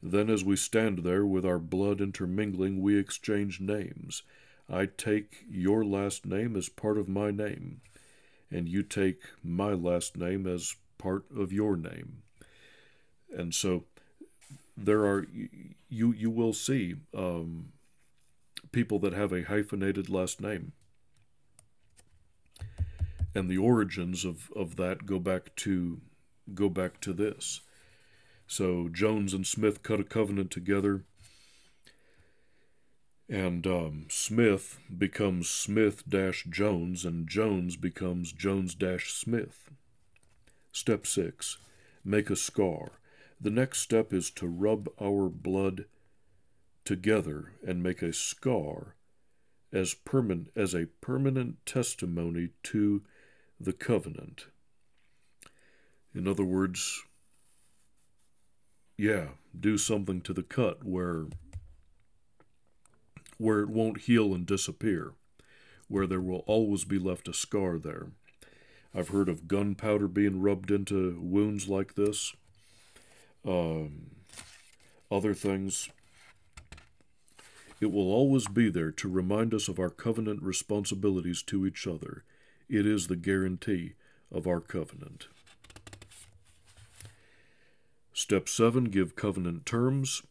Then, 0.03 0.28
as 0.30 0.45
we 0.45 0.57
stand 0.57 0.99
there 0.99 1.24
with 1.24 1.45
our 1.47 1.59
blood 1.59 2.01
intermingling, 2.01 2.80
we 2.82 2.99
exchange 2.99 3.61
names. 3.61 4.22
I 4.68 4.86
take 4.86 5.45
your 5.49 5.84
last 5.84 6.24
name 6.26 6.57
as 6.57 6.68
part 6.68 6.99
of 6.99 7.09
my 7.09 7.30
name, 7.30 7.80
and 8.51 8.68
you 8.68 8.82
take 8.82 9.20
my 9.42 9.72
last 9.72 10.16
name 10.16 10.47
as 10.47 10.76
part 10.99 11.24
of 11.34 11.53
your 11.53 11.76
name. 11.76 12.22
And 13.34 13.55
so 13.55 13.84
there 14.77 15.05
are 15.05 15.27
you 15.89 16.12
you 16.12 16.31
will 16.31 16.53
see 16.53 16.97
um, 17.16 17.72
people 18.72 18.99
that 18.99 19.12
have 19.12 19.33
a 19.33 19.45
hyphenated 19.45 20.09
last 20.09 20.41
name, 20.41 20.72
and 23.35 23.49
the 23.49 23.59
origins 23.59 24.25
of, 24.25 24.51
of 24.57 24.77
that 24.77 25.07
go 25.07 25.18
back 25.18 25.55
to 25.57 26.01
go 26.55 26.68
back 26.68 27.01
to 27.01 27.12
this. 27.12 27.61
So 28.47 28.89
Jones 28.89 29.33
and 29.33 29.47
Smith 29.47 29.83
cut 29.83 30.01
a 30.01 30.05
covenant 30.05 30.51
together, 30.51 31.05
and 33.29 33.66
um, 33.66 34.07
Smith 34.11 34.79
becomes 34.97 35.49
Smith 35.49 36.03
dash 36.09 36.45
Jones, 36.51 37.05
and 37.05 37.29
Jones 37.29 37.77
becomes 37.77 38.33
Jones 38.33 38.75
dash 38.75 39.12
Smith. 39.12 39.70
Step 40.72 41.07
six: 41.07 41.59
make 42.05 42.29
a 42.29 42.37
scar. 42.37 42.99
The 43.41 43.51
next 43.51 43.80
step 43.80 44.12
is 44.12 44.30
to 44.32 44.47
rub 44.47 44.89
our 45.01 45.28
blood 45.28 45.87
together 46.85 47.53
and 47.66 47.82
make 47.82 48.03
a 48.03 48.12
scar 48.12 48.95
as, 49.72 49.95
permanent, 49.95 50.51
as 50.55 50.74
a 50.74 50.87
permanent 51.01 51.64
testimony 51.66 52.51
to 52.64 53.03
the 53.61 53.72
covenant. 53.72 54.47
In 56.14 56.28
other 56.28 56.45
words, 56.45 57.03
yeah, 58.97 59.28
do 59.59 59.76
something 59.76 60.20
to 60.22 60.32
the 60.32 60.43
cut 60.43 60.85
where 60.85 61.26
where 63.37 63.61
it 63.61 63.68
won't 63.68 64.03
heal 64.03 64.32
and 64.32 64.47
disappear, 64.47 65.14
where 65.89 66.07
there 66.07 66.20
will 66.20 66.45
always 66.47 66.85
be 66.85 67.01
left 67.01 67.26
a 67.26 67.35
scar 67.35 67.78
there. 67.78 68.12
I've 68.95 69.09
heard 69.09 69.28
of 69.28 69.49
gunpowder 69.49 70.07
being 70.07 70.41
rubbed 70.41 70.70
into 70.70 71.18
wounds 71.20 71.68
like 71.68 71.95
this. 71.95 72.32
Um, 73.47 74.11
other 75.11 75.34
things. 75.34 75.88
It 77.80 77.92
will 77.92 78.12
always 78.12 78.49
be 78.49 78.70
there 78.70 78.90
to 78.92 79.09
remind 79.09 79.53
us 79.53 79.68
of 79.68 79.78
our 79.78 79.90
covenant 79.90 80.42
responsibilities 80.42 81.42
to 81.42 81.66
each 81.66 81.86
other. 81.86 82.24
It 82.68 82.86
is 82.86 83.09
the 83.09 83.16
guarantee 83.16 83.95
of 84.32 84.47
our 84.47 84.61
covenant. 84.61 85.26
Step 88.12 88.49
7 88.49 88.84
Give 88.84 89.16
covenant 89.16 89.66
terms. 89.66 90.22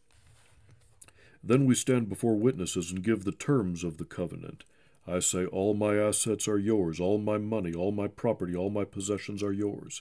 Then 1.42 1.66
we 1.66 1.74
stand 1.74 2.08
before 2.08 2.34
witnesses 2.34 2.90
and 2.90 3.04
give 3.04 3.24
the 3.24 3.32
terms 3.32 3.84
of 3.84 3.98
the 3.98 4.04
covenant. 4.04 4.64
I 5.06 5.18
say, 5.18 5.44
All 5.44 5.74
my 5.74 5.96
assets 5.96 6.48
are 6.48 6.58
yours, 6.58 6.98
all 6.98 7.18
my 7.18 7.36
money, 7.36 7.74
all 7.74 7.92
my 7.92 8.08
property, 8.08 8.56
all 8.56 8.70
my 8.70 8.84
possessions 8.84 9.42
are 9.42 9.52
yours. 9.52 10.00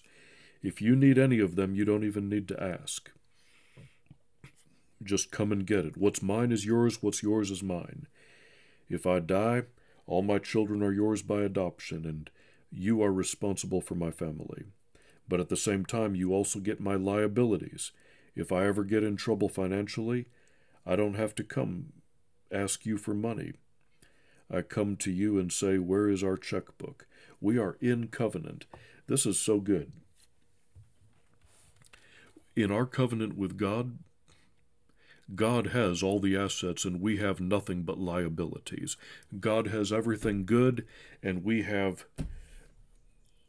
If 0.64 0.82
you 0.82 0.96
need 0.96 1.18
any 1.18 1.40
of 1.40 1.58
them, 1.58 1.76
you 1.76 1.84
don't 1.84 2.06
even 2.06 2.30
need 2.30 2.48
to 2.48 2.64
ask. 2.64 3.12
Just 5.04 5.30
come 5.30 5.52
and 5.52 5.68
get 5.68 5.86
it. 5.86 5.98
What's 5.98 6.22
mine 6.22 6.54
is 6.54 6.66
yours, 6.66 7.04
what's 7.04 7.22
yours 7.22 7.52
is 7.52 7.62
mine. 7.62 8.08
If 8.90 9.06
I 9.06 9.20
die, 9.20 9.64
all 10.08 10.22
my 10.22 10.40
children 10.40 10.82
are 10.82 10.94
yours 10.94 11.22
by 11.22 11.42
adoption, 11.42 12.06
and 12.06 12.30
you 12.72 13.04
are 13.04 13.12
responsible 13.12 13.82
for 13.82 13.96
my 13.96 14.10
family. 14.10 14.64
But 15.28 15.42
at 15.42 15.50
the 15.50 15.58
same 15.58 15.86
time, 15.86 16.16
you 16.16 16.34
also 16.34 16.60
get 16.60 16.80
my 16.80 16.96
liabilities. 16.96 17.92
If 18.34 18.54
I 18.54 18.66
ever 18.66 18.86
get 18.86 19.04
in 19.04 19.18
trouble 19.18 19.50
financially, 19.50 20.28
I 20.86 20.96
don't 20.96 21.16
have 21.16 21.36
to 21.36 21.44
come 21.44 21.94
ask 22.52 22.86
you 22.86 22.98
for 22.98 23.14
money. 23.14 23.54
I 24.50 24.62
come 24.62 24.96
to 24.98 25.12
you 25.12 25.38
and 25.40 25.52
say, 25.52 25.78
Where 25.78 26.08
is 26.08 26.24
our 26.24 26.38
checkbook? 26.38 27.06
We 27.42 27.58
are 27.58 27.78
in 27.82 28.08
covenant. 28.08 28.66
This 29.08 29.26
is 29.26 29.40
so 29.40 29.60
good. 29.60 29.92
In 32.56 32.72
our 32.72 32.86
covenant 32.86 33.36
with 33.36 33.58
God, 33.58 33.98
God 35.34 35.68
has 35.68 36.04
all 36.04 36.20
the 36.20 36.36
assets 36.38 36.86
and 36.86 37.02
we 37.02 37.18
have 37.18 37.40
nothing 37.40 37.84
but 37.84 37.98
liabilities. 37.98 38.98
God 39.40 39.68
has 39.68 39.92
everything 39.92 40.46
good 40.46 40.86
and 41.22 41.44
we 41.44 41.64
have 41.64 42.06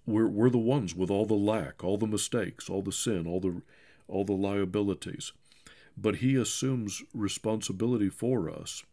we're 0.07 0.28
we're 0.28 0.50
the 0.50 0.59
ones 0.59 0.94
with 0.94 1.11
all 1.11 1.26
the 1.26 1.34
lack, 1.34 1.82
all 1.82 1.98
the 1.98 2.07
mistakes, 2.07 2.70
all 2.70 2.82
the 2.82 2.92
sin, 2.92 3.26
all 3.26 3.40
the 3.40 3.62
all 4.09 4.24
the 4.24 4.32
liabilities. 4.32 5.32
But 5.96 6.16
he 6.16 6.36
assumes 6.36 7.02
responsibility 7.12 8.09
for 8.09 8.48
us 8.48 8.84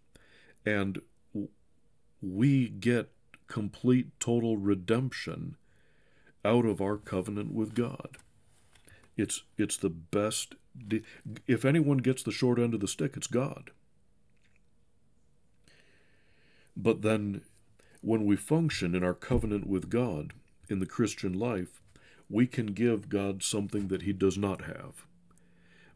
and 0.65 1.01
we 2.21 2.69
get 2.69 3.11
complete 3.47 4.07
total 4.19 4.57
redemption 4.57 5.55
out 6.43 6.65
of 6.65 6.81
our 6.81 6.97
covenant 6.97 7.53
with 7.53 7.73
God. 7.73 8.17
It's 9.17 9.43
it's 9.57 9.77
the 9.77 9.89
best 9.89 10.55
if 11.47 11.65
anyone 11.65 11.97
gets 11.97 12.23
the 12.23 12.31
short 12.31 12.57
end 12.57 12.73
of 12.73 12.79
the 12.79 12.87
stick, 12.87 13.17
it's 13.17 13.27
God. 13.27 13.71
But 16.77 17.01
then 17.01 17.41
when 18.01 18.25
we 18.25 18.35
function 18.35 18.95
in 18.95 19.03
our 19.03 19.13
covenant 19.13 19.67
with 19.67 19.89
God 19.89 20.33
in 20.69 20.79
the 20.79 20.85
Christian 20.85 21.37
life, 21.37 21.81
we 22.29 22.47
can 22.47 22.67
give 22.67 23.09
God 23.09 23.43
something 23.43 23.89
that 23.89 24.03
he 24.03 24.13
does 24.13 24.37
not 24.37 24.61
have 24.63 25.05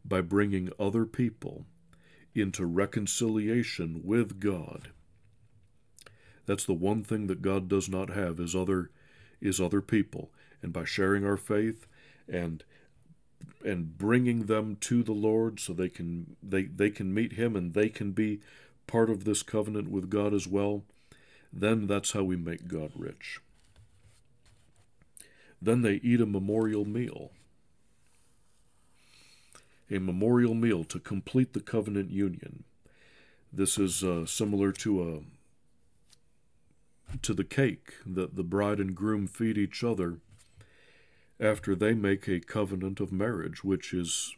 by 0.04 0.20
bringing 0.20 0.70
other 0.78 1.06
people 1.06 1.64
into 2.34 2.66
reconciliation 2.66 4.02
with 4.04 4.38
God 4.38 4.90
that's 6.46 6.64
the 6.64 6.74
one 6.74 7.02
thing 7.02 7.26
that 7.26 7.42
God 7.42 7.68
does 7.68 7.88
not 7.88 8.10
have 8.10 8.40
is 8.40 8.54
other 8.54 8.90
is 9.40 9.60
other 9.60 9.82
people. 9.82 10.30
And 10.62 10.72
by 10.72 10.84
sharing 10.84 11.24
our 11.26 11.36
faith 11.36 11.86
and 12.28 12.64
and 13.64 13.98
bringing 13.98 14.46
them 14.46 14.76
to 14.76 15.02
the 15.02 15.12
Lord 15.12 15.60
so 15.60 15.72
they 15.72 15.88
can 15.88 16.36
they, 16.42 16.64
they 16.64 16.90
can 16.90 17.12
meet 17.12 17.32
him 17.32 17.56
and 17.56 17.74
they 17.74 17.88
can 17.88 18.12
be 18.12 18.40
part 18.86 19.10
of 19.10 19.24
this 19.24 19.42
covenant 19.42 19.90
with 19.90 20.08
God 20.10 20.32
as 20.32 20.46
well, 20.46 20.84
then 21.52 21.86
that's 21.86 22.12
how 22.12 22.22
we 22.22 22.36
make 22.36 22.68
God 22.68 22.92
rich. 22.94 23.40
Then 25.60 25.82
they 25.82 25.94
eat 25.94 26.20
a 26.20 26.26
memorial 26.26 26.84
meal. 26.84 27.30
A 29.90 29.98
memorial 29.98 30.54
meal 30.54 30.84
to 30.84 30.98
complete 30.98 31.52
the 31.52 31.60
covenant 31.60 32.10
union. 32.10 32.64
This 33.52 33.78
is 33.78 34.04
uh, 34.04 34.26
similar 34.26 34.72
to 34.72 35.02
a 35.02 35.20
to 37.22 37.32
the 37.32 37.44
cake 37.44 37.94
that 38.04 38.34
the 38.34 38.42
bride 38.42 38.80
and 38.80 38.94
groom 38.94 39.28
feed 39.28 39.56
each 39.56 39.84
other 39.84 40.18
after 41.38 41.74
they 41.74 41.94
make 41.94 42.28
a 42.28 42.40
covenant 42.40 43.00
of 43.00 43.12
marriage, 43.12 43.62
which 43.64 43.92
is 43.92 44.34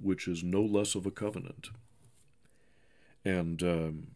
which 0.00 0.26
is 0.26 0.42
no 0.42 0.62
less 0.62 0.94
of 0.94 1.06
a 1.06 1.10
covenant. 1.10 1.70
And 3.24 3.62
um, 3.62 4.06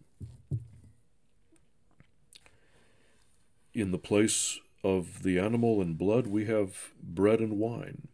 in 3.72 3.93
the 3.93 3.99
place 3.99 4.59
of 4.82 5.22
the 5.22 5.39
animal 5.39 5.80
and 5.80 5.97
blood, 5.97 6.26
we 6.26 6.47
have 6.47 6.93
bread 7.01 7.39
and 7.39 7.59
wine. 7.59 8.09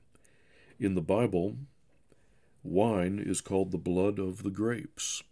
In 0.79 0.95
the 0.95 1.01
Bible, 1.01 1.57
wine 2.62 3.18
is 3.18 3.41
called 3.41 3.70
the 3.70 3.79
blood 3.79 4.18
of 4.18 4.43
the 4.43 4.51
grapes 4.51 5.23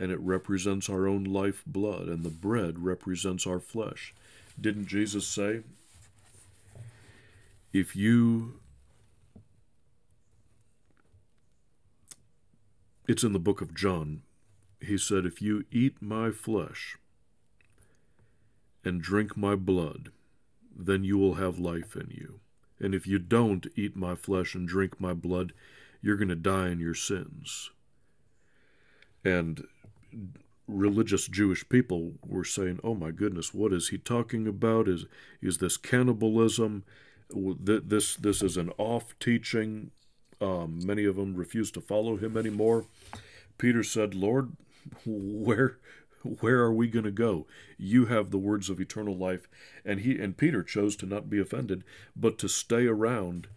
and 0.00 0.10
it 0.10 0.20
represents 0.20 0.88
our 0.88 1.06
own 1.06 1.24
life 1.24 1.62
blood, 1.66 2.08
and 2.08 2.24
the 2.24 2.30
bread 2.30 2.82
represents 2.82 3.46
our 3.46 3.60
flesh. 3.60 4.14
Didn't 4.58 4.86
Jesus 4.86 5.26
say, 5.26 5.60
if 7.72 7.94
you 7.94 8.60
it's 13.10 13.24
in 13.24 13.32
the 13.32 13.40
book 13.40 13.60
of 13.60 13.74
John. 13.74 14.22
He 14.80 14.96
said, 14.96 15.26
If 15.26 15.42
you 15.42 15.64
eat 15.72 16.00
my 16.00 16.30
flesh 16.30 16.96
and 18.84 19.02
drink 19.02 19.36
my 19.36 19.56
blood, 19.56 20.12
then 20.74 21.02
you 21.02 21.18
will 21.18 21.34
have 21.34 21.58
life 21.58 21.96
in 21.96 22.06
you. 22.10 22.38
And 22.78 22.94
if 22.94 23.08
you 23.08 23.18
don't 23.18 23.66
eat 23.74 23.96
my 23.96 24.14
flesh 24.14 24.54
and 24.54 24.66
drink 24.66 25.00
my 25.00 25.12
blood, 25.12 25.52
you're 26.00 26.16
going 26.16 26.28
to 26.28 26.36
die 26.36 26.68
in 26.68 26.78
your 26.78 26.94
sins. 26.94 27.70
And 29.24 29.64
religious 30.68 31.26
Jewish 31.26 31.68
people 31.68 32.12
were 32.24 32.44
saying, 32.44 32.78
"Oh 32.84 32.94
my 32.94 33.10
goodness, 33.10 33.52
what 33.52 33.72
is 33.72 33.88
he 33.88 33.98
talking 33.98 34.46
about? 34.46 34.86
Is 34.86 35.06
is 35.42 35.58
this 35.58 35.76
cannibalism? 35.76 36.84
This 37.34 38.16
this 38.16 38.42
is 38.42 38.56
an 38.56 38.70
off 38.78 39.18
teaching." 39.18 39.90
Um, 40.40 40.80
many 40.84 41.04
of 41.04 41.16
them 41.16 41.34
refused 41.34 41.74
to 41.74 41.80
follow 41.80 42.16
him 42.16 42.36
anymore. 42.36 42.86
Peter 43.58 43.82
said, 43.82 44.14
"Lord, 44.14 44.52
where 45.06 45.78
where 46.22 46.60
are 46.60 46.72
we 46.72 46.88
going 46.88 47.04
to 47.04 47.10
go? 47.10 47.46
You 47.78 48.06
have 48.06 48.30
the 48.30 48.38
words 48.38 48.70
of 48.70 48.80
eternal 48.80 49.16
life." 49.16 49.48
And 49.84 50.00
he 50.00 50.18
and 50.18 50.36
Peter 50.36 50.62
chose 50.62 50.96
to 50.96 51.06
not 51.06 51.30
be 51.30 51.38
offended, 51.38 51.84
but 52.16 52.38
to 52.38 52.48
stay 52.48 52.86
around 52.86 53.48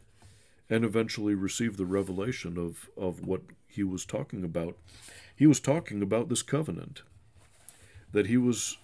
and 0.70 0.84
eventually 0.84 1.36
receive 1.36 1.78
the 1.78 1.86
revelation 1.86 2.58
of 2.58 2.90
of 2.98 3.26
what 3.26 3.42
he 3.68 3.84
was 3.84 4.06
talking 4.06 4.44
about. 4.44 4.78
He 5.36 5.48
was 5.48 5.60
talking 5.60 6.02
about 6.02 6.30
this 6.30 6.44
covenant 6.44 7.02
that 8.12 8.28
he 8.28 8.38
was 8.38 8.78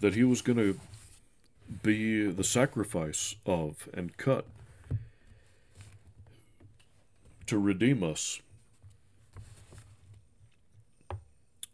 that 0.00 0.14
he 0.14 0.24
was 0.24 0.42
going 0.42 0.58
to 0.58 0.78
be 1.82 2.30
the 2.30 2.44
sacrifice 2.44 3.36
of 3.46 3.88
and 3.94 4.16
cut 4.16 4.46
to 7.46 7.58
redeem 7.58 8.02
us. 8.02 8.40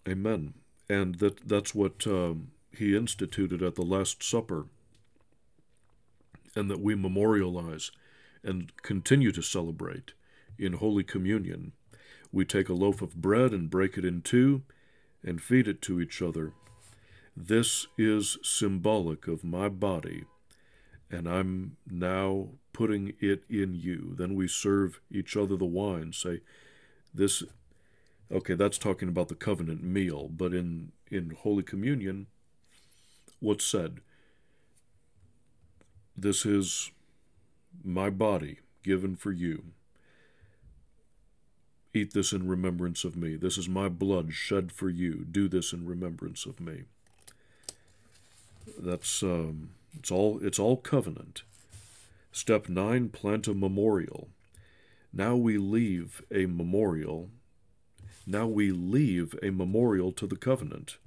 Amen. 0.09 0.55
And 0.89 1.17
that 1.17 1.47
that's 1.47 1.75
what 1.75 2.07
um, 2.07 2.53
he 2.73 2.97
instituted 2.97 3.63
at 3.63 3.75
the 3.75 3.83
Last 3.83 4.23
Supper, 4.23 4.67
and 6.55 6.71
that 6.71 6.81
we 6.81 6.95
memorialize 6.95 7.91
and 8.43 8.73
continue 8.83 9.33
to 9.33 9.43
celebrate 9.43 10.13
in 10.59 10.75
Holy 10.75 11.05
Communion 11.05 11.73
we 12.33 12.45
take 12.45 12.69
a 12.69 12.75
loaf 12.75 13.03
of 13.03 13.17
bread 13.17 13.53
and 13.53 13.71
break 13.71 13.97
it 13.97 14.05
in 14.05 14.23
two 14.23 14.63
and 15.23 15.41
feed 15.41 15.67
it 15.67 15.81
to 15.83 16.01
each 16.01 16.21
other. 16.21 16.53
This 17.41 17.87
is 17.97 18.37
symbolic 18.43 19.29
of 19.29 19.45
my 19.45 19.69
body, 19.69 20.25
and 21.09 21.29
I'm 21.29 21.77
now 21.89 22.49
putting 22.73 23.15
it 23.21 23.45
in 23.49 23.77
you. 23.77 24.17
Then 24.19 24.35
we 24.35 24.49
serve 24.49 25.01
each 25.09 25.37
other 25.37 25.57
the 25.57 25.65
wine, 25.65 26.13
say, 26.13 26.41
This, 27.15 27.45
okay, 28.29 28.55
that's 28.55 28.77
talking 28.77 29.09
about 29.09 29.29
the 29.29 29.37
covenant 29.37 29.85
meal, 29.85 30.29
but 30.29 30.53
in, 30.53 30.91
in 31.13 31.31
Holy 31.31 31.63
Communion, 31.63 32.27
what's 33.39 33.65
said? 33.65 34.01
This 36.17 36.45
is 36.45 36.91
my 37.85 38.11
body 38.11 38.59
given 38.83 39.15
for 39.15 39.31
you. 39.31 39.63
Eat 41.95 42.15
this 42.15 42.33
in 42.33 42.49
remembrance 42.49 43.05
of 43.05 43.15
me. 43.15 43.37
This 43.37 43.57
is 43.57 43.69
my 43.69 43.89
blood 43.89 44.33
shed 44.33 44.73
for 44.73 44.89
you. 44.89 45.25
Do 45.25 45.49
this 45.49 45.73
in 45.73 45.87
remembrance 45.87 46.45
of 46.45 46.59
me. 46.59 46.87
That's 48.79 49.23
um, 49.23 49.71
it's 49.99 50.11
all 50.11 50.39
it's 50.43 50.59
all 50.59 50.77
covenant. 50.77 51.43
Step 52.33 52.69
nine: 52.69 53.09
plant 53.09 53.47
a 53.49 53.55
memorial. 53.55 54.29
Now 55.13 55.37
we 55.37 55.59
leave 55.59 56.23
a 56.31 56.47
memorial. 56.47 57.31
Now 58.27 58.47
we 58.47 58.71
leave 58.71 59.35
a 59.43 59.51
memorial 59.51 60.13
to 60.13 60.27
the 60.27 60.37
covenant. 60.37 60.99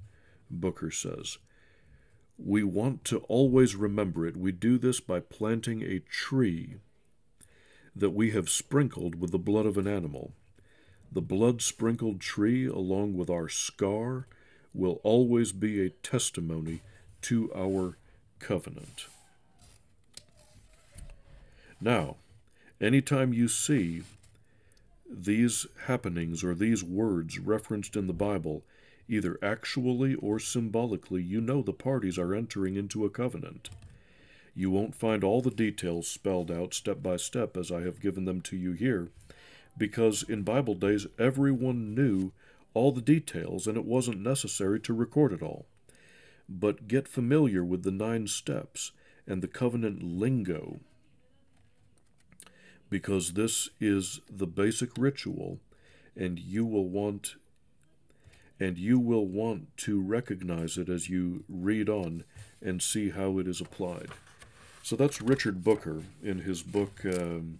Booker 0.50 0.90
says. 0.90 1.38
We 2.36 2.64
want 2.64 3.04
to 3.04 3.18
always 3.28 3.76
remember 3.76 4.26
it. 4.26 4.36
We 4.36 4.50
do 4.50 4.76
this 4.76 4.98
by 4.98 5.20
planting 5.20 5.82
a 5.82 6.00
tree 6.00 6.76
that 7.94 8.10
we 8.10 8.32
have 8.32 8.48
sprinkled 8.48 9.20
with 9.20 9.30
the 9.30 9.38
blood 9.38 9.66
of 9.66 9.78
an 9.78 9.86
animal. 9.86 10.32
The 11.12 11.20
blood 11.20 11.62
sprinkled 11.62 12.20
tree, 12.20 12.66
along 12.66 13.16
with 13.16 13.30
our 13.30 13.48
scar, 13.48 14.26
will 14.74 15.00
always 15.04 15.52
be 15.52 15.84
a 15.84 15.90
testimony 15.90 16.80
to 17.22 17.50
our 17.54 17.96
covenant. 18.38 19.06
Now, 21.80 22.16
anytime 22.80 23.32
you 23.32 23.48
see 23.48 24.02
these 25.10 25.66
happenings 25.86 26.42
or 26.44 26.54
these 26.54 26.82
words 26.82 27.38
referenced 27.38 27.96
in 27.96 28.06
the 28.06 28.12
Bible, 28.12 28.62
either 29.08 29.38
actually 29.42 30.14
or 30.14 30.38
symbolically, 30.38 31.22
you 31.22 31.40
know 31.40 31.62
the 31.62 31.72
parties 31.72 32.18
are 32.18 32.34
entering 32.34 32.76
into 32.76 33.04
a 33.04 33.10
covenant. 33.10 33.68
You 34.54 34.70
won't 34.70 34.94
find 34.94 35.24
all 35.24 35.40
the 35.40 35.50
details 35.50 36.08
spelled 36.08 36.50
out 36.50 36.74
step 36.74 37.02
by 37.02 37.16
step 37.16 37.56
as 37.56 37.72
I 37.72 37.80
have 37.80 38.00
given 38.00 38.26
them 38.26 38.40
to 38.42 38.56
you 38.56 38.72
here, 38.72 39.08
because 39.76 40.22
in 40.22 40.42
Bible 40.42 40.74
days 40.74 41.06
everyone 41.18 41.94
knew 41.94 42.32
all 42.74 42.92
the 42.92 43.00
details 43.00 43.66
and 43.66 43.76
it 43.76 43.84
wasn't 43.84 44.20
necessary 44.20 44.78
to 44.80 44.94
record 44.94 45.32
it 45.32 45.42
all. 45.42 45.66
But 46.54 46.86
get 46.86 47.08
familiar 47.08 47.64
with 47.64 47.82
the 47.82 47.90
nine 47.90 48.26
steps 48.26 48.92
and 49.26 49.42
the 49.42 49.48
covenant 49.48 50.02
lingo, 50.02 50.80
because 52.90 53.32
this 53.32 53.70
is 53.80 54.20
the 54.28 54.46
basic 54.46 54.90
ritual, 54.98 55.60
and 56.14 56.38
you 56.38 56.66
will 56.66 56.88
want 56.88 57.36
and 58.60 58.78
you 58.78 58.98
will 58.98 59.26
want 59.26 59.76
to 59.76 60.00
recognize 60.00 60.76
it 60.76 60.88
as 60.88 61.08
you 61.08 61.42
read 61.48 61.88
on 61.88 62.22
and 62.60 62.80
see 62.80 63.10
how 63.10 63.38
it 63.38 63.48
is 63.48 63.60
applied. 63.60 64.10
So 64.84 64.94
that's 64.94 65.20
Richard 65.20 65.64
Booker 65.64 66.02
in 66.22 66.40
his 66.40 66.62
book 66.62 67.00
um, 67.04 67.58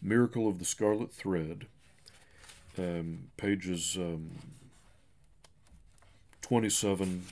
Miracle 0.00 0.46
of 0.46 0.60
the 0.60 0.64
Scarlet 0.64 1.10
Thread, 1.12 1.66
um, 2.78 3.28
pages 3.36 3.96
um, 3.96 4.30
27 6.42 7.24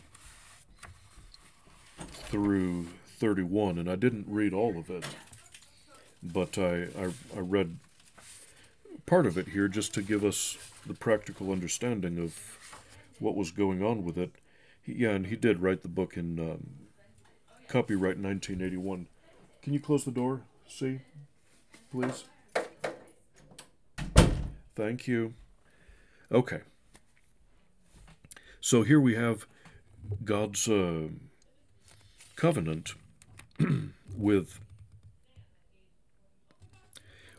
through 1.99 2.87
31. 3.19 3.79
And 3.79 3.91
I 3.91 3.97
didn't 3.97 4.27
read 4.29 4.53
all 4.53 4.79
of 4.79 4.91
it, 4.91 5.05
but 6.23 6.59
I, 6.59 6.89
I, 6.99 7.13
I 7.37 7.41
read 7.41 7.79
part 9.07 9.27
of 9.27 9.37
it 9.37 9.49
here 9.49 9.69
just 9.69 9.95
to 9.95 10.03
give 10.03 10.25
us 10.25 10.57
the 10.87 10.95
practical 10.95 11.51
understanding 11.51 12.19
of 12.19 12.39
what 13.19 13.37
was 13.37 13.51
going 13.51 13.83
on 13.83 14.05
with 14.05 14.19
it. 14.19 14.33
He, 14.83 14.95
yeah, 14.95 15.11
and 15.11 15.27
he 15.27 15.37
did 15.37 15.63
write 15.63 15.83
the 15.83 15.89
book 15.89 16.17
in 16.17 16.39
um, 16.39 16.71
copyright 17.69 18.19
1981. 18.19 19.07
Can 19.63 19.73
you 19.73 19.81
close 19.81 20.05
the 20.05 20.11
door, 20.11 20.43
see, 20.69 21.01
please? 21.91 22.25
Thank 24.75 25.07
you. 25.07 25.35
Okay. 26.33 26.61
So 28.61 28.83
here 28.83 29.01
we 29.01 29.15
have 29.15 29.47
God's 30.25 30.69
uh, 30.69 31.09
covenant 32.45 32.93
with. 34.15 34.61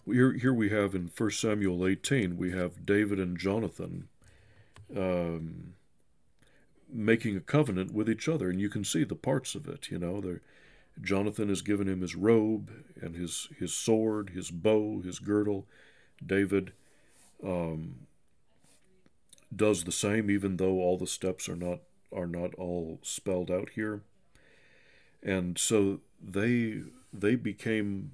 Here, 0.07 0.33
here 0.33 0.53
we 0.53 0.69
have 0.69 0.95
in 0.95 1.11
1 1.15 1.29
Samuel 1.29 1.85
18, 1.85 2.37
we 2.37 2.51
have 2.53 2.87
David 2.87 3.19
and 3.19 3.37
Jonathan 3.37 4.07
um, 4.97 5.75
making 6.91 7.37
a 7.37 7.39
covenant 7.39 7.93
with 7.93 8.09
each 8.09 8.27
other, 8.27 8.49
and 8.49 8.59
you 8.59 8.67
can 8.67 8.83
see 8.83 9.03
the 9.03 9.13
parts 9.13 9.53
of 9.53 9.67
it. 9.67 9.91
You 9.91 9.99
know, 9.99 10.39
Jonathan 10.99 11.49
has 11.49 11.61
given 11.61 11.87
him 11.87 12.01
his 12.01 12.15
robe 12.15 12.71
and 12.99 13.15
his 13.15 13.47
his 13.59 13.75
sword, 13.75 14.31
his 14.31 14.49
bow, 14.49 15.03
his 15.03 15.19
girdle. 15.19 15.67
David 16.25 16.73
um, 17.43 18.07
does 19.55 19.83
the 19.83 19.91
same, 19.91 20.31
even 20.31 20.57
though 20.57 20.79
all 20.79 20.97
the 20.97 21.05
steps 21.05 21.47
are 21.47 21.55
not 21.55 21.81
are 22.11 22.27
not 22.27 22.55
all 22.55 22.97
spelled 23.03 23.51
out 23.51 23.69
here. 23.75 24.01
And 25.25 25.57
so 25.57 26.01
they 26.23 26.83
they 27.11 27.35
became 27.35 28.11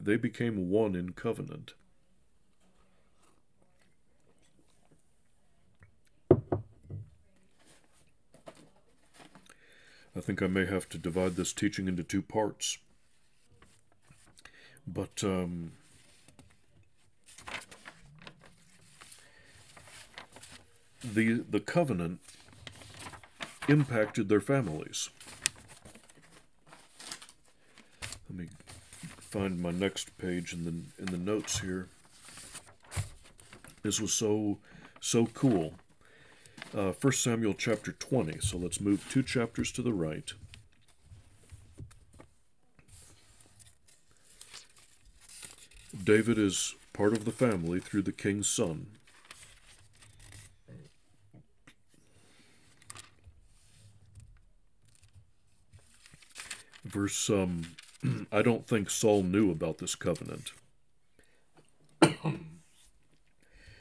they 0.00 0.16
became 0.16 0.68
one 0.68 0.96
in 0.96 1.12
covenant. 1.12 1.74
I 10.14 10.20
think 10.20 10.42
I 10.42 10.48
may 10.48 10.66
have 10.66 10.88
to 10.90 10.98
divide 10.98 11.36
this 11.36 11.52
teaching 11.52 11.86
into 11.86 12.02
two 12.02 12.20
parts. 12.20 12.78
But 14.86 15.22
um, 15.22 15.72
the 21.04 21.44
the 21.48 21.60
covenant 21.60 22.18
impacted 23.68 24.28
their 24.28 24.40
families. 24.40 25.08
Let 28.32 28.40
me 28.40 28.48
find 29.20 29.60
my 29.60 29.72
next 29.72 30.16
page 30.16 30.54
in 30.54 30.64
the 30.64 31.02
in 31.02 31.06
the 31.06 31.18
notes 31.18 31.60
here. 31.60 31.88
This 33.82 34.00
was 34.00 34.14
so 34.14 34.58
so 35.00 35.26
cool 35.26 35.74
uh, 36.74 36.92
1 36.92 37.12
Samuel 37.12 37.52
chapter 37.54 37.92
20. 37.92 38.38
So 38.40 38.56
let's 38.56 38.80
move 38.80 39.06
two 39.10 39.22
chapters 39.22 39.70
to 39.72 39.82
the 39.82 39.92
right. 39.92 40.32
David 46.02 46.38
is 46.38 46.74
part 46.94 47.12
of 47.12 47.26
the 47.26 47.32
family 47.32 47.80
through 47.80 48.02
the 48.02 48.12
king's 48.12 48.48
son. 48.48 48.86
Verse 56.84 57.30
um, 57.30 57.64
I 58.32 58.42
don't 58.42 58.66
think 58.66 58.90
Saul 58.90 59.22
knew 59.22 59.50
about 59.50 59.78
this 59.78 59.94
covenant. 59.94 60.52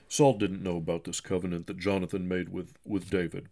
Saul 0.08 0.38
didn't 0.38 0.64
know 0.64 0.78
about 0.78 1.06
this 1.06 1.22
covenant 1.22 1.68
that 1.68 1.80
Jonathan 1.80 2.28
made 2.28 2.50
with, 2.50 2.74
with 2.86 3.10
David. 3.10 3.50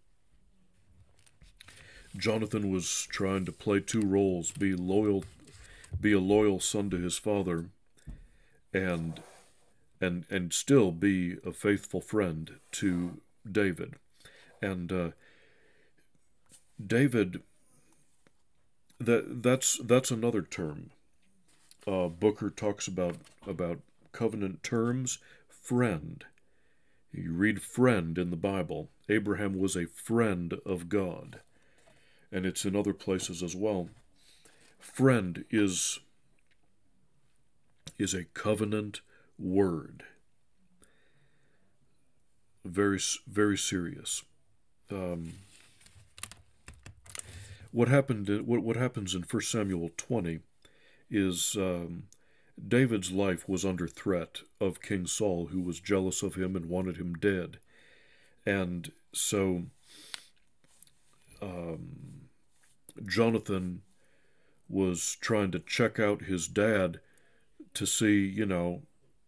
Jonathan 2.17 2.71
was 2.71 3.07
trying 3.09 3.45
to 3.45 3.51
play 3.51 3.79
two 3.79 4.01
roles, 4.01 4.51
be 4.51 4.75
loyal 4.75 5.23
be 5.99 6.13
a 6.13 6.19
loyal 6.19 6.59
son 6.59 6.89
to 6.89 6.97
his 6.97 7.17
father 7.17 7.65
and 8.73 9.21
and 9.99 10.25
and 10.29 10.53
still 10.53 10.91
be 10.91 11.37
a 11.45 11.51
faithful 11.51 12.01
friend 12.01 12.59
to 12.71 13.19
David. 13.49 13.95
And 14.61 14.91
uh, 14.91 15.09
David 16.85 17.41
that 18.99 19.43
that's 19.43 19.79
that's 19.83 20.11
another 20.11 20.41
term. 20.41 20.91
Uh, 21.87 22.07
Booker 22.07 22.49
talks 22.49 22.87
about 22.87 23.15
about 23.47 23.79
covenant 24.11 24.63
terms, 24.63 25.19
friend. 25.47 26.25
You 27.11 27.33
read 27.33 27.61
friend 27.61 28.17
in 28.17 28.29
the 28.29 28.37
Bible. 28.37 28.89
Abraham 29.07 29.57
was 29.57 29.75
a 29.75 29.87
friend 29.87 30.53
of 30.65 30.89
God. 30.89 31.39
And 32.31 32.45
it's 32.45 32.65
in 32.65 32.75
other 32.75 32.93
places 32.93 33.41
as 33.41 33.55
well. 33.55 33.89
Friend 34.79 35.43
is, 35.49 35.99
is 37.97 38.13
a 38.13 38.25
covenant 38.25 39.01
word. 39.39 40.03
Very, 42.63 42.99
very 43.27 43.57
serious. 43.57 44.23
Um, 44.91 45.33
what 47.71 47.87
happened? 47.87 48.29
What 48.45 48.61
what 48.61 48.75
happens 48.75 49.13
in 49.13 49.23
1 49.23 49.41
Samuel 49.43 49.89
20 49.97 50.39
is 51.09 51.55
um, 51.57 52.03
David's 52.67 53.11
life 53.11 53.47
was 53.47 53.65
under 53.65 53.87
threat 53.87 54.41
of 54.59 54.81
King 54.81 55.05
Saul, 55.05 55.47
who 55.47 55.61
was 55.61 55.79
jealous 55.79 56.23
of 56.23 56.35
him 56.35 56.55
and 56.55 56.65
wanted 56.65 56.97
him 56.97 57.13
dead. 57.15 57.59
And 58.45 58.91
so 59.13 59.63
um, 61.41 62.27
Jonathan 63.05 63.81
was 64.67 65.17
trying 65.19 65.51
to 65.51 65.59
check 65.59 65.99
out 65.99 66.23
his 66.23 66.47
dad 66.47 66.99
to 67.73 67.85
see, 67.85 68.25
you 68.25 68.45
know, 68.45 68.83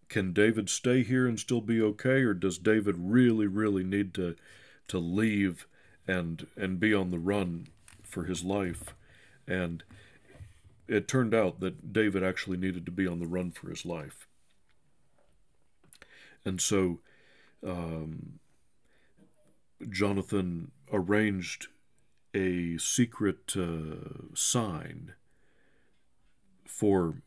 can 0.10 0.34
David 0.34 0.70
stay 0.70 1.04
here 1.04 1.28
and 1.28 1.40
still 1.40 1.62
be 1.62 1.82
okay, 1.82 2.22
or 2.24 2.34
does 2.34 2.58
David 2.58 2.96
really, 2.98 3.48
really 3.48 3.84
need 3.84 4.14
to 4.16 4.36
to 4.88 4.98
leave 4.98 5.68
and 6.08 6.48
and 6.58 6.80
be 6.80 6.94
on 6.94 7.12
the 7.12 7.20
run 7.20 7.68
for 8.12 8.26
his 8.26 8.44
life? 8.44 8.94
And 9.48 9.84
it 10.88 11.08
turned 11.08 11.34
out 11.34 11.60
that 11.62 11.94
David 11.94 12.24
actually 12.24 12.58
needed 12.58 12.86
to 12.86 12.92
be 12.92 13.08
on 13.08 13.20
the 13.20 13.28
run 13.28 13.52
for 13.52 13.70
his 13.70 13.86
life. 13.86 14.28
And 16.44 16.60
so 16.60 17.00
um, 17.66 18.40
Jonathan 19.90 20.72
arranged 20.92 21.68
a 22.34 22.78
secret 22.78 23.54
uh, 23.58 24.34
sign 24.34 25.14
for 26.66 27.22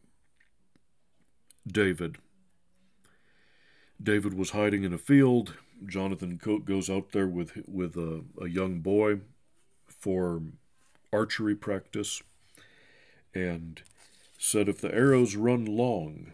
David. 1.66 2.18
David 4.03 4.35
was 4.35 4.51
hiding 4.51 4.85
in 4.85 4.93
a 4.93 4.99
field. 4.99 5.55
Jonathan 5.87 6.41
goes 6.64 6.91
out 6.91 7.12
there 7.12 7.26
with 7.26 7.53
with 7.66 7.97
a, 7.97 8.24
a 8.41 8.49
young 8.49 8.80
boy 8.80 9.20
for 9.87 10.43
archery 11.14 11.54
practice, 11.54 12.22
and 13.32 13.82
said 14.36 14.68
if 14.68 14.80
the 14.80 14.94
arrows 14.94 15.36
run 15.36 15.64
long, 15.64 16.32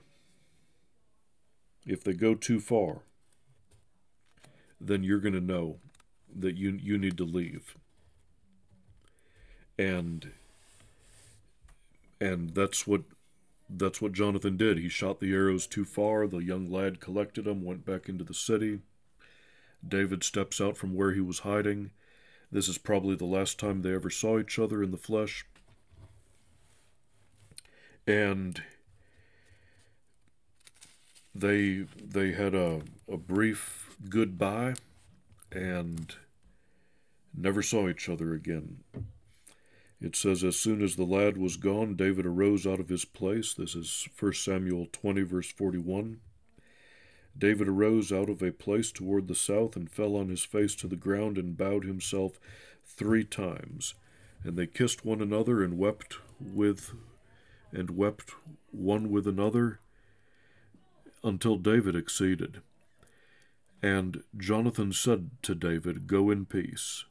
if 1.87 2.03
they 2.03 2.13
go 2.13 2.35
too 2.35 2.61
far, 2.61 3.03
then 4.81 5.05
you're 5.05 5.21
going 5.21 5.35
to 5.35 5.41
know 5.41 5.79
that 6.35 6.57
you 6.57 6.79
you 6.83 6.97
need 6.97 7.17
to 7.19 7.25
leave. 7.25 7.77
And 9.79 10.33
and 12.21 12.51
that's 12.51 12.87
what 12.87 13.03
that's 13.69 14.01
what 14.01 14.13
Jonathan 14.13 14.57
did. 14.57 14.79
He 14.79 14.89
shot 14.89 15.21
the 15.21 15.33
arrows 15.33 15.67
too 15.67 15.85
far. 15.85 16.27
The 16.27 16.39
young 16.39 16.71
lad 16.71 17.01
collected 17.01 17.45
them, 17.45 17.65
went 17.65 17.85
back 17.85 18.09
into 18.09 18.25
the 18.25 18.35
city. 18.35 18.81
David 19.87 20.25
steps 20.25 20.61
out 20.61 20.77
from 20.77 20.95
where 20.95 21.13
he 21.13 21.21
was 21.21 21.41
hiding. 21.41 21.91
This 22.53 22.69
is 22.69 22.79
probably 22.79 23.15
the 23.15 23.25
last 23.25 23.59
time 23.59 23.83
they 23.83 23.95
ever 23.95 24.11
saw 24.11 24.39
each 24.39 24.59
other 24.59 24.83
in 24.83 24.91
the 24.91 24.97
flesh. 24.97 25.47
And 28.07 28.63
they 31.35 31.87
they 32.03 32.33
had 32.33 32.55
a, 32.55 32.81
a 33.09 33.17
brief 33.17 33.97
goodbye 34.09 34.75
and 35.53 36.15
never 37.37 37.63
saw 37.63 37.89
each 37.89 38.09
other 38.09 38.35
again. 38.35 38.79
It 40.01 40.17
says, 40.17 40.43
As 40.43 40.57
soon 40.57 40.83
as 40.83 40.97
the 40.97 41.05
lad 41.05 41.37
was 41.37 41.57
gone, 41.57 41.95
David 41.95 42.25
arose 42.25 42.67
out 42.67 42.81
of 42.81 42.89
his 42.89 43.05
place. 43.05 43.53
This 43.53 43.75
is 43.75 44.09
1 44.19 44.33
Samuel 44.33 44.87
20, 44.93 45.23
verse 45.23 45.53
41. 45.53 46.21
David 47.41 47.69
arose 47.69 48.13
out 48.13 48.29
of 48.29 48.43
a 48.43 48.53
place 48.53 48.93
toward 48.93 49.27
the 49.27 49.35
south 49.35 49.75
and 49.75 49.91
fell 49.91 50.15
on 50.15 50.29
his 50.29 50.45
face 50.45 50.75
to 50.77 50.87
the 50.87 50.95
ground 50.95 51.39
and 51.39 51.57
bowed 51.57 51.85
himself 51.85 52.39
three 52.85 53.25
times. 53.25 53.95
And 54.45 54.57
they 54.57 54.67
kissed 54.67 55.05
one 55.05 55.21
another 55.21 55.63
and 55.63 55.79
wept 55.79 56.19
with 56.39 56.93
and 57.73 57.91
wept 57.91 58.35
one 58.71 59.11
with 59.11 59.27
another 59.27 59.81
until 61.25 61.57
David 61.57 61.97
exceeded. 61.97 62.61
And 63.83 64.23
Jonathan 64.37 64.93
said 64.93 65.31
to 65.43 65.55
David, 65.55 66.07
Go 66.07 66.31
in 66.31 66.45
peace. 66.45 67.05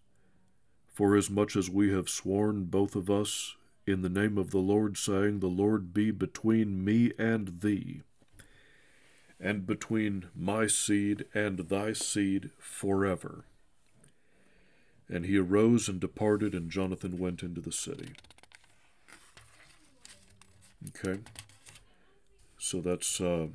Forasmuch 0.88 1.56
as 1.56 1.70
we 1.70 1.92
have 1.92 2.10
sworn, 2.10 2.66
both 2.66 2.96
of 2.96 3.10
us, 3.10 3.56
in 3.88 4.02
the 4.02 4.10
name 4.10 4.38
of 4.38 4.52
the 4.52 4.60
Lord, 4.60 4.98
saying, 4.98 5.40
The 5.40 5.48
Lord 5.48 5.94
be 5.94 6.12
between 6.12 6.84
me 6.84 7.14
and 7.18 7.62
thee, 7.62 8.02
and 9.40 9.66
between 9.66 10.26
my 10.36 10.68
seed 10.68 11.26
and 11.34 11.60
thy 11.70 11.94
seed 11.94 12.52
forever. 12.58 13.46
And 15.08 15.26
he 15.26 15.38
arose 15.38 15.88
and 15.88 16.00
departed, 16.00 16.54
and 16.54 16.70
Jonathan 16.70 17.18
went 17.18 17.42
into 17.42 17.62
the 17.62 17.72
city. 17.72 18.10
Okay, 20.90 21.20
so 22.58 22.80
that's 22.80 23.20
uh, 23.20 23.48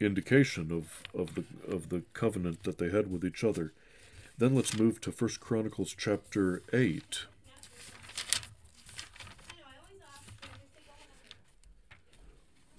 indication 0.00 0.72
of, 0.72 1.02
of 1.14 1.34
the 1.34 1.44
of 1.68 1.90
the 1.90 2.02
covenant 2.12 2.64
that 2.64 2.78
they 2.78 2.90
had 2.90 3.10
with 3.10 3.24
each 3.24 3.44
other. 3.44 3.72
Then 4.38 4.54
let's 4.54 4.76
move 4.76 5.00
to 5.02 5.12
First 5.12 5.40
Chronicles 5.40 5.94
chapter 5.96 6.62
8. 6.72 7.26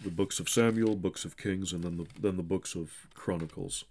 The 0.04 0.12
books 0.12 0.40
of 0.40 0.50
Samuel, 0.50 0.96
books 0.96 1.24
of 1.24 1.38
Kings, 1.38 1.72
and 1.72 1.84
then 1.84 1.98
the, 1.98 2.06
then 2.20 2.36
the 2.36 2.44
books 2.44 2.76
of 2.76 3.08
Chronicles. 3.14 3.86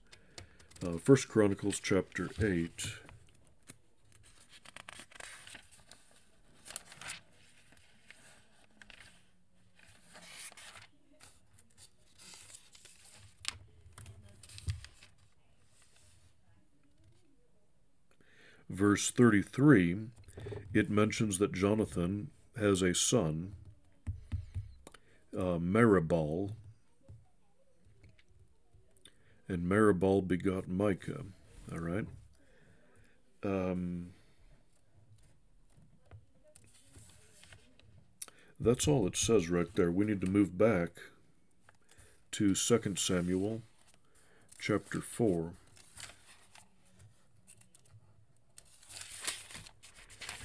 Uh, 0.84 0.98
First 0.98 1.28
Chronicles 1.28 1.80
chapter 1.80 2.28
8. 2.42 2.70
verse 18.72 19.10
33, 19.10 19.96
it 20.72 20.90
mentions 20.90 21.38
that 21.38 21.52
Jonathan 21.52 22.30
has 22.56 22.82
a 22.82 22.94
son, 22.94 23.52
uh, 25.36 25.58
Meribbaal, 25.58 26.52
and 29.48 29.64
Meribbaal 29.64 30.26
begot 30.26 30.68
Micah. 30.68 31.24
All 31.70 31.78
right. 31.78 32.06
Um, 33.44 34.10
that's 38.60 38.86
all 38.86 39.06
it 39.06 39.16
says 39.16 39.48
right 39.48 39.74
there. 39.74 39.90
We 39.90 40.04
need 40.04 40.20
to 40.20 40.26
move 40.26 40.56
back 40.56 40.90
to 42.32 42.54
2 42.54 42.96
Samuel 42.96 43.62
chapter 44.58 45.00
4. 45.00 45.52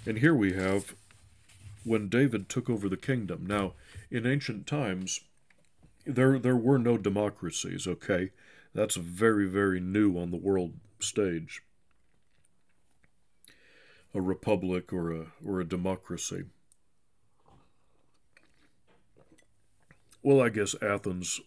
And 0.05 0.19
here 0.19 0.33
we 0.33 0.53
have 0.53 0.95
when 1.83 2.07
David 2.07 2.49
took 2.49 2.69
over 2.69 2.89
the 2.89 2.97
kingdom. 2.97 3.45
Now, 3.45 3.73
in 4.09 4.25
ancient 4.25 4.67
times, 4.67 5.21
there 6.05 6.39
there 6.39 6.55
were 6.55 6.77
no 6.77 6.97
democracies, 6.97 7.87
okay? 7.87 8.31
That's 8.73 8.95
very, 8.95 9.47
very 9.47 9.79
new 9.79 10.17
on 10.17 10.31
the 10.31 10.37
world 10.37 10.73
stage. 10.99 11.61
A 14.13 14.21
republic 14.21 14.93
or 14.93 15.11
a 15.11 15.25
or 15.45 15.59
a 15.59 15.67
democracy. 15.67 16.45
Well, 20.23 20.41
I 20.41 20.49
guess 20.49 20.75
Athens 20.81 21.39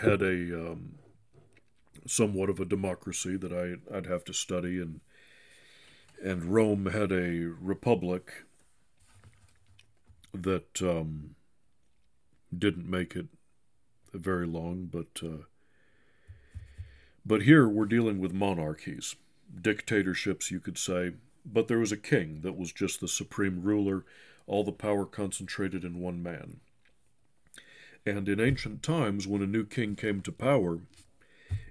had 0.00 0.22
a 0.22 0.72
um, 0.72 0.98
somewhat 2.06 2.50
of 2.50 2.60
a 2.60 2.64
democracy 2.64 3.36
that 3.36 3.52
I 3.52 3.96
I'd 3.96 4.06
have 4.06 4.24
to 4.24 4.32
study 4.32 4.80
and 4.80 5.00
and 6.22 6.44
Rome 6.44 6.86
had 6.86 7.12
a 7.12 7.46
republic 7.60 8.44
that 10.34 10.82
um, 10.82 11.34
didn't 12.56 12.88
make 12.88 13.14
it 13.16 13.26
very 14.12 14.46
long, 14.46 14.86
but 14.86 15.22
uh, 15.22 15.44
but 17.24 17.42
here 17.42 17.68
we're 17.68 17.84
dealing 17.84 18.18
with 18.18 18.32
monarchies, 18.32 19.16
dictatorships, 19.60 20.50
you 20.50 20.60
could 20.60 20.78
say. 20.78 21.12
But 21.44 21.68
there 21.68 21.78
was 21.78 21.92
a 21.92 21.96
king 21.96 22.40
that 22.42 22.56
was 22.56 22.72
just 22.72 23.00
the 23.00 23.08
supreme 23.08 23.62
ruler, 23.62 24.04
all 24.46 24.64
the 24.64 24.72
power 24.72 25.06
concentrated 25.06 25.84
in 25.84 26.00
one 26.00 26.22
man. 26.22 26.60
And 28.04 28.28
in 28.28 28.40
ancient 28.40 28.82
times, 28.82 29.26
when 29.26 29.42
a 29.42 29.46
new 29.46 29.64
king 29.64 29.96
came 29.96 30.22
to 30.22 30.32
power, 30.32 30.80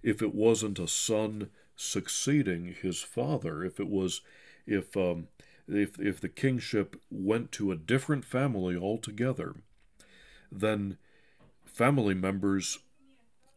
if 0.03 0.21
it 0.21 0.33
wasn't 0.33 0.79
a 0.79 0.87
son 0.87 1.49
succeeding 1.75 2.75
his 2.81 3.01
father, 3.01 3.63
if 3.63 3.79
it 3.79 3.89
was 3.89 4.21
if 4.67 4.95
um, 4.95 5.27
if 5.67 5.99
if 5.99 6.19
the 6.19 6.29
kingship 6.29 6.99
went 7.09 7.51
to 7.53 7.71
a 7.71 7.75
different 7.75 8.25
family 8.25 8.75
altogether, 8.75 9.55
then 10.51 10.97
family 11.65 12.13
members 12.13 12.79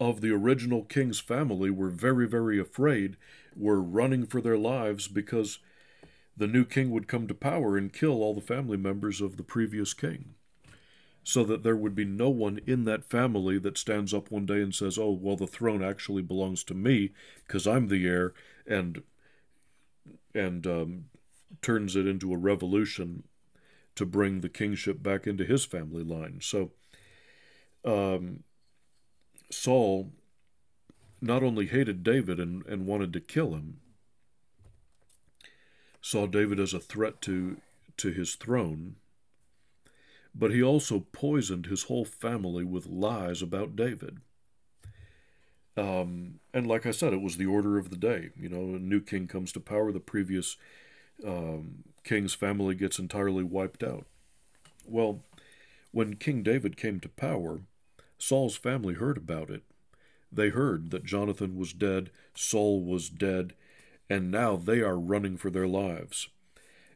of 0.01 0.21
the 0.21 0.31
original 0.31 0.83
king's 0.85 1.21
family 1.21 1.71
were 1.71 1.91
very 1.91 2.27
very 2.27 2.59
afraid, 2.59 3.17
were 3.57 3.81
running 3.81 4.27
for 4.27 4.41
their 4.41 4.59
lives 4.59 5.09
because 5.09 5.59
the 6.37 6.47
new 6.47 6.65
king 6.65 6.91
would 6.91 7.09
come 7.09 7.27
to 7.29 7.35
power 7.35 7.77
and 7.77 7.93
kill 7.93 8.23
all 8.23 8.35
the 8.35 8.41
family 8.41 8.77
members 8.77 9.21
of 9.21 9.37
the 9.37 9.43
previous 9.43 9.95
king. 9.95 10.35
So 11.25 11.45
that 11.45 11.63
there 11.63 11.77
would 11.77 11.95
be 11.95 12.05
no 12.05 12.31
one 12.31 12.59
in 12.67 12.85
that 12.87 13.05
family 13.05 13.57
that 13.59 13.79
stands 13.79 14.13
up 14.13 14.31
one 14.31 14.45
day 14.45 14.61
and 14.61 14.75
says, 14.75 14.99
Oh, 14.99 15.13
well, 15.13 15.37
the 15.37 15.47
throne 15.47 15.83
actually 15.83 16.23
belongs 16.23 16.65
to 16.65 16.75
me 16.75 17.13
because 17.47 17.65
I'm 17.65 17.87
the 17.87 18.07
heir, 18.09 18.35
and 18.67 19.05
and 20.35 20.67
um, 20.67 21.05
turns 21.61 21.95
it 21.95 22.09
into 22.09 22.33
a 22.33 22.39
revolution 22.39 23.23
to 23.95 24.07
bring 24.07 24.41
the 24.41 24.49
kingship 24.49 25.01
back 25.01 25.27
into 25.27 25.45
his 25.45 25.65
family 25.65 26.03
line. 26.03 26.39
So 26.41 26.73
um, 27.85 28.45
Saul 29.51 30.11
not 31.21 31.43
only 31.43 31.67
hated 31.67 32.03
David 32.03 32.41
and, 32.41 32.67
and 32.67 32.87
wanted 32.87 33.13
to 33.13 33.21
kill 33.21 33.53
him, 33.53 33.79
saw 36.01 36.27
David 36.27 36.59
as 36.59 36.75
a 36.75 36.81
threat 36.81 37.21
to, 37.23 37.59
to 37.97 38.11
his 38.11 38.35
throne, 38.35 38.97
but 40.35 40.51
he 40.51 40.63
also 40.63 41.07
poisoned 41.13 41.67
his 41.67 41.85
whole 41.85 42.05
family 42.05 42.65
with 42.65 42.87
lies 42.87 43.41
about 43.41 43.77
David. 43.77 44.19
Um, 45.77 46.41
and 46.53 46.67
like 46.67 46.87
I 46.87 46.91
said, 46.91 47.13
it 47.13 47.23
was 47.23 47.37
the 47.37 47.47
order 47.47 47.79
of 47.79 47.91
the 47.91 47.97
day. 47.97 48.31
You 48.37 48.49
know, 48.49 48.77
a 48.77 48.79
new 48.79 49.01
king 49.01 49.27
comes 49.27 49.53
to 49.53 49.61
power. 49.61 49.93
The 49.93 50.01
previous 50.01 50.57
um, 51.27 51.85
king's 52.05 52.35
family 52.35 52.75
gets 52.75 52.99
entirely 52.99 53.45
wiped 53.45 53.83
out. 53.83 54.07
Well, 54.85 55.23
when 55.93 56.17
King 56.17 56.43
David 56.43 56.77
came 56.77 57.01
to 57.01 57.09
power, 57.09 57.61
Saul's 58.23 58.55
family 58.55 58.95
heard 58.95 59.17
about 59.17 59.51
it. 59.51 59.65
They 60.31 60.51
heard 60.51 60.93
that 60.93 61.05
Jonathan 61.05 61.57
was 61.57 61.73
dead, 61.73 62.13
Saul 62.37 62.81
was 62.81 63.09
dead, 63.09 63.53
and 64.09 64.31
now 64.31 64.55
they 64.55 64.81
are 64.81 64.97
running 64.97 65.37
for 65.37 65.51
their 65.51 65.67
lives. 65.67 66.29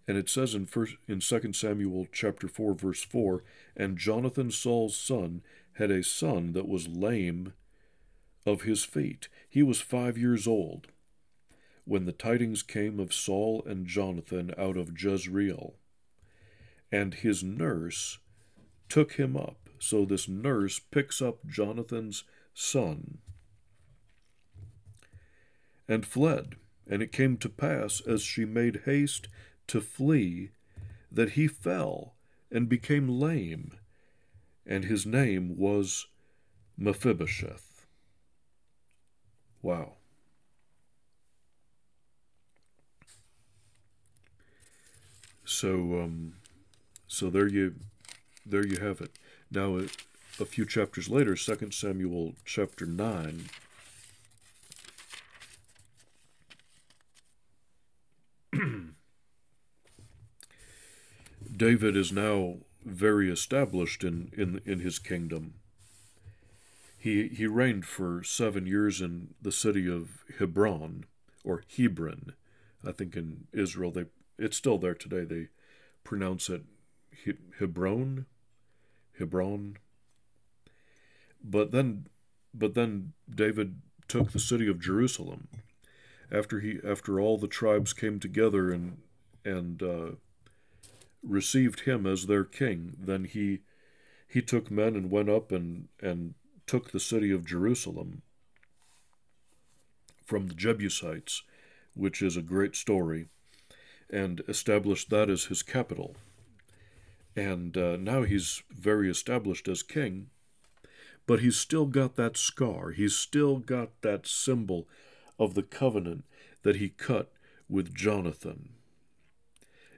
And 0.07 0.17
it 0.17 0.29
says 0.29 0.55
in 0.55 0.67
first 0.67 0.95
in 1.09 1.19
2 1.19 1.53
Samuel 1.53 2.07
chapter 2.13 2.47
4 2.47 2.75
verse 2.75 3.03
4, 3.03 3.43
and 3.77 3.99
Jonathan 3.99 4.53
Saul's 4.53 4.97
son 4.97 5.43
had 5.73 5.91
a 5.91 6.05
son 6.05 6.53
that 6.53 6.69
was 6.69 6.87
lame 6.87 7.55
of 8.47 8.63
his 8.63 8.85
feet. 8.85 9.29
He 9.49 9.65
was 9.65 9.81
5 9.81 10.17
years 10.17 10.47
old 10.47 10.87
when 11.85 12.05
the 12.05 12.13
tidings 12.13 12.63
came 12.63 13.01
of 13.01 13.13
Saul 13.13 13.65
and 13.67 13.89
Jonathan 13.89 14.55
out 14.57 14.77
of 14.77 14.97
Jezreel. 14.97 15.75
And 16.93 17.15
his 17.15 17.43
nurse 17.43 18.19
took 18.89 19.15
him 19.15 19.37
up. 19.37 19.66
So 19.79 20.05
this 20.05 20.29
nurse 20.29 20.79
picks 20.79 21.21
up 21.21 21.47
Jonathan's 21.47 22.25
son 22.55 23.19
and 25.89 26.07
fled. 26.07 26.57
And 26.89 27.03
it 27.03 27.11
came 27.11 27.37
to 27.39 27.49
pass, 27.49 28.01
as 28.01 28.23
she 28.23 28.45
made 28.45 28.83
haste 28.85 29.29
to 29.67 29.81
flee, 29.81 30.51
that 31.11 31.31
he 31.31 31.49
fell 31.49 32.15
and 32.51 32.69
became 32.69 33.09
lame, 33.09 33.73
and 34.65 34.85
his 34.85 35.05
name 35.05 35.57
was 35.57 36.07
Mephibosheth. 36.79 37.87
Wow. 39.63 39.95
So, 45.45 46.01
um, 46.01 46.35
so 47.09 47.31
there 47.31 47.49
you, 47.49 47.75
there 48.45 48.65
you 48.65 48.79
have 48.79 49.01
it. 49.01 49.11
Now, 49.51 49.79
a, 50.41 50.45
few 50.45 50.67
chapters 50.67 51.09
later, 51.09 51.37
Second 51.37 51.73
Samuel 51.73 52.35
chapter 52.45 52.85
nine. 52.85 53.49
David 61.57 61.97
is 61.97 62.13
now 62.13 62.57
very 62.85 63.31
established 63.31 64.05
in, 64.05 64.31
in, 64.37 64.61
in 64.65 64.81
his 64.81 64.99
kingdom. 64.99 65.55
He, 66.99 67.29
he 67.29 67.47
reigned 67.47 67.87
for 67.87 68.23
seven 68.25 68.67
years 68.67 69.01
in 69.01 69.35
the 69.41 69.53
city 69.53 69.89
of 69.89 70.25
Hebron, 70.39 71.05
or 71.45 71.63
Hebron. 71.77 72.33
I 72.85 72.93
think 72.93 73.17
in 73.17 73.47
Israel, 73.53 73.91
they 73.93 74.07
it's 74.39 74.57
still 74.57 74.79
there 74.79 74.95
today. 74.95 75.25
They 75.25 75.49
pronounce 76.05 76.51
it 76.51 76.63
Hebron, 77.59 78.27
Hebron. 79.19 79.77
But 81.43 81.71
then, 81.71 82.07
but 82.53 82.75
then 82.75 83.13
David 83.33 83.81
took 84.09 84.33
the 84.33 84.39
city 84.39 84.69
of 84.69 84.81
Jerusalem 84.81 85.49
after 86.31 86.61
he 86.61 86.79
after 86.85 87.21
all 87.21 87.39
the 87.39 87.47
tribes 87.47 87.93
came 87.93 88.19
together 88.19 88.73
and 88.73 88.99
and 89.45 89.83
uh, 89.83 90.11
received 91.23 91.81
him 91.81 92.07
as 92.07 92.27
their 92.27 92.45
king, 92.45 92.97
then 92.99 93.25
he 93.25 93.61
he 94.29 94.43
took 94.43 94.71
men 94.71 94.97
and 94.97 95.11
went 95.11 95.29
up 95.29 95.53
and 95.53 95.89
and 96.01 96.35
took 96.67 96.91
the 96.91 97.01
city 97.01 97.31
of 97.31 97.47
Jerusalem 97.47 98.23
from 100.25 100.49
the 100.49 100.55
Jebusites, 100.55 101.43
which 101.95 102.21
is 102.21 102.37
a 102.37 102.43
great 102.43 102.75
story, 102.75 103.29
and 104.11 104.43
established 104.49 105.11
that 105.11 105.31
as 105.31 105.45
his 105.45 105.63
capital. 105.63 106.17
And 107.37 107.77
uh, 107.77 107.97
now 107.97 108.23
he's 108.23 108.63
very 108.71 109.11
established 109.11 109.69
as 109.69 109.83
king, 109.83 110.31
but 111.27 111.41
he's 111.41 111.57
still 111.57 111.87
got 111.87 112.17
that 112.17 112.37
scar. 112.37 112.91
He's 112.91 113.15
still 113.15 113.59
got 113.59 114.01
that 114.01 114.27
symbol 114.27 114.89
of 115.39 115.55
the 115.55 115.63
covenant 115.63 116.25
that 116.63 116.77
he 116.77 116.89
cut 116.89 117.31
with 117.69 117.95
Jonathan 117.95 118.71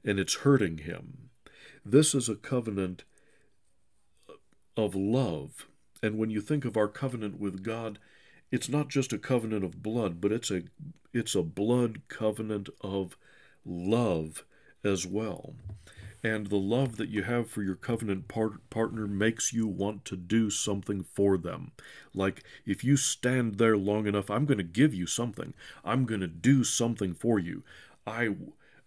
and 0.04 0.18
it's 0.18 0.36
hurting 0.36 0.78
him. 0.78 1.30
This 1.84 2.14
is 2.14 2.28
a 2.28 2.34
covenant 2.34 3.04
of 4.76 4.94
love. 4.94 5.66
And 6.02 6.16
when 6.16 6.30
you 6.30 6.40
think 6.40 6.64
of 6.64 6.76
our 6.76 6.88
covenant 6.88 7.38
with 7.38 7.62
God, 7.62 7.98
it's 8.50 8.68
not 8.68 8.88
just 8.88 9.12
a 9.12 9.18
covenant 9.18 9.64
of 9.64 9.82
blood, 9.82 10.20
but 10.20 10.32
it's 10.32 10.50
a 10.50 10.62
it's 11.12 11.34
a 11.34 11.42
blood 11.42 12.02
covenant 12.08 12.68
of 12.80 13.16
love 13.64 14.44
as 14.84 15.06
well. 15.06 15.54
And 16.22 16.48
the 16.48 16.56
love 16.56 16.96
that 16.96 17.10
you 17.10 17.22
have 17.22 17.48
for 17.48 17.62
your 17.62 17.76
covenant 17.76 18.26
part- 18.26 18.68
partner 18.70 19.06
makes 19.06 19.52
you 19.52 19.68
want 19.68 20.04
to 20.06 20.16
do 20.16 20.50
something 20.50 21.04
for 21.04 21.38
them. 21.38 21.70
Like, 22.12 22.42
if 22.66 22.82
you 22.82 22.96
stand 22.96 23.58
there 23.58 23.76
long 23.76 24.06
enough, 24.06 24.28
I'm 24.28 24.44
going 24.44 24.58
to 24.58 24.64
give 24.64 24.92
you 24.92 25.06
something. 25.06 25.54
I'm 25.84 26.06
going 26.06 26.20
to 26.20 26.26
do 26.26 26.64
something 26.64 27.14
for 27.14 27.38
you. 27.38 27.62
I, 28.06 28.30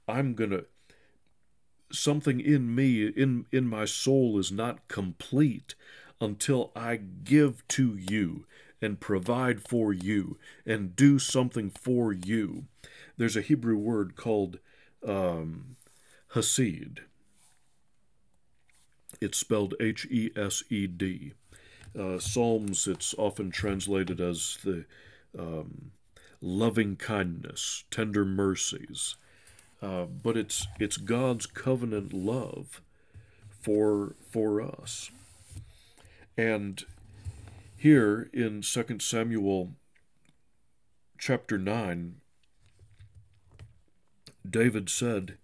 I'm 0.09 0.33
going 0.33 0.49
to, 0.49 0.65
something 1.91 2.41
in 2.41 2.75
me, 2.75 3.07
in, 3.07 3.45
in 3.51 3.65
my 3.65 3.85
soul, 3.85 4.37
is 4.37 4.51
not 4.51 4.87
complete 4.89 5.75
until 6.19 6.71
I 6.75 6.97
give 6.97 7.65
to 7.69 7.95
you 7.95 8.45
and 8.81 8.99
provide 8.99 9.61
for 9.67 9.93
you 9.93 10.37
and 10.65 10.95
do 10.95 11.17
something 11.17 11.69
for 11.69 12.11
you. 12.11 12.65
There's 13.15 13.37
a 13.37 13.41
Hebrew 13.41 13.77
word 13.77 14.15
called 14.15 14.59
um, 15.07 15.77
Hesed. 16.33 17.01
It's 19.21 19.37
spelled 19.37 19.75
H 19.79 20.05
E 20.09 20.31
S 20.35 20.63
E 20.69 20.87
D. 20.87 21.33
Uh, 21.97 22.19
Psalms, 22.19 22.87
it's 22.87 23.13
often 23.17 23.51
translated 23.51 24.19
as 24.19 24.57
the 24.63 24.85
um, 25.37 25.91
loving 26.41 26.95
kindness, 26.95 27.83
tender 27.91 28.25
mercies. 28.25 29.15
Uh, 29.81 30.05
but 30.05 30.35
it's 30.37 30.67
it's 30.79 30.97
God's 30.97 31.45
covenant 31.45 32.13
love 32.13 32.81
for 33.61 34.15
for 34.31 34.61
us. 34.61 35.11
And 36.37 36.83
here 37.77 38.29
in 38.33 38.61
2 38.61 38.99
Samuel 38.99 39.71
chapter 41.17 41.57
9, 41.57 42.15
David 44.49 44.89
said, 44.89 45.37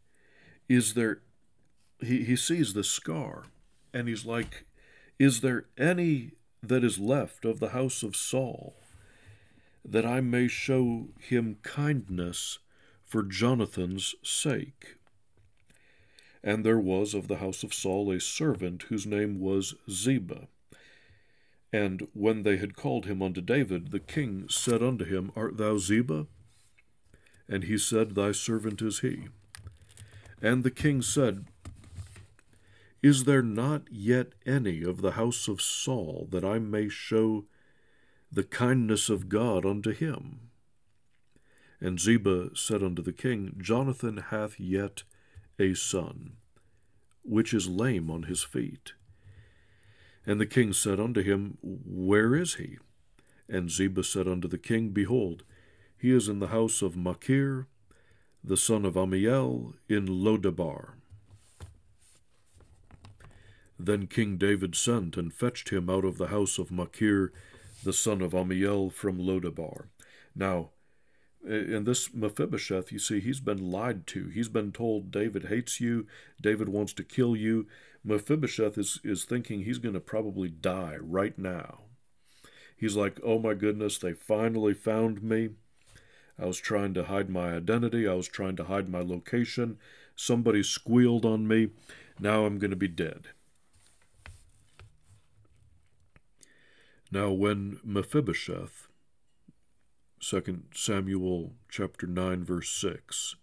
Is 0.67 0.93
there, 0.93 1.19
he, 1.99 2.23
he 2.23 2.35
sees 2.35 2.73
the 2.73 2.83
scar, 2.83 3.45
and 3.93 4.07
he's 4.07 4.25
like, 4.25 4.65
Is 5.19 5.41
there 5.41 5.65
any 5.77 6.31
that 6.63 6.83
is 6.83 6.99
left 6.99 7.45
of 7.45 7.59
the 7.59 7.69
house 7.69 8.03
of 8.03 8.15
Saul, 8.15 8.75
that 9.83 10.05
I 10.05 10.21
may 10.21 10.47
show 10.47 11.09
him 11.19 11.57
kindness 11.63 12.59
for 13.05 13.23
Jonathan's 13.23 14.15
sake. 14.23 14.97
And 16.43 16.65
there 16.65 16.79
was 16.79 17.13
of 17.13 17.27
the 17.27 17.37
house 17.37 17.63
of 17.63 17.73
Saul 17.73 18.11
a 18.11 18.19
servant 18.19 18.83
whose 18.83 19.05
name 19.05 19.39
was 19.39 19.75
Ziba. 19.89 20.47
And 21.73 22.07
when 22.13 22.43
they 22.43 22.57
had 22.57 22.75
called 22.75 23.05
him 23.05 23.21
unto 23.21 23.41
David, 23.41 23.91
the 23.91 23.99
king 23.99 24.47
said 24.49 24.81
unto 24.81 25.05
him, 25.05 25.31
Art 25.35 25.57
thou 25.57 25.77
Ziba? 25.77 26.27
And 27.49 27.65
he 27.65 27.77
said, 27.77 28.15
Thy 28.15 28.31
servant 28.31 28.81
is 28.81 28.99
he. 28.99 29.27
And 30.41 30.63
the 30.63 30.71
king 30.71 31.01
said, 31.01 31.45
Is 33.07 33.23
there 33.23 33.41
not 33.41 33.83
yet 33.89 34.33
any 34.45 34.83
of 34.83 34.99
the 34.99 35.11
house 35.11 35.47
of 35.47 35.61
Saul 35.61 36.27
that 36.29 36.43
I 36.43 36.59
may 36.59 36.89
show 36.89 37.45
the 38.29 38.43
kindness 38.43 39.09
of 39.09 39.29
God 39.29 39.65
unto 39.65 39.93
him? 39.93 40.49
And 41.79 42.01
Ziba 42.01 42.49
said 42.53 42.83
unto 42.83 43.01
the 43.01 43.13
king, 43.13 43.55
Jonathan 43.61 44.17
hath 44.17 44.59
yet 44.59 45.03
a 45.57 45.73
son, 45.73 46.33
which 47.23 47.53
is 47.53 47.69
lame 47.69 48.11
on 48.11 48.23
his 48.23 48.43
feet. 48.43 48.91
And 50.25 50.41
the 50.41 50.45
king 50.45 50.73
said 50.73 50.99
unto 50.99 51.23
him, 51.23 51.59
Where 51.61 52.35
is 52.35 52.55
he? 52.55 52.77
And 53.47 53.71
Ziba 53.71 54.03
said 54.03 54.27
unto 54.27 54.49
the 54.49 54.57
king, 54.57 54.89
Behold, 54.89 55.43
he 55.97 56.11
is 56.11 56.27
in 56.27 56.39
the 56.39 56.47
house 56.47 56.81
of 56.81 56.97
Machir, 56.97 57.67
the 58.43 58.57
son 58.57 58.83
of 58.83 58.95
Ammiel, 58.95 59.75
in 59.87 60.07
Lodebar. 60.07 60.96
Then 63.79 64.07
King 64.07 64.37
David 64.37 64.75
sent 64.75 65.17
and 65.17 65.33
fetched 65.33 65.69
him 65.69 65.89
out 65.89 66.05
of 66.05 66.17
the 66.17 66.27
house 66.27 66.57
of 66.57 66.71
Machir, 66.71 67.31
the 67.83 67.93
son 67.93 68.21
of 68.21 68.33
Ammiel, 68.33 68.91
from 68.91 69.19
Lodebar. 69.19 69.87
Now, 70.35 70.71
in 71.45 71.83
this 71.85 72.13
Mephibosheth, 72.13 72.91
you 72.91 72.99
see, 72.99 73.19
he's 73.19 73.39
been 73.39 73.71
lied 73.71 74.07
to. 74.07 74.27
He's 74.27 74.49
been 74.49 74.71
told 74.71 75.11
David 75.11 75.45
hates 75.45 75.79
you, 75.79 76.07
David 76.41 76.69
wants 76.69 76.93
to 76.93 77.03
kill 77.03 77.35
you. 77.35 77.67
Mephibosheth 78.03 78.77
is, 78.77 78.99
is 79.03 79.23
thinking 79.23 79.63
he's 79.63 79.79
going 79.79 79.93
to 79.93 79.99
probably 79.99 80.49
die 80.49 80.97
right 80.99 81.37
now. 81.37 81.81
He's 82.75 82.95
like, 82.95 83.19
oh 83.23 83.39
my 83.39 83.53
goodness, 83.53 83.97
they 83.97 84.13
finally 84.13 84.73
found 84.73 85.23
me. 85.23 85.49
I 86.39 86.45
was 86.45 86.59
trying 86.59 86.93
to 86.95 87.05
hide 87.05 87.29
my 87.29 87.53
identity, 87.53 88.07
I 88.07 88.13
was 88.13 88.27
trying 88.27 88.55
to 88.57 88.65
hide 88.65 88.89
my 88.89 89.01
location. 89.01 89.77
Somebody 90.15 90.63
squealed 90.63 91.25
on 91.25 91.47
me. 91.47 91.69
Now 92.19 92.45
I'm 92.45 92.59
going 92.59 92.71
to 92.71 92.75
be 92.75 92.87
dead. 92.87 93.29
Now, 97.11 97.31
when— 97.31 97.79
Mephibosheth, 97.83 98.87
2 100.19 100.63
Samuel 100.73 101.53
chapter 101.69 102.07
9 102.07 102.43
verse 102.43 102.69
6. 102.69 103.35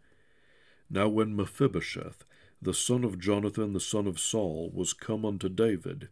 Now 0.91 1.09
when 1.09 1.37
Mephibosheth, 1.37 2.25
the 2.61 2.75
son 2.75 3.05
of 3.05 3.19
Jonathan 3.19 3.73
the 3.73 3.81
son 3.81 4.07
of 4.07 4.19
Saul, 4.19 4.71
was 4.75 4.93
come 4.93 5.25
unto 5.25 5.49
David, 5.49 6.09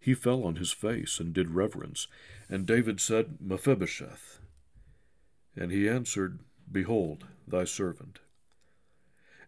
he 0.00 0.14
fell 0.14 0.44
on 0.44 0.56
his 0.56 0.72
face 0.72 1.20
and 1.20 1.32
did 1.32 1.50
reverence. 1.50 2.08
And 2.48 2.66
David 2.66 3.00
said, 3.00 3.38
Mephibosheth. 3.40 4.40
And 5.56 5.70
he 5.70 5.88
answered, 5.88 6.40
Behold, 6.70 7.26
thy 7.46 7.64
servant. 7.64 8.20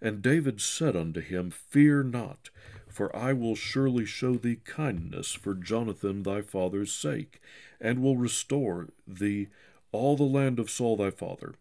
And 0.01 0.23
David 0.23 0.61
said 0.61 0.97
unto 0.97 1.21
him, 1.21 1.51
Fear 1.51 2.05
not, 2.05 2.51
for 2.97 3.15
I 3.15 3.35
will 3.35 3.55
surely 3.55 4.07
show 4.07 4.37
thee 4.37 4.57
kindness 4.65 5.35
for 5.35 5.53
Jonathan 5.53 6.23
thy 6.23 6.41
father's 6.41 6.95
sake, 6.95 7.43
and 7.79 8.01
will 8.01 8.17
restore 8.17 8.89
thee 9.07 9.49
all 9.93 10.17
the 10.17 10.23
land 10.23 10.59
of 10.59 10.71
Saul 10.71 10.97
thy 10.97 11.11
father, 11.11 11.57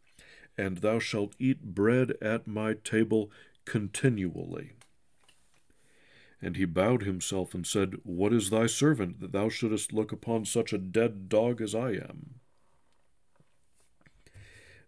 and 0.57 0.77
thou 0.77 0.97
shalt 0.97 1.35
eat 1.37 1.75
bread 1.75 2.13
at 2.21 2.47
my 2.47 2.73
table 2.73 3.29
continually. 3.65 4.71
And 6.41 6.55
he 6.55 6.63
bowed 6.63 7.03
himself 7.03 7.53
and 7.53 7.67
said, 7.67 7.95
What 8.03 8.31
is 8.31 8.49
thy 8.49 8.67
servant, 8.67 9.19
that 9.19 9.33
thou 9.33 9.49
shouldest 9.49 9.91
look 9.91 10.13
upon 10.13 10.45
such 10.45 10.71
a 10.71 10.77
dead 10.77 11.27
dog 11.27 11.59
as 11.59 11.75
I 11.75 11.95
am? 11.95 12.35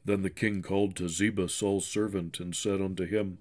Then 0.06 0.22
the 0.22 0.30
king 0.30 0.61
called 0.61 0.95
to 0.95 1.10
Ziba, 1.10 1.49
Saul's 1.49 1.86
servant, 1.86 2.40
and 2.40 2.56
said 2.56 2.80
unto 2.80 3.06
him, 3.06 3.40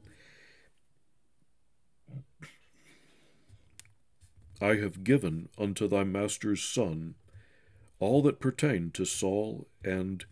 I 4.61 4.77
have 4.77 5.05
given 5.05 5.49
unto 5.59 5.87
thy 5.87 6.05
master's 6.05 6.62
son 6.62 7.15
all 7.99 8.23
that 8.23 8.41
pertained 8.41 8.95
to 8.95 9.05
Saul 9.05 9.66
and 9.85 10.24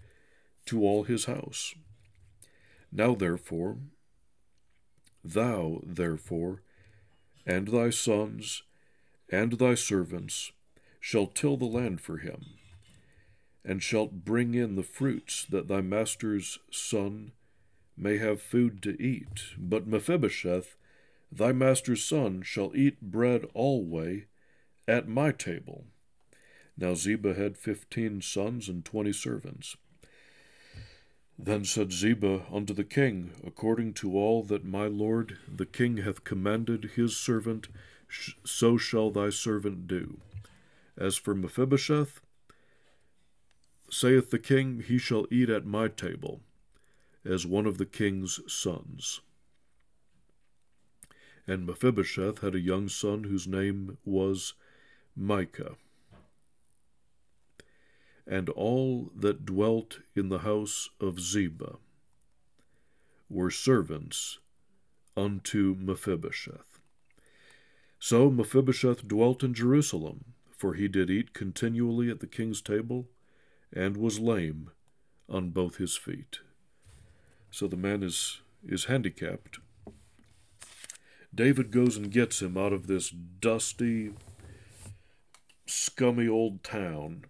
to 0.67 0.83
all 0.83 1.05
his 1.05 1.27
house. 1.27 1.75
Now 2.91 3.15
therefore, 3.15 3.79
thou 5.23 5.81
therefore, 5.85 6.63
and 7.47 7.69
thy 7.69 7.91
sons, 7.91 8.63
and 9.31 9.53
thy 9.55 9.75
servants, 9.75 10.53
shall 11.01 11.27
till 11.27 11.57
the 11.57 11.65
land 11.67 12.01
for 12.01 12.19
him, 12.19 12.45
and 13.65 13.83
shalt 13.83 14.25
bring 14.25 14.55
in 14.55 14.75
the 14.77 14.83
fruits, 14.83 15.45
that 15.47 15.69
thy 15.69 15.81
master's 15.81 16.59
son 16.71 17.33
may 17.97 18.19
have 18.19 18.41
food 18.41 18.83
to 18.83 19.01
eat. 19.03 19.55
But 19.59 19.87
Mephibosheth, 19.87 20.77
Thy 21.37 21.51
master's 21.51 22.05
son 22.05 22.43
shall 22.43 22.77
eat 22.77 23.01
bread 23.01 23.45
alway 23.55 24.27
at 24.87 25.09
my 25.09 25.33
table. 25.33 25.85
Now 26.77 26.95
Ziba 26.95 27.35
had 27.35 27.59
fifteen 27.59 28.23
sons 28.23 28.69
and 28.69 28.85
twenty 28.85 29.13
servants. 29.13 29.77
Then 31.37 31.65
said 31.65 31.93
Ziba 31.93 32.47
unto 32.53 32.73
the 32.73 32.85
king, 32.85 33.33
According 33.45 33.95
to 33.95 34.17
all 34.17 34.45
that 34.45 34.65
my 34.65 34.87
lord 34.87 35.39
the 35.53 35.67
king 35.67 35.97
hath 35.97 36.23
commanded 36.23 36.93
his 36.95 37.17
servant, 37.17 37.67
so 38.45 38.77
shall 38.77 39.11
thy 39.11 39.31
servant 39.31 39.89
do. 39.89 40.21
As 40.97 41.17
for 41.17 41.35
Mephibosheth, 41.35 42.21
saith 43.91 44.31
the 44.31 44.39
king, 44.39 44.85
he 44.87 44.99
shall 44.99 45.27
eat 45.33 45.51
at 45.51 45.67
my 45.67 45.89
table, 45.89 46.43
as 47.25 47.45
one 47.45 47.67
of 47.67 47.79
the 47.79 47.87
king's 47.87 48.39
sons. 48.47 49.21
And 51.47 51.67
Mephibosheth 51.67 52.41
had 52.41 52.55
a 52.55 52.61
young 52.61 52.89
son 52.89 53.25
whose 53.25 53.47
name 53.47 53.99
was 54.05 54.55
Micah. 55.15 55.77
And 58.27 58.49
all 58.49 59.11
that 59.15 59.45
dwelt 59.45 60.01
in 60.17 60.31
the 60.31 60.39
house 60.39 60.89
of 61.01 61.21
Ziba 61.21 61.77
were 63.29 63.51
servants 63.51 64.39
unto 65.17 65.77
Mephibosheth. 65.79 66.81
So 67.99 68.31
Mephibosheth 68.31 69.07
dwelt 69.07 69.43
in 69.43 69.55
Jerusalem, 69.55 70.35
for 70.51 70.75
he 70.75 70.89
did 70.89 71.11
eat 71.11 71.35
continually 71.35 72.11
at 72.11 72.21
the 72.21 72.27
king's 72.27 72.63
table, 72.63 73.09
and 73.73 73.97
was 73.97 74.19
lame 74.19 74.71
on 75.29 75.51
both 75.51 75.77
his 75.77 75.97
feet. 75.97 76.39
So 77.51 77.67
the 77.67 77.77
man 77.77 78.03
is, 78.03 78.41
is 78.67 78.87
handicapped 78.87 79.59
David 81.35 81.71
goes 81.71 81.97
and 81.97 82.11
gets 82.11 82.41
him 82.41 82.57
out 82.57 82.73
of 82.73 82.87
this 82.87 83.11
dusty, 83.11 84.13
scummy 85.67 86.29
old 86.29 86.63
town, 86.63 87.25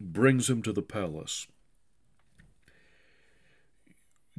brings 0.00 0.48
him 0.48 0.62
to 0.62 0.72
the 0.72 0.82
palace, 0.82 1.46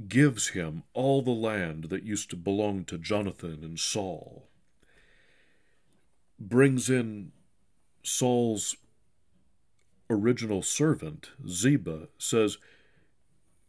gives 0.08 0.50
him 0.50 0.84
all 0.94 1.22
the 1.22 1.32
land 1.32 1.86
that 1.86 2.04
used 2.04 2.30
to 2.32 2.36
belong 2.36 2.84
to 2.86 2.98
Jonathan 2.98 3.60
and 3.62 3.80
Saul, 3.80 4.48
brings 6.40 6.90
in 6.90 7.32
Saul's 8.02 8.76
original 10.10 10.62
servant, 10.62 11.30
Ziba, 11.48 12.08
says, 12.18 12.58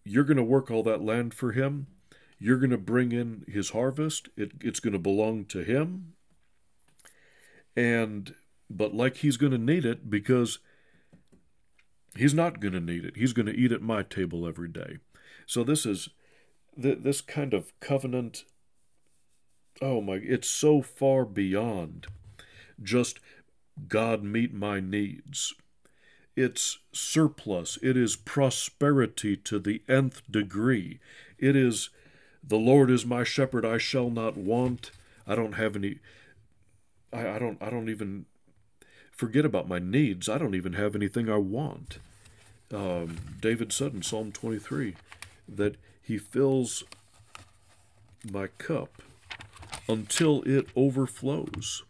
You're 0.02 0.24
going 0.24 0.38
to 0.38 0.42
work 0.42 0.70
all 0.70 0.82
that 0.84 1.02
land 1.02 1.34
for 1.34 1.52
him? 1.52 1.88
You're 2.38 2.58
going 2.58 2.70
to 2.70 2.78
bring 2.78 3.12
in 3.12 3.44
his 3.48 3.70
harvest. 3.70 4.28
It, 4.36 4.52
it's 4.60 4.80
going 4.80 4.92
to 4.92 4.98
belong 4.98 5.44
to 5.46 5.60
him. 5.60 6.14
And, 7.76 8.34
but 8.68 8.94
like 8.94 9.18
he's 9.18 9.36
going 9.36 9.52
to 9.52 9.58
need 9.58 9.84
it 9.84 10.10
because 10.10 10.58
he's 12.16 12.34
not 12.34 12.60
going 12.60 12.74
to 12.74 12.80
need 12.80 13.04
it. 13.04 13.16
He's 13.16 13.32
going 13.32 13.46
to 13.46 13.56
eat 13.56 13.72
at 13.72 13.82
my 13.82 14.02
table 14.02 14.46
every 14.46 14.68
day. 14.68 14.98
So 15.46 15.64
this 15.64 15.84
is, 15.84 16.08
this 16.76 17.20
kind 17.20 17.54
of 17.54 17.72
covenant, 17.80 18.44
oh 19.80 20.00
my, 20.00 20.14
it's 20.22 20.48
so 20.48 20.82
far 20.82 21.24
beyond 21.24 22.06
just 22.82 23.20
God 23.88 24.22
meet 24.22 24.52
my 24.52 24.80
needs. 24.80 25.54
It's 26.36 26.78
surplus. 26.92 27.78
It 27.82 27.96
is 27.96 28.16
prosperity 28.16 29.36
to 29.36 29.58
the 29.58 29.82
nth 29.88 30.22
degree. 30.30 31.00
It 31.38 31.54
is 31.54 31.90
the 32.46 32.58
Lord 32.58 32.90
is 32.90 33.06
my 33.06 33.24
shepherd, 33.24 33.64
I 33.64 33.78
shall 33.78 34.10
not 34.10 34.36
want. 34.36 34.90
I 35.26 35.34
don't 35.34 35.54
have 35.54 35.76
any 35.76 35.98
I, 37.12 37.36
I 37.36 37.38
don't 37.38 37.62
I 37.62 37.70
don't 37.70 37.88
even 37.88 38.26
forget 39.10 39.44
about 39.44 39.68
my 39.68 39.78
needs. 39.78 40.28
I 40.28 40.38
don't 40.38 40.54
even 40.54 40.74
have 40.74 40.94
anything 40.94 41.30
I 41.30 41.36
want. 41.36 41.98
Um, 42.72 43.18
David 43.40 43.72
said 43.72 43.94
in 43.94 44.02
Psalm 44.02 44.32
23 44.32 44.96
that 45.48 45.76
he 46.02 46.18
fills 46.18 46.82
my 48.30 48.48
cup 48.58 49.02
until 49.88 50.42
it 50.42 50.66
overflows. 50.74 51.84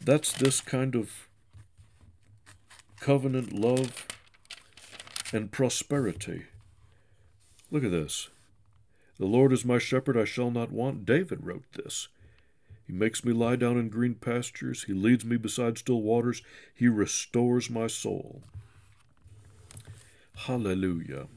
That's 0.00 0.32
this 0.32 0.60
kind 0.60 0.94
of 0.94 1.28
covenant 3.00 3.52
love 3.52 4.06
and 5.32 5.52
prosperity. 5.52 6.44
Look 7.70 7.84
at 7.84 7.90
this. 7.90 8.28
The 9.18 9.26
Lord 9.26 9.52
is 9.52 9.64
my 9.64 9.78
shepherd, 9.78 10.16
I 10.16 10.24
shall 10.24 10.50
not 10.50 10.72
want. 10.72 11.06
David 11.06 11.44
wrote 11.44 11.64
this. 11.72 12.08
He 12.86 12.92
makes 12.92 13.24
me 13.24 13.32
lie 13.32 13.56
down 13.56 13.78
in 13.78 13.88
green 13.88 14.14
pastures. 14.14 14.84
He 14.84 14.92
leads 14.92 15.24
me 15.24 15.36
beside 15.36 15.78
still 15.78 16.02
waters. 16.02 16.42
He 16.74 16.88
restores 16.88 17.70
my 17.70 17.86
soul. 17.86 18.42
Hallelujah. 20.34 21.28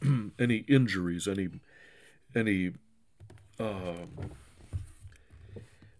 any 0.38 0.58
injuries, 0.68 1.26
any 1.26 1.48
any 2.34 2.72
uh, 3.58 4.06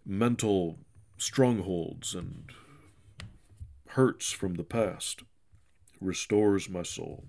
mental 0.04 0.78
strongholds 1.18 2.14
and 2.14 2.46
hurts 3.88 4.30
from 4.32 4.54
the 4.54 4.64
past 4.64 5.22
restores 6.00 6.68
my 6.68 6.82
soul. 6.82 7.24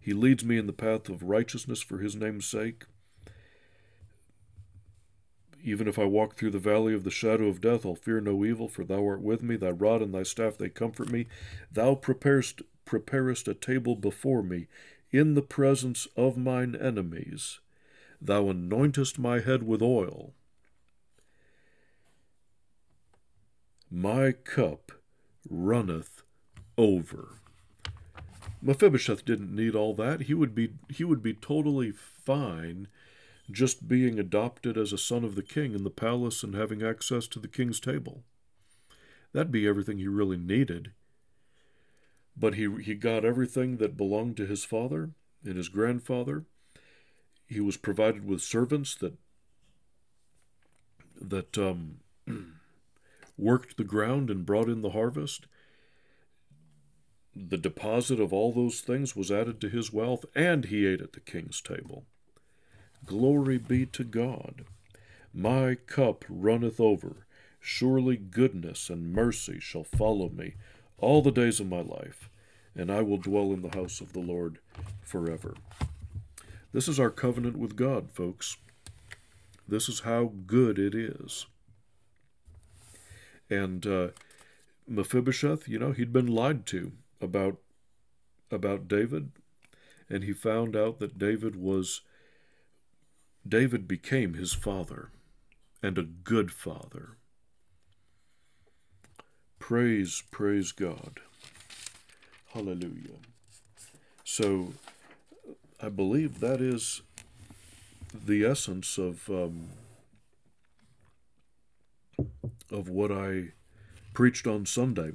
He 0.00 0.12
leads 0.12 0.44
me 0.44 0.58
in 0.58 0.66
the 0.66 0.72
path 0.72 1.08
of 1.08 1.22
righteousness 1.22 1.80
for 1.82 1.98
his 1.98 2.16
name's 2.16 2.46
sake. 2.46 2.84
Even 5.64 5.86
if 5.86 5.98
I 5.98 6.04
walk 6.04 6.34
through 6.34 6.50
the 6.50 6.58
valley 6.58 6.92
of 6.92 7.04
the 7.04 7.10
shadow 7.10 7.46
of 7.46 7.60
death, 7.60 7.86
I'll 7.86 7.94
fear 7.94 8.20
no 8.20 8.44
evil, 8.44 8.68
for 8.68 8.84
thou 8.84 9.06
art 9.06 9.20
with 9.20 9.42
me. 9.42 9.56
Thy 9.56 9.70
rod 9.70 10.02
and 10.02 10.12
thy 10.12 10.24
staff, 10.24 10.58
they 10.58 10.68
comfort 10.68 11.10
me. 11.10 11.26
Thou 11.70 11.94
preparest, 11.94 12.62
preparest 12.84 13.46
a 13.46 13.54
table 13.54 13.94
before 13.94 14.42
me 14.42 14.66
in 15.12 15.34
the 15.34 15.42
presence 15.42 16.08
of 16.16 16.36
mine 16.36 16.74
enemies. 16.74 17.60
Thou 18.20 18.44
anointest 18.44 19.18
my 19.18 19.40
head 19.40 19.62
with 19.62 19.82
oil. 19.82 20.34
My 23.90 24.32
cup 24.32 24.92
runneth 25.48 26.22
over. 26.78 27.36
Mephibosheth 28.62 29.24
didn't 29.24 29.54
need 29.54 29.74
all 29.74 29.94
that. 29.94 30.22
He 30.22 30.34
would 30.34 30.54
be 30.54 30.70
he 30.88 31.04
would 31.04 31.22
be 31.22 31.34
totally 31.34 31.92
fine 31.92 32.88
just 33.52 33.88
being 33.88 34.18
adopted 34.18 34.76
as 34.76 34.92
a 34.92 34.98
son 34.98 35.24
of 35.24 35.34
the 35.34 35.42
king 35.42 35.74
in 35.74 35.84
the 35.84 35.90
palace 35.90 36.42
and 36.42 36.54
having 36.54 36.82
access 36.82 37.26
to 37.28 37.38
the 37.38 37.48
king's 37.48 37.80
table. 37.80 38.22
That'd 39.32 39.52
be 39.52 39.66
everything 39.66 39.98
he 39.98 40.08
really 40.08 40.36
needed. 40.36 40.92
But 42.36 42.54
he, 42.54 42.68
he 42.82 42.94
got 42.94 43.24
everything 43.24 43.76
that 43.76 43.96
belonged 43.96 44.36
to 44.38 44.46
his 44.46 44.64
father 44.64 45.10
and 45.44 45.56
his 45.56 45.68
grandfather, 45.68 46.44
he 47.46 47.60
was 47.60 47.76
provided 47.76 48.26
with 48.26 48.40
servants 48.40 48.94
that 48.96 49.14
that 51.20 51.56
um, 51.56 52.00
worked 53.38 53.76
the 53.76 53.84
ground 53.84 54.28
and 54.28 54.46
brought 54.46 54.68
in 54.68 54.82
the 54.82 54.90
harvest. 54.90 55.46
The 57.34 57.58
deposit 57.58 58.18
of 58.18 58.32
all 58.32 58.52
those 58.52 58.80
things 58.80 59.14
was 59.14 59.30
added 59.30 59.60
to 59.60 59.68
his 59.68 59.92
wealth, 59.92 60.24
and 60.34 60.64
he 60.64 60.86
ate 60.86 61.00
at 61.00 61.12
the 61.12 61.20
king's 61.20 61.60
table. 61.60 62.04
Glory 63.04 63.58
be 63.58 63.86
to 63.86 64.04
God. 64.04 64.64
My 65.34 65.74
cup 65.74 66.24
runneth 66.28 66.80
over. 66.80 67.26
Surely 67.60 68.16
goodness 68.16 68.90
and 68.90 69.12
mercy 69.12 69.58
shall 69.60 69.84
follow 69.84 70.28
me 70.28 70.54
all 70.98 71.22
the 71.22 71.30
days 71.30 71.60
of 71.60 71.68
my 71.68 71.80
life, 71.80 72.28
and 72.74 72.90
I 72.90 73.02
will 73.02 73.18
dwell 73.18 73.52
in 73.52 73.62
the 73.62 73.76
house 73.76 74.00
of 74.00 74.12
the 74.12 74.20
Lord 74.20 74.58
forever. 75.02 75.54
This 76.72 76.88
is 76.88 76.98
our 76.98 77.10
covenant 77.10 77.56
with 77.56 77.76
God, 77.76 78.10
folks. 78.10 78.56
This 79.68 79.88
is 79.88 80.00
how 80.00 80.32
good 80.46 80.78
it 80.78 80.94
is. 80.94 81.46
And 83.50 83.86
uh, 83.86 84.08
Mephibosheth, 84.88 85.68
you 85.68 85.78
know, 85.78 85.92
he'd 85.92 86.12
been 86.12 86.26
lied 86.26 86.66
to 86.66 86.92
about 87.20 87.58
about 88.50 88.88
David, 88.88 89.30
and 90.10 90.24
he 90.24 90.32
found 90.32 90.76
out 90.76 90.98
that 90.98 91.18
David 91.18 91.56
was 91.56 92.02
David 93.46 93.88
became 93.88 94.34
his 94.34 94.52
father, 94.52 95.10
and 95.82 95.98
a 95.98 96.02
good 96.02 96.52
father. 96.52 97.16
Praise, 99.58 100.22
praise 100.30 100.72
God. 100.72 101.20
Hallelujah. 102.52 103.18
So, 104.24 104.74
I 105.80 105.88
believe 105.88 106.40
that 106.40 106.60
is 106.60 107.02
the 108.14 108.44
essence 108.44 108.98
of 108.98 109.28
um, 109.28 109.68
of 112.70 112.88
what 112.88 113.10
I 113.10 113.48
preached 114.14 114.46
on 114.46 114.66
Sunday. 114.66 115.12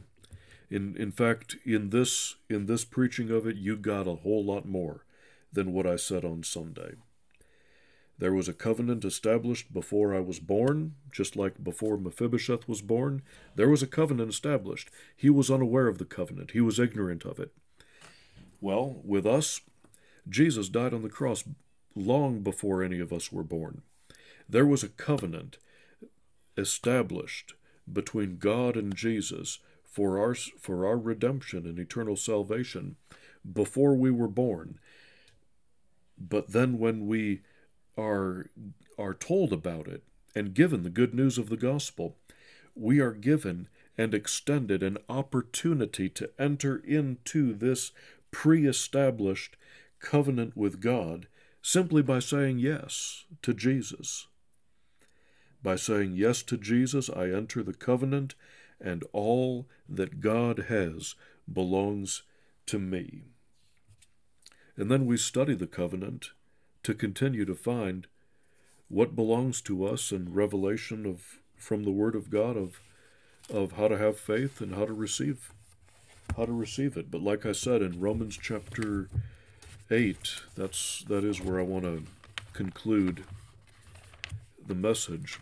In 0.70 0.96
in 0.98 1.12
fact, 1.12 1.56
in 1.66 1.92
this 1.92 2.36
in 2.50 2.66
this 2.66 2.84
preaching 2.84 3.32
of 3.32 3.48
it, 3.48 3.56
you 3.56 3.78
got 3.78 4.08
a 4.08 4.16
whole 4.16 4.44
lot 4.44 4.66
more 4.66 5.06
than 5.54 5.72
what 5.72 5.88
I 5.88 5.96
said 5.96 6.26
on 6.26 6.44
Sunday. 6.44 6.96
There 8.20 8.34
was 8.34 8.48
a 8.48 8.54
covenant 8.54 9.06
established 9.06 9.72
before 9.72 10.16
I 10.16 10.20
was 10.20 10.40
born, 10.40 10.96
just 11.12 11.36
like 11.36 11.64
before 11.64 11.98
Mephibosheth 11.98 12.68
was 12.68 12.82
born. 12.82 13.22
There 13.56 13.70
was 13.70 13.84
a 13.84 13.88
covenant 13.88 14.30
established. 14.30 14.90
He 15.16 15.30
was 15.30 15.52
unaware 15.52 15.88
of 15.88 16.00
the 16.00 16.06
covenant, 16.06 16.52
he 16.52 16.62
was 16.62 16.80
ignorant 16.80 17.26
of 17.26 17.40
it. 17.40 17.52
Well, 18.60 19.02
with 19.04 19.26
us, 19.26 19.62
Jesus 20.28 20.70
died 20.70 20.94
on 20.94 21.04
the 21.04 21.10
cross 21.10 21.44
long 21.96 22.42
before 22.42 22.84
any 22.84 23.00
of 23.00 23.14
us 23.14 23.32
were 23.32 23.44
born. 23.44 23.82
There 24.50 24.66
was 24.66 24.84
a 24.84 24.90
covenant 24.90 25.58
established 26.58 27.54
between 27.92 28.38
God 28.38 28.76
and 28.76 28.96
Jesus 28.96 29.60
for 29.84 30.20
our, 30.20 30.34
for 30.34 30.86
our 30.86 30.98
redemption 30.98 31.66
and 31.66 31.78
eternal 31.78 32.16
salvation 32.16 32.96
before 33.52 33.96
we 33.96 34.12
were 34.12 34.28
born. 34.28 34.80
But 36.18 36.52
then 36.52 36.80
when 36.80 37.08
we 37.08 37.42
are, 37.98 38.50
are 38.98 39.14
told 39.14 39.52
about 39.52 39.88
it 39.88 40.04
and 40.38 40.54
given 40.54 40.84
the 40.84 40.92
good 40.92 41.16
news 41.16 41.40
of 41.40 41.50
the 41.50 41.58
gospel, 41.58 42.16
we 42.76 43.00
are 43.00 43.12
given 43.12 43.68
and 43.98 44.14
extended 44.14 44.84
an 44.84 45.00
opportunity 45.10 46.10
to 46.10 46.30
enter 46.38 46.78
into 46.78 47.56
this 47.56 47.92
pre 48.30 48.68
established 48.68 49.58
covenant 50.00 50.56
with 50.56 50.80
God 50.80 51.28
simply 51.64 52.04
by 52.04 52.20
saying 52.20 52.60
yes 52.60 53.26
to 53.42 53.52
Jesus. 53.52 54.28
By 55.64 55.76
saying 55.76 56.14
yes 56.14 56.44
to 56.44 56.58
Jesus, 56.58 57.10
I 57.10 57.30
enter 57.30 57.64
the 57.64 57.74
covenant, 57.74 58.36
and 58.80 59.04
all 59.12 59.68
that 59.90 60.20
God 60.20 60.66
has 60.70 61.16
belongs 61.52 62.22
to 62.68 62.78
me. 62.78 63.24
And 64.76 64.92
then 64.92 65.08
we 65.08 65.18
study 65.18 65.56
the 65.56 65.66
covenant 65.66 66.30
to 66.88 66.94
continue 66.94 67.44
to 67.44 67.54
find 67.54 68.08
what 68.88 69.14
belongs 69.14 69.62
to 69.62 69.84
us 69.84 70.14
in 70.14 70.34
revelation 70.34 71.06
of 71.06 71.42
from 71.58 71.84
the 71.84 71.92
Word 71.92 72.16
of 72.16 72.30
God 72.30 72.56
of 72.56 72.80
of 73.50 73.74
how 73.74 73.90
to 73.90 73.98
have 73.98 74.18
faith 74.18 74.62
and 74.62 74.74
how 74.74 74.86
to 74.86 74.94
receive 74.94 75.52
how 76.38 76.46
to 76.46 76.54
receive 76.54 76.96
it. 76.96 77.12
But 77.12 77.22
like 77.22 77.46
I 77.46 77.52
said 77.52 77.82
in 77.82 78.00
Romans 78.00 78.40
chapter 78.42 79.10
8, 79.92 80.18
that's 80.56 81.04
that 81.10 81.26
is 81.26 81.42
where 81.42 81.60
I 81.60 81.64
want 81.64 81.84
to 81.84 82.04
conclude 82.54 83.26
the 84.66 84.76
message. 84.76 85.42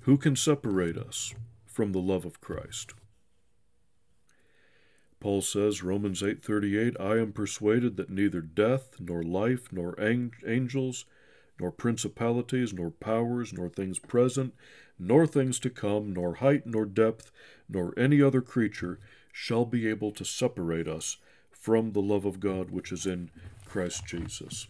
Who 0.00 0.18
can 0.18 0.34
separate 0.34 0.96
us 0.96 1.32
from 1.64 1.92
the 1.92 2.00
love 2.00 2.24
of 2.24 2.40
Christ? 2.40 2.92
Paul 5.24 5.40
says, 5.40 5.82
Romans 5.82 6.20
8:38, 6.20 7.00
I 7.00 7.16
am 7.16 7.32
persuaded 7.32 7.96
that 7.96 8.10
neither 8.10 8.42
death, 8.42 9.00
nor 9.00 9.22
life, 9.22 9.72
nor 9.72 9.98
angels, 9.98 11.06
nor 11.58 11.72
principalities, 11.72 12.74
nor 12.74 12.90
powers, 12.90 13.50
nor 13.50 13.70
things 13.70 13.98
present, 13.98 14.52
nor 14.98 15.26
things 15.26 15.58
to 15.60 15.70
come, 15.70 16.12
nor 16.12 16.34
height, 16.34 16.66
nor 16.66 16.84
depth, 16.84 17.32
nor 17.70 17.98
any 17.98 18.20
other 18.20 18.42
creature 18.42 18.98
shall 19.32 19.64
be 19.64 19.88
able 19.88 20.12
to 20.12 20.26
separate 20.26 20.86
us 20.86 21.16
from 21.50 21.92
the 21.92 22.02
love 22.02 22.26
of 22.26 22.38
God 22.38 22.70
which 22.70 22.92
is 22.92 23.06
in 23.06 23.30
Christ 23.64 24.04
Jesus. 24.04 24.66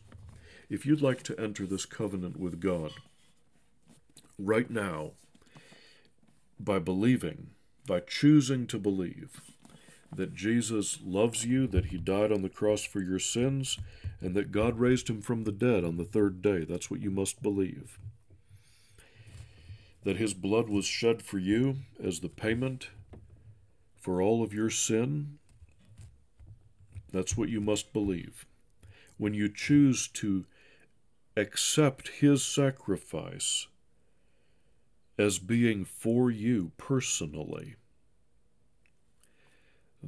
If 0.71 0.87
you'd 0.87 1.03
like 1.03 1.25
to 1.25 1.41
enter 1.41 1.67
this 1.67 1.85
covenant 1.85 2.39
with 2.39 2.61
God 2.61 2.93
right 4.39 4.71
now, 4.71 5.15
by 6.61 6.79
believing, 6.79 7.51
by 7.89 7.99
choosing 7.99 8.69
to 8.69 8.79
believe 8.79 9.41
that 10.17 10.35
Jesus 10.35 10.99
loves 11.05 11.45
you, 11.45 11.67
that 11.69 11.87
he 11.87 11.99
died 11.99 12.33
on 12.33 12.43
the 12.43 12.49
cross 12.49 12.85
for 12.85 13.01
your 13.01 13.19
sins, 13.19 13.79
and 14.21 14.35
that 14.35 14.53
God 14.53 14.79
raised 14.79 15.09
him 15.09 15.21
from 15.21 15.45
the 15.45 15.53
dead 15.53 15.85
on 15.85 15.97
the 15.97 16.05
third 16.05 16.43
day. 16.43 16.65
That's 16.65 16.91
what 16.91 17.01
you 17.01 17.11
must 17.11 17.43
believe. 17.43 17.99
That 20.05 20.17
his 20.17 20.35
blood 20.35 20.69
was 20.69 20.85
shed 20.85 21.23
for 21.23 21.39
you 21.39 21.77
as 22.03 22.21
the 22.21 22.29
payment 22.29 22.89
for 23.97 24.21
all 24.21 24.43
of 24.43 24.53
your 24.53 24.71
sin. 24.71 25.39
That's 27.13 27.37
what 27.37 27.49
you 27.49 27.61
must 27.61 27.93
believe. 27.93 28.45
When 29.17 29.35
you 29.35 29.49
choose 29.49 30.09
to 30.09 30.45
accept 31.37 32.09
his 32.09 32.45
sacrifice 32.45 33.67
as 35.17 35.39
being 35.39 35.85
for 35.85 36.31
you 36.31 36.73
personally, 36.77 37.77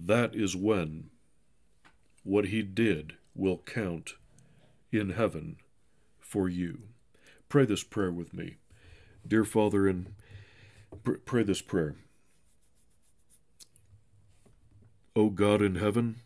that 0.04 0.34
is 0.34 0.54
when 0.54 1.10
what 2.22 2.46
he 2.46 2.62
did 2.62 3.14
will 3.34 3.58
count 3.58 4.14
in 4.92 5.10
heaven 5.10 5.56
for 6.18 6.48
you. 6.48 6.82
Pray 7.48 7.64
this 7.64 7.84
prayer 7.84 8.12
with 8.12 8.34
me. 8.34 8.56
Dear 9.26 9.44
Father, 9.44 9.86
and 9.88 10.14
pray 11.24 11.42
this 11.42 11.62
prayer. 11.62 11.96
O 15.14 15.30
God 15.30 15.62
in 15.62 15.76
heaven, 15.76 16.16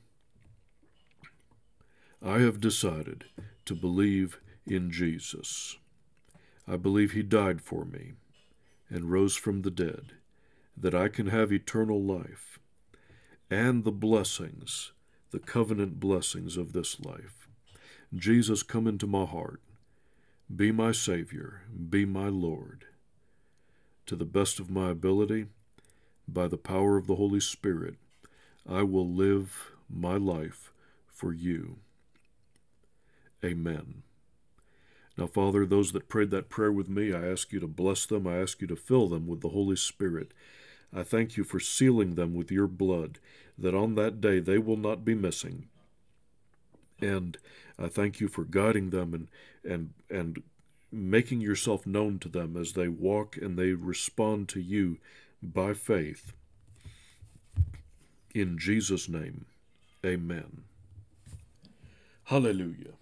I 2.22 2.40
have 2.40 2.60
decided 2.60 3.26
to 3.66 3.74
believe 3.74 4.40
in 4.66 4.90
Jesus. 4.90 5.76
I 6.66 6.76
believe 6.76 7.12
he 7.12 7.22
died 7.22 7.62
for 7.62 7.84
me 7.84 8.12
and 8.88 9.10
rose 9.10 9.36
from 9.36 9.62
the 9.62 9.70
dead, 9.70 10.12
that 10.76 10.94
I 10.94 11.08
can 11.08 11.28
have 11.28 11.52
eternal 11.52 12.02
life 12.02 12.49
and 13.50 13.84
the 13.84 13.92
blessings, 13.92 14.92
the 15.32 15.38
covenant 15.38 15.98
blessings 15.98 16.56
of 16.56 16.72
this 16.72 17.00
life. 17.00 17.48
Jesus, 18.14 18.62
come 18.62 18.86
into 18.86 19.06
my 19.06 19.24
heart. 19.24 19.60
Be 20.54 20.72
my 20.72 20.92
Savior. 20.92 21.62
Be 21.88 22.04
my 22.04 22.28
Lord. 22.28 22.86
To 24.06 24.16
the 24.16 24.24
best 24.24 24.58
of 24.58 24.70
my 24.70 24.90
ability, 24.90 25.46
by 26.26 26.48
the 26.48 26.56
power 26.56 26.96
of 26.96 27.06
the 27.06 27.16
Holy 27.16 27.40
Spirit, 27.40 27.96
I 28.68 28.82
will 28.82 29.08
live 29.08 29.72
my 29.88 30.16
life 30.16 30.72
for 31.08 31.32
you. 31.32 31.78
Amen. 33.44 34.02
Now, 35.16 35.26
Father, 35.26 35.66
those 35.66 35.92
that 35.92 36.08
prayed 36.08 36.30
that 36.30 36.48
prayer 36.48 36.72
with 36.72 36.88
me, 36.88 37.12
I 37.12 37.26
ask 37.26 37.52
you 37.52 37.60
to 37.60 37.66
bless 37.66 38.06
them. 38.06 38.26
I 38.26 38.38
ask 38.38 38.60
you 38.60 38.66
to 38.68 38.76
fill 38.76 39.08
them 39.08 39.26
with 39.26 39.40
the 39.40 39.50
Holy 39.50 39.76
Spirit. 39.76 40.32
I 40.92 41.02
thank 41.02 41.36
you 41.36 41.44
for 41.44 41.60
sealing 41.60 42.14
them 42.14 42.34
with 42.34 42.50
your 42.50 42.66
blood, 42.66 43.18
that 43.56 43.74
on 43.74 43.94
that 43.94 44.20
day 44.20 44.40
they 44.40 44.58
will 44.58 44.76
not 44.76 45.04
be 45.04 45.14
missing. 45.14 45.68
And 47.00 47.38
I 47.78 47.88
thank 47.88 48.20
you 48.20 48.28
for 48.28 48.44
guiding 48.44 48.90
them 48.90 49.14
and, 49.14 49.28
and, 49.64 49.90
and 50.10 50.42
making 50.92 51.40
yourself 51.40 51.86
known 51.86 52.18
to 52.18 52.28
them 52.28 52.56
as 52.56 52.72
they 52.72 52.88
walk 52.88 53.36
and 53.36 53.58
they 53.58 53.72
respond 53.72 54.48
to 54.50 54.60
you 54.60 54.98
by 55.42 55.74
faith. 55.74 56.32
In 58.34 58.58
Jesus' 58.58 59.08
name, 59.08 59.46
amen. 60.04 60.64
Hallelujah. 62.24 62.94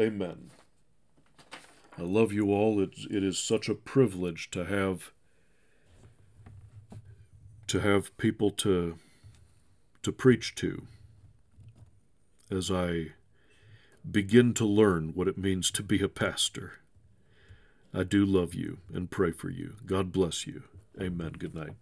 Amen. 0.00 0.50
I 1.98 2.02
love 2.02 2.32
you 2.32 2.52
all. 2.52 2.80
It, 2.80 2.94
it 3.10 3.24
is 3.24 3.38
such 3.38 3.68
a 3.68 3.74
privilege 3.74 4.50
to 4.52 4.66
have 4.66 5.10
to 7.68 7.80
have 7.80 8.16
people 8.16 8.50
to 8.50 8.98
to 10.02 10.12
preach 10.12 10.54
to 10.56 10.86
as 12.50 12.70
I 12.70 13.12
begin 14.10 14.54
to 14.54 14.64
learn 14.64 15.12
what 15.14 15.28
it 15.28 15.36
means 15.36 15.70
to 15.72 15.82
be 15.82 16.02
a 16.02 16.08
pastor. 16.08 16.74
I 17.92 18.04
do 18.04 18.24
love 18.24 18.54
you 18.54 18.78
and 18.92 19.10
pray 19.10 19.32
for 19.32 19.50
you. 19.50 19.74
God 19.84 20.12
bless 20.12 20.46
you. 20.46 20.64
Amen. 21.00 21.32
Good 21.38 21.54
night. 21.54 21.74